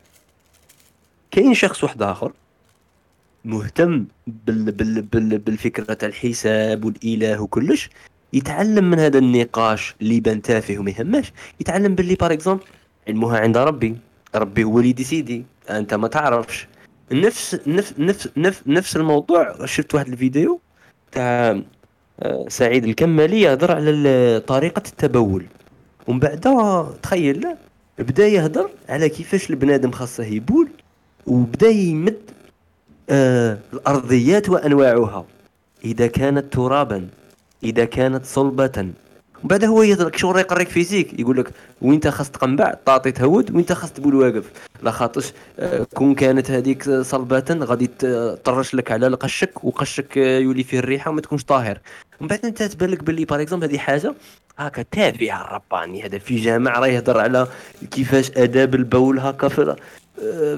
[1.31, 2.32] كاين شخص واحد آخر
[3.45, 7.90] مهتم بال بال بال بالفكرة تاع الحساب والإله وكلش
[8.32, 12.64] يتعلم من هذا النقاش اللي يبان تافه وما يهمش يتعلم باللي par exemple
[13.09, 13.96] علمها عند ربي.
[14.34, 16.66] ربي هو اللي décide أنت ما تعرفش.
[17.12, 19.66] نفس نفس نفس نفس, نفس الموضوع.
[19.66, 20.60] شفت واحد الفيديو
[21.12, 21.60] تاع
[22.20, 25.46] آه، سعيد الكمالي يهضر على طريقة التبول.
[26.06, 26.40] ومن بعد
[27.02, 27.46] تخيل
[27.98, 30.68] بدا يهضر على كيفاش البنادم خاصه يبول
[31.26, 32.18] وبدا يمد
[33.10, 35.24] آه الأرضيات وأنواعها.
[35.84, 37.09] إذا كانت ترابا
[37.62, 38.89] إذا كانت صلبة.
[39.44, 41.20] بعد هو يهضر شغل يقريك فيزيك.
[41.20, 41.51] يقول لك
[41.82, 44.44] وين خاص تقنبع طاطي تهود وين خاص تبول واقف.
[44.82, 50.64] لا خاطش آه، كون كانت هذيك صلبة غادي تطرش لك على القشك وقشك آه، يولي
[50.64, 51.78] فيه الريحة وما تكونش طاهر.
[52.20, 54.14] ومن بعد أنت تبان لك باللي par exemple هذه حاجة
[54.59, 57.47] هكا تافه الرباني هذا في جامع راه يهضر على
[57.90, 59.76] كيفاش آداب البول هكا في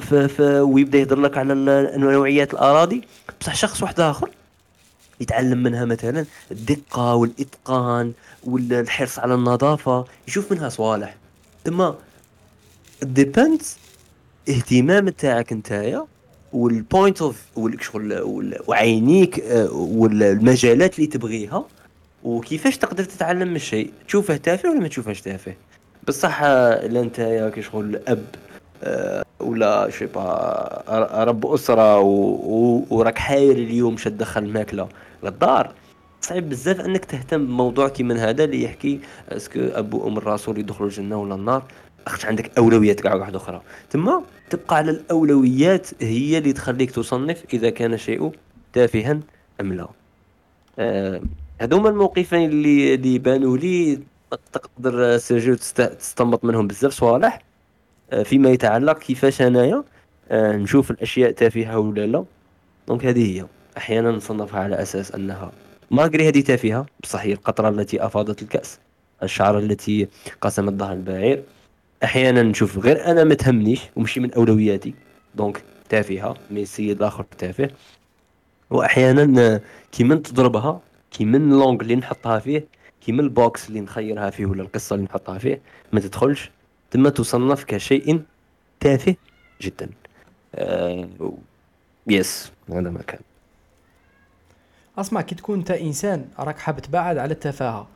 [0.00, 0.14] ف...
[0.14, 0.40] ف...
[0.40, 1.54] ويبدأ يهضر لك على
[1.96, 3.02] نوعيات الأراضي.
[3.40, 4.30] بصح شخص واحد آخر
[5.20, 8.12] يتعلم منها مثلا الدقة والإتقان
[8.44, 11.16] والحرص على النظافة يشوف منها صوالح.
[11.64, 11.90] ثم
[13.02, 13.76] depends
[14.48, 16.06] اهتمام تاعك نتايا
[16.52, 17.42] وال point of
[17.80, 18.22] شغل
[18.66, 21.64] وعينيك والمجالات اللي تبغيها
[22.24, 23.92] وكيفاش تقدر تتعلم من الشيء.
[24.08, 25.54] تشوفه تافه ولا ما تشوفهش تافه؟
[26.08, 28.24] بصح إلا أنت يا كشغل أب
[28.82, 32.00] آه، ولا شي با رب أسرة
[32.90, 34.88] وراك حاير اليوم شد تدخل الماكله
[35.22, 35.74] للدار.
[36.20, 40.88] صعيب بزاف انك تهتم بموضوع كيما هذا اللي يحكي est-ce que ابو ام الرسول يدخلوا
[40.88, 41.64] الجنة ولا النار.
[42.06, 43.62] خاطر عندك أولويات كاع واحدة أخرى.
[43.90, 48.32] تما تبقى على الأولويات هي اللي تخليك تصنف إذا كان شيء
[48.72, 49.20] تافها
[49.60, 49.88] أم لا.
[50.78, 51.22] آه
[51.60, 54.00] هذوما الموقفين اللي اللي بانوا لي
[54.52, 57.42] تقدر سيرجيو تستنبط منهم بزاف صوالح.
[58.12, 59.84] آه فيما يتعلق كيفاش أنايا
[60.30, 62.24] آه نشوف الأشياء تافهة ولا لا.
[62.88, 63.46] donc هذه هي.
[63.76, 65.52] أحيانا نصنفها على أساس أنها
[65.90, 68.78] malgré هذه تافهه بصح هي القطرة التي أفاضت الكأس
[69.22, 70.08] الشعره التي
[70.40, 71.42] قسمت ظهر البعير.
[72.04, 74.94] أحيانا نشوف غير أنا ما تهمنيش ومشي من أولوياتي.
[75.34, 77.70] donc تافهة mais السيد الآخر تافه.
[78.70, 79.60] وأحيانا
[79.92, 80.80] كي من تضربها
[81.10, 82.66] كي من l'angle اللي نحطها فيه
[83.00, 85.60] كي من ال box اللي نخيرها فيه ولا القصة اللي نحطها فيه.
[85.92, 86.50] ما تدخلش.
[86.92, 88.22] ثم تصنف كشيء
[88.80, 89.14] تافه
[89.62, 89.88] جدا.
[90.54, 91.08] آه
[92.06, 93.20] yes هذا ما كان.
[94.98, 97.86] اسمع كي تكون انت إنسان راك حاب تبعد على التفاهة.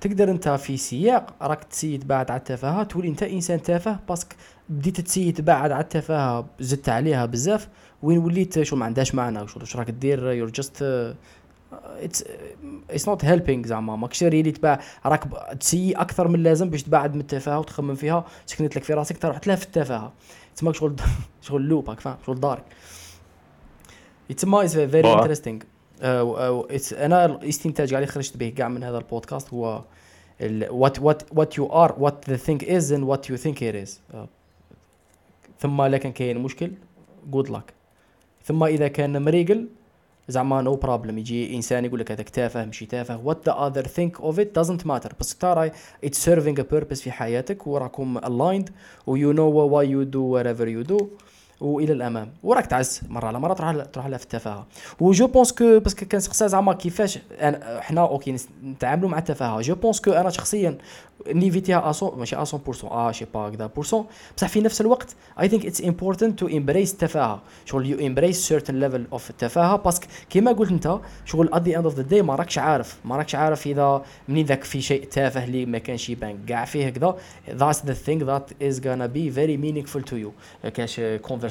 [0.00, 4.36] تقدر أنت في سياق راك تسيي تبعد على التفاهة تولي أنت إنسان تافه parce que
[4.68, 7.68] بديت تسيي تبعد على التفاهة زدت عليها بزاف
[8.02, 10.82] وين وليت شو ما عندهاش معنى واش راك دير you're just
[11.72, 12.24] it's
[12.90, 13.96] it's not helping زعما.
[13.96, 15.24] ماكش really تبع راك
[15.60, 19.38] تسيي أكثر من اللازم باش تبعد من التفاهة وتخمم فيها سكنت لك في راسك تروح
[19.38, 20.12] تلهى في التفاهة.
[20.56, 20.96] تسمى شغل
[21.42, 22.64] شغل loop هاك فاهم؟ شغل دارك.
[24.30, 25.60] يتسمى is very interesting
[26.04, 29.82] آه، آه، أنا الاستنتاج اللي خرجت به كاع من هذا البودكاست هو
[30.70, 34.00] what what what you are what the thing is and what you think it is
[35.60, 36.70] ثم لكن كاين مشكل
[37.30, 37.72] جود لك
[38.44, 39.68] ثم إذا كان مريقل
[40.28, 43.20] زعما no problem يجي إنسان يقول لك هذاك تافه مشي تافه.
[43.24, 45.70] what the other think of it doesn't matter بس ترى
[46.04, 47.66] it serving a purpose في حياتك.
[47.66, 48.70] وراكم الايند
[49.06, 51.08] ويو نو واي يو دو وات ايفر يو دو
[51.64, 52.32] وإلى الأمام.
[52.42, 54.66] وراك تعس مرة على مرة تروح تروح لها في التفاهه
[55.00, 59.60] و je pense que parce que كنسقسى زعما كيفاش إحنا okay نتعاملوا مع التفاهة.
[59.60, 60.78] je pense que أنا شخصيا
[61.32, 64.04] نيفيتيها à cent ماشي 100% آه je sais pas كذا pour cent
[64.36, 67.42] بصح في نفس الوقت I think it's important to embrace التفاهة.
[67.64, 69.76] شغل you embrace certain level of التفاهة.
[69.76, 72.98] parce que كيما قلت أنت شغل at the end of the day ما راكش عارف.
[73.04, 76.88] ما راكش عارف إذا منين ذاك في شيء تافه اللي ما كانش يبان كاع فيه
[76.88, 77.16] كذا.
[77.50, 80.32] that's the thing that is gonna be very meaningful to you
[80.74, 81.00] كاش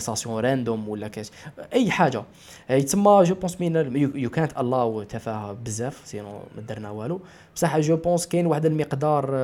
[0.05, 1.29] conversation random ولا كاش
[1.73, 2.23] أي حاجة.
[2.69, 3.75] يتسمى جو بونس مين
[4.15, 7.21] يو كانت الاو تفاهه بزاف sinon ما درنا والو.
[7.55, 9.35] بصح je pense كاين واحد المقدار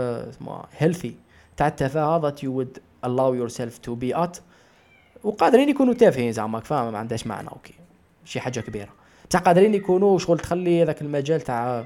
[0.78, 1.16] healthy
[1.58, 4.40] تاع التفاهة ذات يو وود allow yourself to be at.
[5.24, 7.74] وقادرين يكونوا تافهين زعما فاهم ما عندهاش معنى okay.
[8.26, 8.90] شي حاجة كبيرة.
[9.30, 11.86] بصح قادرين يكونوا شغل تخلي هذاك المجال تاع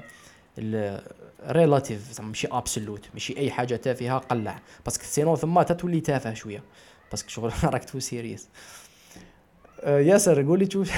[1.48, 4.58] relative زعما ماشي absolute ماشي أي حاجة تافهة قلع.
[4.84, 6.62] parce que sinon ثم تولي تافه شوية.
[7.14, 8.48] parce que شغل راك too serious
[9.86, 10.92] ياسر قول لي شوف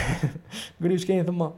[0.81, 1.49] قول لي واش كاين ثم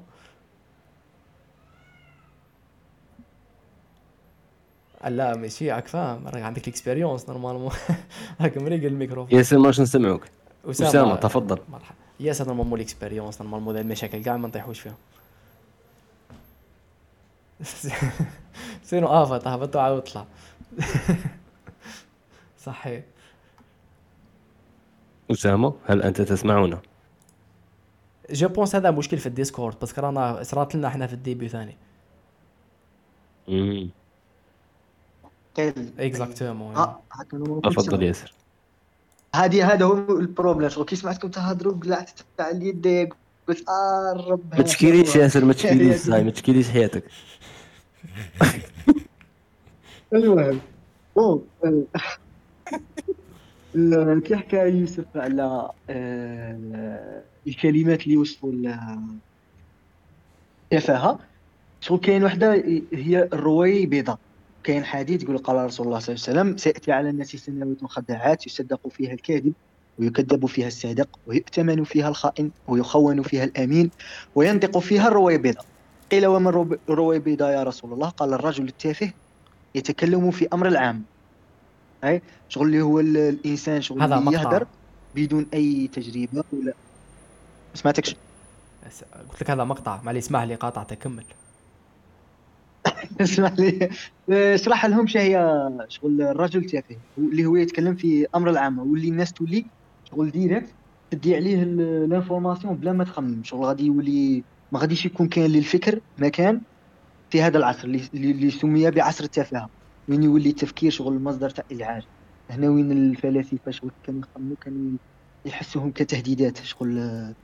[5.09, 7.73] لا ماشي راك فاهم راك عندك expérience normalement
[8.41, 10.25] راك مريقل الميكروفون ياسر ماش نسمعوك
[10.71, 14.95] اسامه تفضل مرحبا ياسر normalement ال expérience normalement المشاكل كاع ما نطيحوش فيها
[18.83, 20.27] sinon اهبط اهبط وعاود طلع
[22.65, 23.03] صحيح
[25.31, 26.81] أسامة هل أنت تسمعنا؟
[28.31, 31.49] je pense هذا مشكل في ال Discord بس رانا صرات لنا إحنا في ال début
[31.49, 31.77] ثاني
[33.49, 33.91] امم
[35.99, 37.01] exactement آه
[37.65, 38.33] تفضل ياسر.
[39.35, 43.09] هذه هذا هو ال problème شغل كي سمعتكم؟ تهضروا قلعت تاع اليد
[43.49, 47.05] قلت آه الرب ما تشكيليش ياسر ما تشكيليش ما تشكيليش حياتك.
[50.15, 50.61] المهم.
[54.25, 58.53] كي حكى يوسف على آه، الكلمات اللي وصفوا
[60.73, 61.19] التفاهه
[61.81, 62.53] شغل كاين وحدة
[62.93, 64.19] هي الرويبضه
[64.65, 68.47] كاين حديث يقول قال رسول الله صلى الله عليه وسلم سيأتي على الناس سنوات خداعات
[68.47, 69.53] يصدق فيها الكاذب
[69.99, 73.91] ويكذب فيها الصادق ويؤتمن فيها الخائن ويخون فيها الأمين
[74.35, 75.65] وينطق فيها الرويبضه
[76.11, 79.11] قيل وما الرويبضه يا رسول الله؟ قال الرجل التافه
[79.75, 81.03] يتكلم في أمر العام.
[82.05, 84.33] أي شغل اللي هو ال- الإنسان شغل هذا اللي.
[84.33, 84.67] يهدر
[85.15, 86.73] بدون أي تجربة ولا.
[87.75, 88.17] ما سمعتكش
[89.31, 90.03] قلت لك هذا مقطع.
[90.03, 91.25] معلي اسمح لي قاطعتك كمل
[93.21, 93.89] اسمح لي.
[94.31, 99.73] اشرح لهم هي شغل الرجل التافه اللي هو يتكلم في أمر العامه واللي الناس تولي
[100.05, 100.77] شغل direct
[101.11, 103.43] تدي عليه ال- ال information بلا ما تخمم.
[103.45, 106.65] شغل غادي يولي ما غاديش يكون كاين للفكر مكان
[107.31, 109.71] في هذا العصر اللي سمي بعصر التفاهه
[110.09, 112.03] وين يولي التفكير شغل مصدر تاع ازعاج
[112.51, 114.99] هنا وين الفلاسفة شغل كانوا يخمموا كانوا
[115.47, 117.35] يحسوهم كتهديدات شغل آه،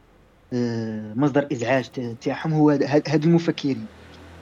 [0.53, 2.53] آه، مصدر إزعاج تاعهم.
[2.55, 3.91] هو هاد المفكرين.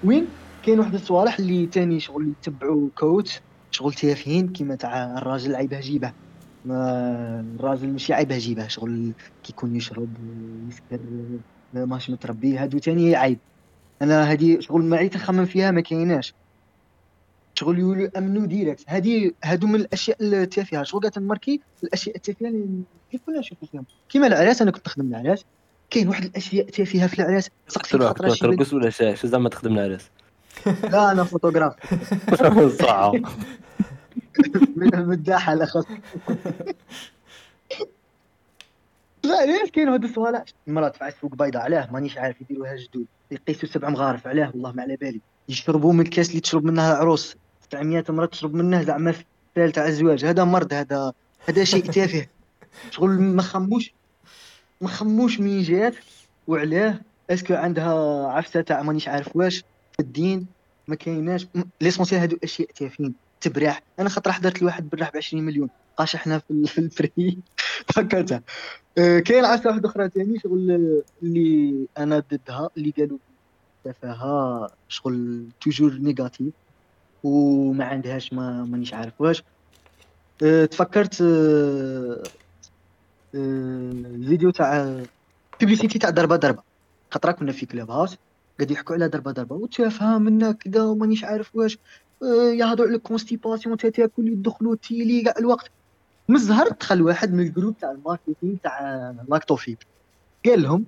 [0.03, 3.41] وين؟ كاين واحد الصوالح اللي تاني شغل يتبعوا كوت
[3.71, 6.15] شغل تافهين كيما تاع الراجل عيبه جيبه.
[6.65, 11.01] ما الراجل ماشي عيبه جيبه شغل كيكون يشرب ويسكر
[11.73, 12.59] ما- ماشي متربي.
[12.59, 13.41] هادو تاني عيب.
[14.03, 16.35] أنا هادي شغل ما عيت نخمم فيها ما كايناش.
[17.55, 18.85] شغل يقولوا امنوا ديريكت.
[18.89, 23.85] هادي هادو من الأشياء التافهه شغل قاعد نماركي الأشياء التافهه اللي كيف كنا نشوفوا فيهم؟
[24.09, 25.45] كيما العراس أنا كنت نخدم العراس.
[25.91, 27.51] كاين واحد الأشياء تافهه في العراس.
[27.69, 30.11] سقسي ترقص ولا شا شو زعما تخدم العراس.
[30.67, 31.75] لا أنا فوتوغراف.
[32.83, 33.15] صعب
[34.95, 35.85] مداحة على خاص.
[39.25, 43.07] لا ليش كاين هاد الصوالح المرأة تفعس فوق بيضة علاه مانيش عارف يديروها جدود.
[43.31, 45.21] يقيسوا سبع مغارف علاه والله ما على بالي.
[45.49, 47.37] يشربوا من الكاس اللي تشرب منها العروس
[47.73, 49.15] 900 مرة تشرب منه زعما
[49.57, 50.25] فال تاع الزواج.
[50.25, 51.13] هذا مرض هذا
[51.49, 52.27] هذا شيء تافه.
[52.91, 53.95] شغل ما خموش
[54.81, 55.95] ما خموش من جات
[56.47, 57.01] وعلاه.
[57.31, 59.59] est-ce que عندها عفسة تاع مانيش عارف واش
[59.93, 60.47] في الدين
[60.89, 61.47] ما كايناش.
[61.81, 63.15] l'essentiel هادو أشياء تافهين.
[63.41, 65.69] تبراح أنا خاطر حضرت لواحد براح ب 20 مليون.
[65.97, 67.39] قاش إحنا في ال- في ال vrai؟
[67.95, 68.43] فكرتها
[68.99, 73.19] آه، كاين عفسة واحدة أخرى ثاني شغل اللي أنا ضدها اللي قالوا
[73.85, 76.55] تفاهه شغل toujours négative
[77.25, 79.43] وما عندهاش ما مانيش عارف واش.
[80.43, 82.23] آه، تفكرت آه،
[83.35, 85.01] آه، الفيديو تاع
[85.61, 86.63] publicité تاع ضربة ضربة.
[87.11, 88.17] خاطر كنا في Clubhouse
[88.59, 89.57] قاعد يحكوا على ضربة ضربة.
[89.57, 91.79] وتفاهه منا كذا ومانيش عارف واش.
[92.53, 95.71] يهضروا على ال constipation تا تاكل يدخلوا تيلي كاع الوقت.
[96.29, 99.79] من الزهر دخل واحد من ال groupe تاع ال marketing تاع Lactofibre
[100.47, 100.85] قال لهم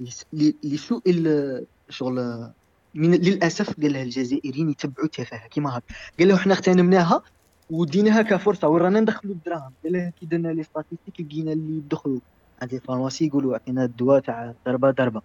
[0.00, 2.50] لس- ل- لسوء ال- شغل
[2.94, 5.94] من للأسف قال له الجزائريين يتبعوا تفاهة كيما هكا.
[6.18, 7.22] قال له إحنا اغتنمناها
[7.70, 12.20] وديناها كفرصة ورانا ندخلوا الدراهم؟ قال له كي درنا les statistiques لقينا اللي يدخلوا
[12.62, 15.22] عند ال pharmacie يقولوا عطينا الدواء تاع ضربة ضربة.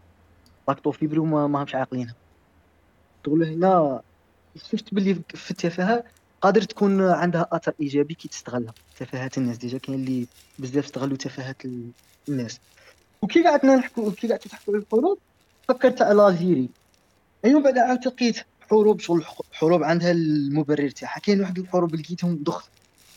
[0.67, 2.15] Lactofibre وما ماهمش عاقلينها.
[3.23, 4.01] تقول له هنا
[4.71, 6.03] شفت باللي في التفاهة
[6.41, 8.73] قادر تكون عندها أثر إيجابي كي تستغلها.
[8.99, 10.27] تفاهات الناس déjà كاين اللي
[10.59, 11.91] بزاف استغلوا تفاهات ال-
[12.29, 12.59] الناس.
[13.21, 15.17] وكي قعدنا نحكوا كي قعدت تحكوا على الحروب
[15.67, 16.69] فكرت على الجيري.
[17.45, 18.37] ايوم بعد عاود لقيت
[18.69, 21.19] حروب شغل حروب عندها المبرر تاعها.
[21.19, 22.69] كاين واحد الحروب لقيتهم ضخ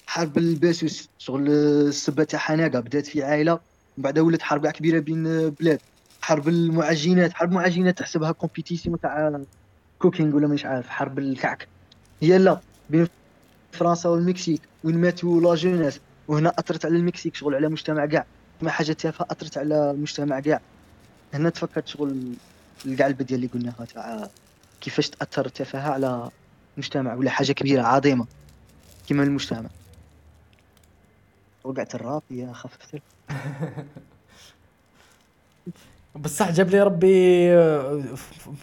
[0.06, 3.60] حرب البسوس شغل السبة تاع حناقه بدات في عائلة ومن
[3.98, 5.80] بعد ولات حرب كبيرة بين بلاد.
[6.20, 9.40] حرب المعجنات حرب المعجنات تحسبها compétition تاع
[9.98, 11.68] cooking ولا مش عارف حرب الكعك.
[12.22, 12.60] هي لا
[12.90, 13.08] بين
[13.72, 18.26] فرنسا والمكسيك وين ماتوا لا جوناس وهنا أثرت على المكسيك شغل على مجتمع كاع.
[18.60, 20.60] ما حاجة تافهة أثرت على المجتمع كاع.
[21.34, 22.34] هنا تفكرت شغل
[22.98, 23.84] كاع البديه اللي قلناها.
[23.94, 24.28] تاع
[24.80, 26.30] كيفاش تاثر التفاهه على
[26.76, 28.26] مجتمع ولا حاجة كبيرة عظيمة؟
[29.06, 29.68] كيما المجتمع.
[31.64, 33.02] وقعت الراب يا خففت
[36.16, 38.02] بصح جاب لي ربي آه،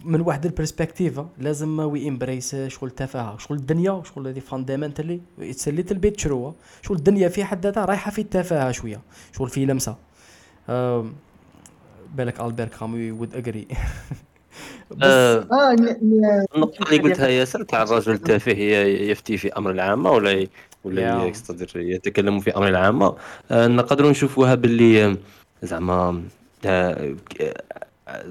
[0.04, 5.68] من واحد ال perspective لازم we embrace شغل التفاهه شغل الدنيا شغل هذه fundamentally it's
[5.68, 9.02] little bit true شغل الدنيا في حد ذاتها رايحة في التفاهة شوية
[9.38, 9.96] شغل في لمسة.
[12.16, 13.68] بالك البير كامي would agree
[15.04, 20.48] آه، آه ن- النقطة اللي قلتها ياسر تاع الرجل التافه يفتي في أمر العامة ولا
[20.84, 21.26] ولا.
[21.26, 23.16] يستدر يتكلم في أمر العامة.
[23.52, 25.18] آه، نقدروا نشوفوها باللي آه،
[25.64, 26.24] زعما
[26.66, 28.24] آه، آه،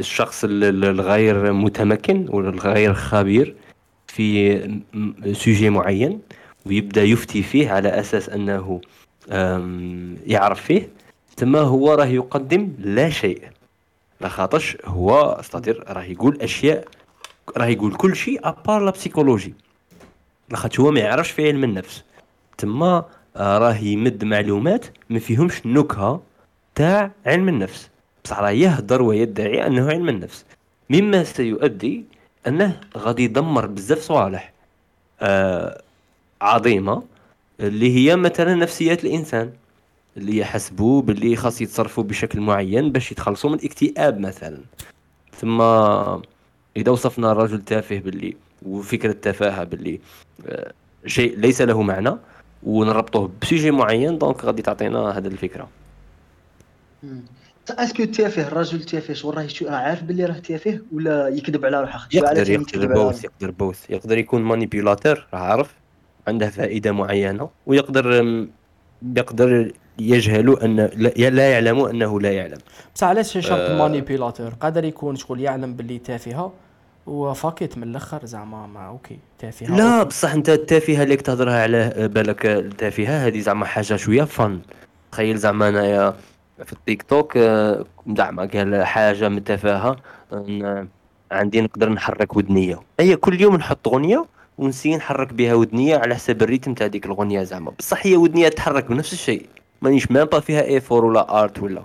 [0.00, 3.54] الشخص ال- ال- الغير متمكن ولا الغير خبير
[4.06, 4.58] في
[5.32, 6.20] sujet معين
[6.66, 8.80] ويبدأ يفتي فيه على أساس أنه
[10.26, 10.88] يعرف فيه.
[11.36, 13.42] ثم هو راه يقدم؟ لا شيء.
[14.20, 16.88] لخاطرش هو استطير راه يقول أشياء
[17.56, 19.54] راه يقول كل شيء ابار لا بسيكولوجي
[20.50, 22.04] لاخاطش هو ما يعرفش في علم النفس.
[22.58, 23.04] تما
[23.36, 26.22] آه، راه يمد معلومات ما فيهمش النكهه
[26.74, 27.88] تاع علم النفس.
[28.24, 30.44] بصح راه يهدر ويدعي أنه علم النفس.
[30.90, 32.04] مما سيؤدي
[32.46, 34.52] أنه غادي يدمر بزاف صوالح
[35.20, 35.82] آه
[36.42, 37.02] عظيمة
[37.60, 39.52] اللي هي مثلا نفسيات الإنسان.
[40.16, 44.58] اللي يحسبوا باللي خاص يتصرفوا بشكل معين باش يتخلصوا من الاكتئاب مثلا.
[45.36, 45.60] ثم
[46.76, 50.00] إذا وصفنا الرجل تافه باللي وفكرة تفاهة باللي
[50.46, 50.72] آه،
[51.06, 52.16] شيء ليس له معنى
[52.62, 55.68] ونربطوه بسوجي معين دونك غادي تعطينا هذه الفكرة.
[57.70, 61.80] Est-ce que التافه الرجل التافه شغل راه راه عارف باللي راه تافه ولا يكذب على
[61.80, 65.74] روحه؟ يقدر يقدر both يقدر both يقدر يكون manipulator راه عارف
[66.28, 68.46] عنده فائدة معينة ويقدر
[69.16, 70.76] يقدر يجهل أن
[71.16, 72.58] لا يعلم أنه لا يعلم.
[72.94, 73.78] بصح علاش شرط آه.
[73.78, 76.52] manipulator؟ قادر يكون شغل يعلم باللي تافهة
[77.06, 82.46] وفاكيت من الأخر زعما ما okay تافهة لا بصح أنت التافهة اللي تهضرها على بالك
[82.46, 84.60] التافهة هذه زعما حاجة شوية fun.
[85.12, 86.14] تخيل زعما أنايا
[86.64, 87.84] في التيك توك آه،
[88.16, 89.96] زعما قال حاجة متفاهة
[91.32, 92.80] عندي نقدر نحرك ودنية.
[93.00, 94.24] هي كل يوم نحط أغنية
[94.58, 97.72] ونسي نحرك بها ودنية على حساب ال rythme تاع ديك الأغنية زعما.
[97.78, 99.46] بصح هي ودنية تتحرك بنفس الشيء.
[99.84, 101.82] مانيش même pas فيها effort ولا art ولا.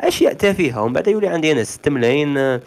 [0.00, 2.60] اشياء تافهه ومن بعد يولي عندي أنا 6 ملايين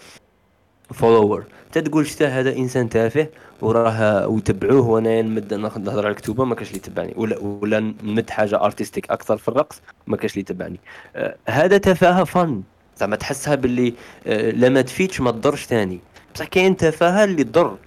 [0.94, 3.28] follower تقول شتا هذا إنسان تافه
[3.62, 7.14] وراه وتبعوه وأنا نمد نهضر على الكتوبة ما كاش اللي يتبعني.
[7.18, 10.80] ولا ولا نمد حاجة artistique أكثر في الرقص ما كاش اللي يتبعني.
[11.16, 12.62] آه هذا تفاهه فن
[12.98, 13.94] زعما تحسها باللي
[14.28, 16.00] آه لما تفيدش ما تضرش ثاني
[16.36, 17.78] بصح كاين تفاهه اللي تضر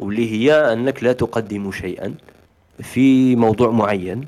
[0.00, 2.14] واللي هي أنك لا تقدم شيئا
[2.82, 4.26] في موضوع معين.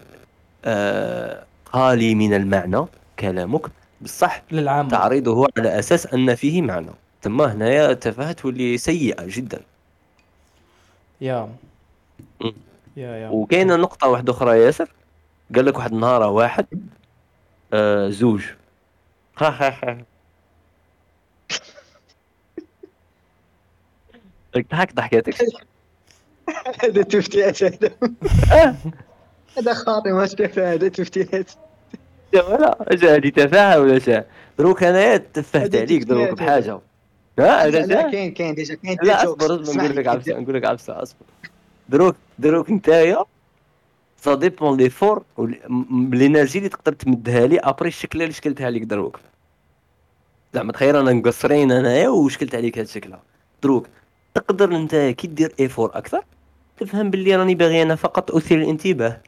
[0.65, 1.45] آه
[1.75, 2.87] خالي من المعنى
[3.19, 3.67] كلامك
[4.01, 6.91] بصح للعام تعريضه على أساس أن فيه معنى.
[7.23, 9.61] تما هنايا تفاهة تولي سيئه جدا.
[11.21, 11.49] يا.
[12.97, 13.29] يا يا.
[13.29, 14.89] وكاينة نقطة واحدة أخرى ياسر؟
[15.55, 16.67] قال لك واحد النهار واحد
[17.73, 18.43] آه زوج.
[19.39, 20.05] ها ها ها
[24.73, 25.35] ضحك ضحكتك
[26.83, 27.91] هذا تفتيات هذا.
[29.59, 31.51] هذا خاطي ما هذا تفتيات.
[32.37, 34.25] ولا هذه تفاهة ولا شا
[34.59, 36.81] دروك انايا تفهت عليك دروك بحاجة.
[37.39, 41.03] لا لا كاين كاين ديجا كاين لا أصبر أصبر نقول لك عبسه نقول لك عبسه
[41.03, 41.27] أصبر.
[41.89, 43.25] دروك دروك نتايا
[44.17, 45.23] ça dépend l'effort
[45.91, 49.21] l'énergie اللي تقدر تمدها لي après الشكل اللي شكلتها لك دروك.
[50.55, 53.19] زعما تخيل أنا مقصرين أنايا وشكلت عليك هاد الشكله
[53.63, 53.87] دروك
[54.35, 56.25] تقدر أنت كي دير ايفور أكثر؟
[56.79, 59.21] تفهم باللي راني باغي أنا فقط أثير الانتباه.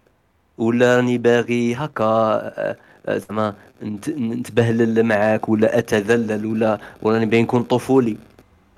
[0.58, 2.76] ولا راني باغي هكا آه،
[3.08, 3.54] زعما
[4.08, 8.16] نتبهلل معاك ولا أتذلل ولا وراني باغي نكون طفولي.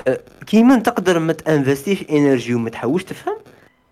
[0.09, 3.37] آه، كيما تقدر ما ت investi ش energy وما تحاولش تفهم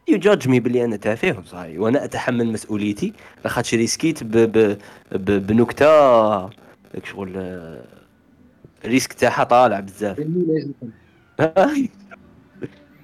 [0.08, 3.12] you judge me بلي أنا تافه صاي وأنا أتحمل مسؤوليتي.
[3.44, 4.78] لاخاطش risqu يت ب ب
[5.12, 5.86] ب بنكتة.
[7.04, 7.60] شغل
[8.84, 10.20] ال risque تاعها طالع بزاف.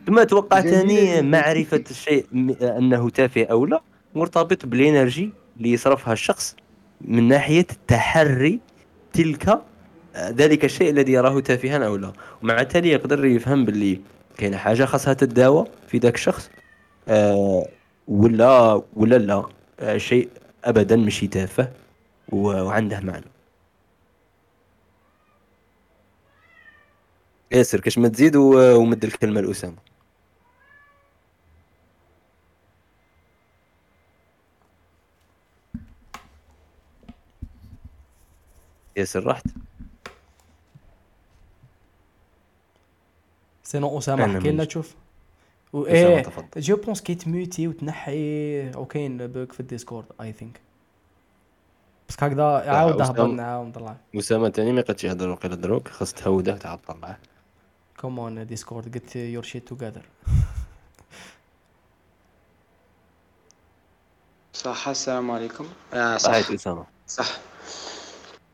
[0.07, 2.27] ثم توقع ثاني معرفة الشيء
[2.63, 3.83] أنه تافه أو لا
[4.15, 6.57] مرتبط بال energy اللي يصرفها الشخص.
[7.05, 8.61] من ناحية تحري
[9.13, 9.63] تلك
[10.17, 12.13] ذلك الشيء الذي يراه تافها أو لا.
[12.43, 14.01] ومع التالي يقدر يفهم باللي
[14.39, 16.51] كاين حاجة خاصها تداوى في ذاك الشخص
[17.09, 17.69] آه
[18.09, 19.45] ولا ولا لا
[19.81, 20.29] آه شيء
[20.65, 21.69] أبدا مشي تافه
[22.29, 23.25] وعنده معنى.
[27.53, 29.92] ياسر كاش ما تزيد ومد الكلمة لأسامة.
[38.97, 39.47] ياسر رحت.
[43.63, 44.95] Sinon أسامة حكي لنا تشوف
[45.75, 46.23] إيه
[46.57, 50.61] je pense كي ت mute ي وتنحي وكاين bug في الديسكورد I think
[52.09, 53.97] بس هكذا عاود هبط نعاود نطلع.
[54.17, 57.19] أسامة تاني ما يقدش يهضر وقيلا دروك خاص تهودة تعاود تطلعه
[58.01, 60.03] come on Discord get your shit together
[64.53, 65.67] صح السلام عليكم.
[65.95, 66.31] آه صح.
[66.31, 66.85] أسامة.
[67.09, 67.39] صح.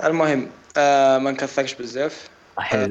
[0.05, 2.29] المهم آه ما نكثرش بزاف.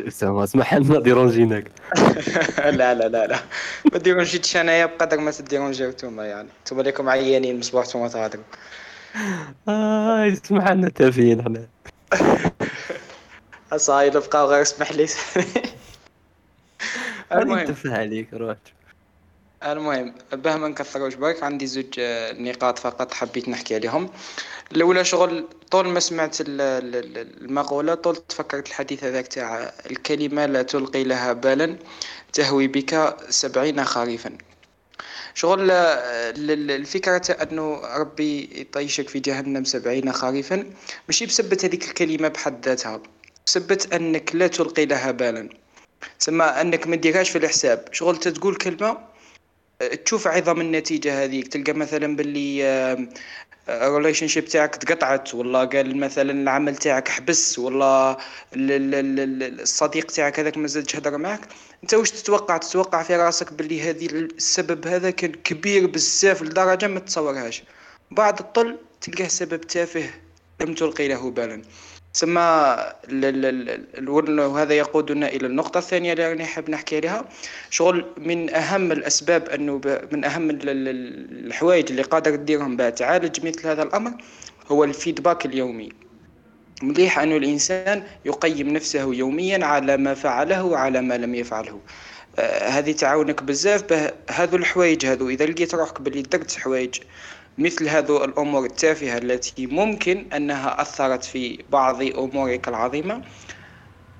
[0.08, 1.72] اسامه اسمح لنا ديرونجيناك
[2.58, 3.40] لا لا لا لا.
[3.94, 6.48] ما ديرونجيتش أنايا بقدر ما تديرونجيو نتوما يعني.
[6.66, 8.44] نتوما ليكم عيانين مصباح نتوما تهضروا.
[9.68, 11.68] آه اسمح لنا تافهين حنا
[13.72, 15.08] أصاي بقاو غير اسمح لي.
[17.32, 17.66] المهم.
[17.66, 18.58] تفه عليك روح.
[19.64, 24.10] المهم باه ما نكثروش برك عندي زوج آه، نقاط فقط حبيت نحكي عليهم.
[24.72, 31.34] الأولى شغل طول ما سمعت المقولة طول تفكرت الحديث هذاك تاع الكلمة لا تلقي لها
[31.34, 31.78] بالا
[32.34, 34.38] تهوي بك سبعين خريفا.
[35.34, 40.66] شغل آه، الفكرة أنه ربي يطيشك في جهنم سبعين خريفا
[41.08, 43.02] ماشي بسبة هذيك الكلمة بحد ذاتها
[43.46, 45.50] بسبة أنك لا تلقي لها بالا.
[46.20, 47.86] سما أنك ما في الحساب.
[47.92, 49.17] شغل تقول كلمة
[50.06, 52.64] تشوف عظم النتيجة هذيك؟ تلقى مثلا باللي
[53.70, 58.18] ال relationship تاعك تقطعت ولا قال مثلا العمل تاعك حبس ولا
[58.54, 61.42] الصديق تاعك هذاك ما زادش يهضر معك
[61.84, 67.00] أنت واش تتوقع؟ تتوقع في راسك باللي هذه السبب هذا كان كبير بزاف لدرجة ما
[67.00, 67.64] تتصورهاش
[68.12, 70.10] بعد الطل تلقاه سبب تافه
[70.62, 71.62] لم تلقي له بالا.
[72.18, 72.38] ثم
[74.40, 77.26] وهذا يقودنا إلى النقطة الثانية اللي راني حاب نحكي عليها.
[77.70, 79.82] شغل من أهم الأسباب أنه
[80.12, 84.12] من أهم الحوايج اللي قادر تديرهم بها تعالج مثل هذا الأمر
[84.68, 85.90] هو الفيدباك اليومي.
[86.82, 91.80] مليح أن الإنسان يقيم نفسه يوميا على ما فعله وعلى ما لم يفعله.
[92.40, 96.96] آه هذه تعاونك بزاف هذو الحوايج هذو إذا لقيت روحك باللي درت حوايج
[97.58, 103.22] مثل هذو الأمور التافهة التي ممكن أنها أثرت في بعض أمورك العظيمة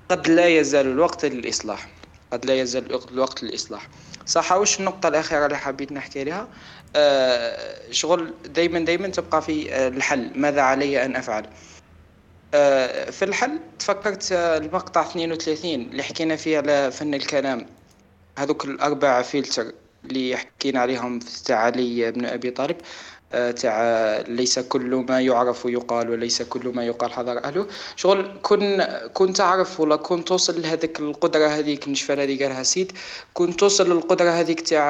[0.08, 1.88] قد لا يزال الوقت للإصلاح.
[2.32, 3.88] قد لا يزال الوقت للإصلاح.
[4.26, 6.48] صح وش النقطة الأخيرة اللي حبيت نحكي لها
[6.96, 10.30] آه شغل دايما دايما تبقى في آه الحل.
[10.34, 11.46] ماذا علي أن أفعل؟
[12.54, 17.66] آه في الحل تفكرت المقطع 32 اللي حكينا فيه على فن الكلام.
[18.38, 19.72] هذوك الأربع فلتر
[20.04, 22.76] اللي حكينا عليهم في علي بن أبي طالب.
[22.76, 22.82] آه،
[23.30, 23.78] تاع
[24.28, 27.12] ليس كل ما يعرف يقال وليس كل ما يقال.
[27.12, 32.62] حضر اهله شغل كن كن تعرف ولا كن توصل لهذيك القدرة هذيك نشفى هذه قالها
[32.62, 32.92] سيد.
[33.34, 34.82] كن توصل للقدرة هذيك تاع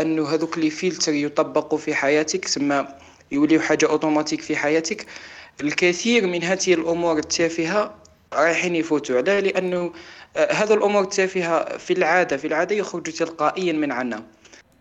[0.00, 2.84] أنه هذوك لي فيلتر يطبقوا في حياتك ثم
[3.32, 5.06] يوليو حاجة أوتوماتيك في حياتك.
[5.60, 7.94] الكثير من هذه الأمور التافهه
[8.32, 9.92] رايحين يفوتوا عليه لأنه
[10.36, 14.22] آه، هذه الأمور التافهه في العادة في العادة يخرج تلقائيا من عنا.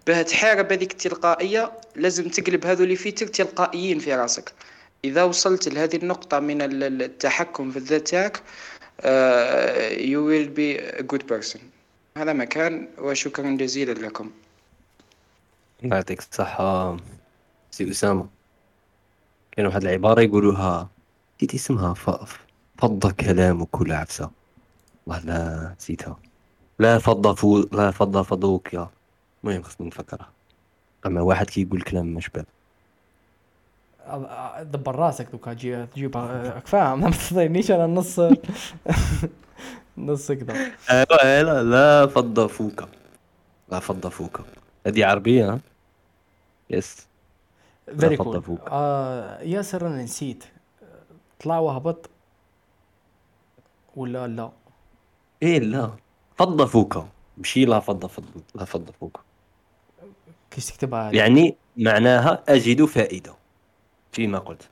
[0.07, 4.53] باه تحارب هذيك التلقائية لازم تقلب هذو اللي فيتك تلقائيين في راسك.
[5.05, 8.37] إذا وصلت لهذه النقطة من التحكم في الذات تاعك
[9.97, 11.59] will be a good person.
[12.17, 14.31] هذا مكان وشكرا جزيلا لكم.
[15.81, 16.97] يعطيك الصحة
[17.71, 18.27] سي أسامة.
[19.51, 20.89] كاين واحد العبارة يقولوها
[21.37, 21.93] نسيت اسمها؟
[22.77, 24.31] فض كلامك ولا عفسة.
[25.07, 26.19] والله لا نسيتها.
[26.79, 28.89] لا فض فو لا فض فضوك يا
[29.43, 30.29] المهم خصني نفكرها
[31.05, 32.45] أما واحد كيقول كلام مش باب
[34.63, 36.13] دبر راسك دوكا تجي تجيب
[36.65, 38.19] فاهم ما تصدقنيش أنا النص
[39.97, 42.87] نص كذا لا لا لا فض فوكا
[43.71, 44.43] لا فض فوكا
[44.87, 45.59] هذه عربية ها؟
[46.69, 47.07] yes
[47.99, 50.43] very cool آه ياسر أنا نسيت.
[51.39, 52.09] طلع وهبط
[53.95, 54.51] ولا لا؟
[55.43, 55.91] إيه لا.
[56.37, 57.07] فض فوكا
[57.37, 59.21] مشي لا فض فض لا فض فوكا
[60.57, 63.33] كيف تكتبها يعني معناها أجد فائدة
[64.11, 64.69] فيما قلت.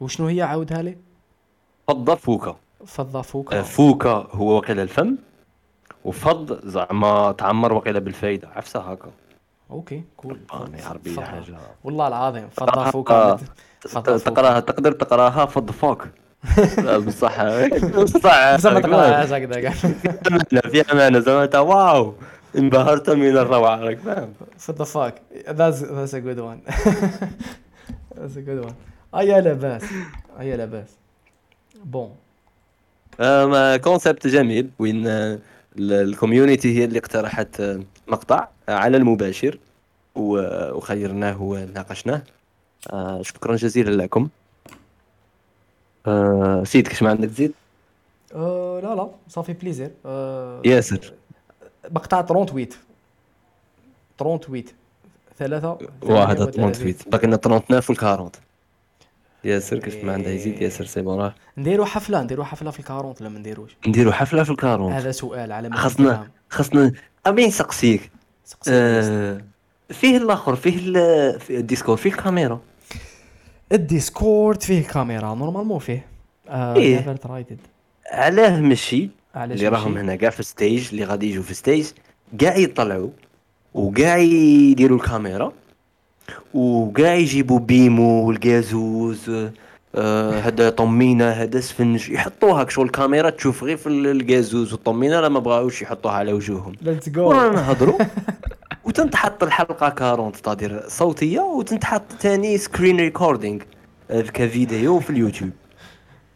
[0.00, 0.96] وشنو هي؟ عاودها لي.
[1.88, 2.56] فض فوكا
[2.86, 5.16] فض فوكا آه، فوكا هو وقيل الفم
[6.04, 8.48] وفض زعما تعمر وقيل بالفايدة.
[8.48, 9.10] عفسة هكا.
[9.70, 11.56] okay cool عربية حاجة.
[11.84, 13.38] والله العظيم فض فوكا
[14.24, 16.08] تقرأها تقدر تقرأها فض فوك.
[17.06, 17.42] بصح
[17.96, 19.70] بصح بصح ما تقراهاش هكذا
[20.70, 22.14] فيها معنى زعما wow.
[22.56, 24.32] انبهرت من الروعة راك فاهم.
[24.68, 25.14] The fuck
[25.46, 26.60] that's that's a good one.
[28.16, 28.74] That's a good one.
[29.14, 29.84] ايا لاباس
[30.40, 30.88] ايا لاباس
[31.84, 32.14] bon
[33.84, 35.04] concept جميل وين
[35.78, 37.62] ال community هي اللي اقترحت
[38.08, 39.58] مقطع على المباشر
[40.14, 42.22] وخيرناه وناقشناه.
[43.20, 44.28] شكرا جزيلا لكم.
[46.64, 47.52] سيد كش ما عندك تزيد؟
[48.34, 49.90] لا لا صافي plaisir
[50.64, 51.12] ياسر.
[51.90, 52.68] مقطع 38
[54.18, 54.64] 38
[55.38, 55.78] ثلاثة.
[56.02, 58.30] واحد 38 باقي لنا 39 و 40
[59.44, 62.84] ياسر كيف ما عنده يزيد؟ ياسر c'est bon راه نديرو حفلة نديرو حفلة في ال
[62.84, 63.76] quarante ولا ما نديروش.
[63.86, 66.92] نديرو حفلة في ال quarante هذا سؤال على ما خاصنا خاصنا
[67.26, 68.10] ابي نسقسيك
[68.68, 69.40] آه
[69.90, 70.78] فيه الآخر فيه
[71.50, 72.60] الديسكورد فيه الكاميرا.
[73.72, 76.06] الديسكورد فيه كاميرا normalement فيه.
[76.48, 77.16] آه إيه؟
[78.12, 79.10] علاه مشي.
[79.36, 81.86] اللي راهم هنا كاع في stage اللي غادي يجوا في stage
[82.38, 83.10] كاع يطلعوا
[83.74, 85.52] وكاع يديروا الكاميرا
[86.54, 89.30] وكاع يجيبوا بيمو والكازوز
[89.94, 95.40] آه هذا طمينة هذا سفنج يحطوها كشغل الكاميرا تشوف غير في الكازوز والطمينة لا ما
[95.40, 96.72] بغاوش يحطوها على وجوههم.
[96.82, 97.98] let's go ورانا نهضروا
[98.84, 103.60] وتنتحط الحلقة 40 تادير صوتيه وتنتحط ثاني screen recording
[104.10, 105.50] كفيديو في اليوتيوب.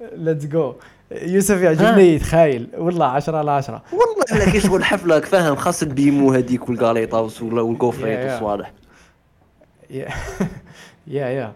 [0.01, 0.75] let's go
[1.11, 6.33] يوسف يعجبني يتخايل والله 10 على 10 والله إلا كي شغل حفلة فاهم خاص البيمو
[6.33, 8.73] هذيك والكاليطاوس وال gaufrettes والصوالح.
[9.91, 10.09] يا
[11.07, 11.53] يا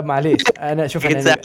[0.00, 1.36] معليش أنا شوف أنا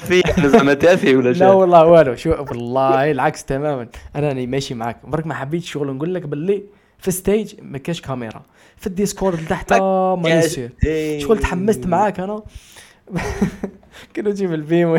[0.48, 2.16] زعما تافه ولا لا والله والو.
[2.16, 3.88] شو والله العكس تماما.
[4.16, 4.98] أنا راني ماشي معاك.
[5.04, 6.64] برك ما حبيتش شغل نقول لك باللي
[7.00, 8.42] في stage ما كاش كاميرا.
[8.78, 10.72] في ال Discord لتحت ما يصير.
[11.20, 12.42] شغل تحمست معاك أنا.
[14.16, 14.98] كنا نجيب البيم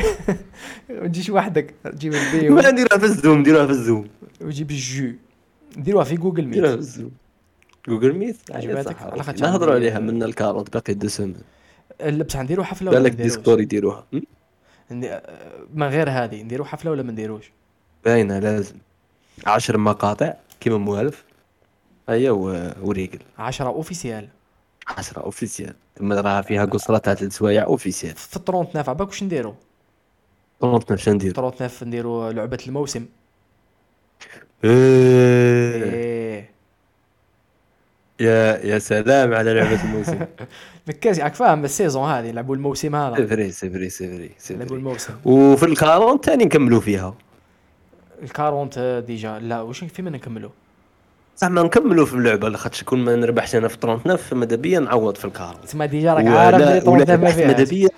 [0.91, 4.09] وتجيش وحدك تجيب البيم ما نديروها في ال Zoom نديروها في ال Zoom.
[4.41, 5.13] وتجيب الجو.
[5.77, 7.11] نديروها في جوجل نديروها في Meet ال Zoom.
[7.89, 8.37] جوجل ميت؟
[9.23, 10.93] خاطر نهضروا عليها من الكارونت باقي
[12.01, 14.07] لا بصح نديرو حفلة ولا بالك ما؟ ديسكور يديروها?
[14.91, 15.21] ندي-
[15.75, 17.51] من غير هذه نديرو حفلة ولا ما نديروش
[18.05, 18.75] باينه لازم.
[19.47, 21.25] عشر مقاطع كيما موالف
[22.09, 23.19] هيا و- وريقل.
[23.39, 24.29] 10 اوفيسيال
[24.89, 29.55] 10 اوفيسيال ثم راها فيها قصره تاع ثلاث سوايع اوفيسيال في الطرونت عباك واش نديرو؟
[30.61, 33.07] 39 شنو ندير 39 نديرو لعبة الموسم.
[34.65, 35.85] إيه.
[35.85, 36.51] إيه.
[38.21, 40.21] يا يا سلام على لعبة الموسم.
[40.89, 43.17] مكاش راك فاهم ال saison هذه نلعبوا الموسم هذا.
[43.17, 43.91] سي فري سي فري
[44.39, 45.15] سي فري الموسم.
[45.25, 47.15] وفي ال quarante ثاني نكملوا فيها.
[48.23, 50.51] ال quarante déjà لا واش فيما نكملوا
[51.41, 55.25] زعما نكملوا في اللعبة لاخاطش كون ما نربحش أنا في 39 ماذا بيا نعوض في
[55.25, 55.65] ال quarante.
[55.65, 57.89] تسمى déjà راك عارف ولا les trente ما ربحت ماذا بيا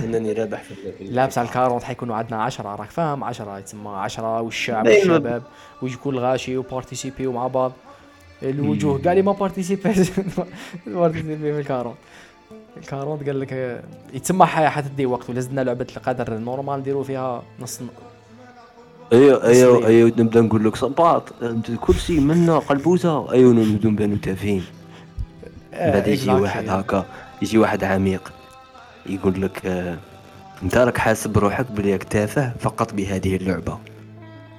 [0.00, 1.14] أنني رابح في اللعبة.
[1.14, 4.86] لا بصح ال quarante حيكونوا عندنا 10 راك فاهم؟ 10 تسمى 10 والشعب.
[4.86, 5.42] والشباب
[5.82, 7.72] ويكون الغاشي وبارتيسيبيو مع بعض.
[8.42, 10.10] الوجوه كاع اللي ما بارتيسيبيش
[10.86, 11.96] بارتيسيبي في الكارونت.
[12.76, 13.82] الكارونت قال لك
[14.14, 17.80] يتسمى حتدي وقت ولا زدنا لعبة القدر نورمال نديرو فيها نص
[19.12, 19.84] أيوه تسليم.
[19.84, 21.22] أيوه نبدأ نقول لك صباط.
[21.98, 23.32] شيء منا قلبوزة.
[23.32, 24.64] أيوه نبدو نبانو تافهين
[25.72, 26.30] بعد يجي.
[26.30, 27.06] واحد هكا
[27.42, 28.32] يجي واحد عميق
[29.06, 29.98] يقول لك آه،
[30.62, 33.78] أنت راك حاسب روحك بلي تافه فقط بهذه اللعبة.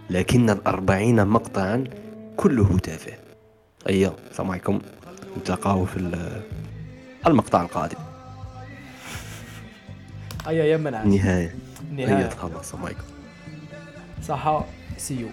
[0.09, 1.83] لكن الأربعين مقطعا
[2.37, 3.13] كله تافه.
[3.89, 4.79] أيوه السلام عليكم
[5.37, 6.41] نتلاقاو في ال-
[7.27, 7.97] المقطع القادم.
[10.47, 11.55] هيا يا منعش النهايه
[11.97, 13.01] هي النهاية خلاص السلام عليكم
[14.23, 14.65] صح
[14.97, 15.27] سيو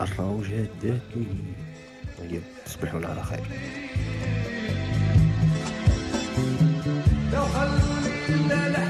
[0.00, 0.52] الروج
[2.22, 3.44] أيوة، تصبحون على خير
[7.32, 8.85] فكر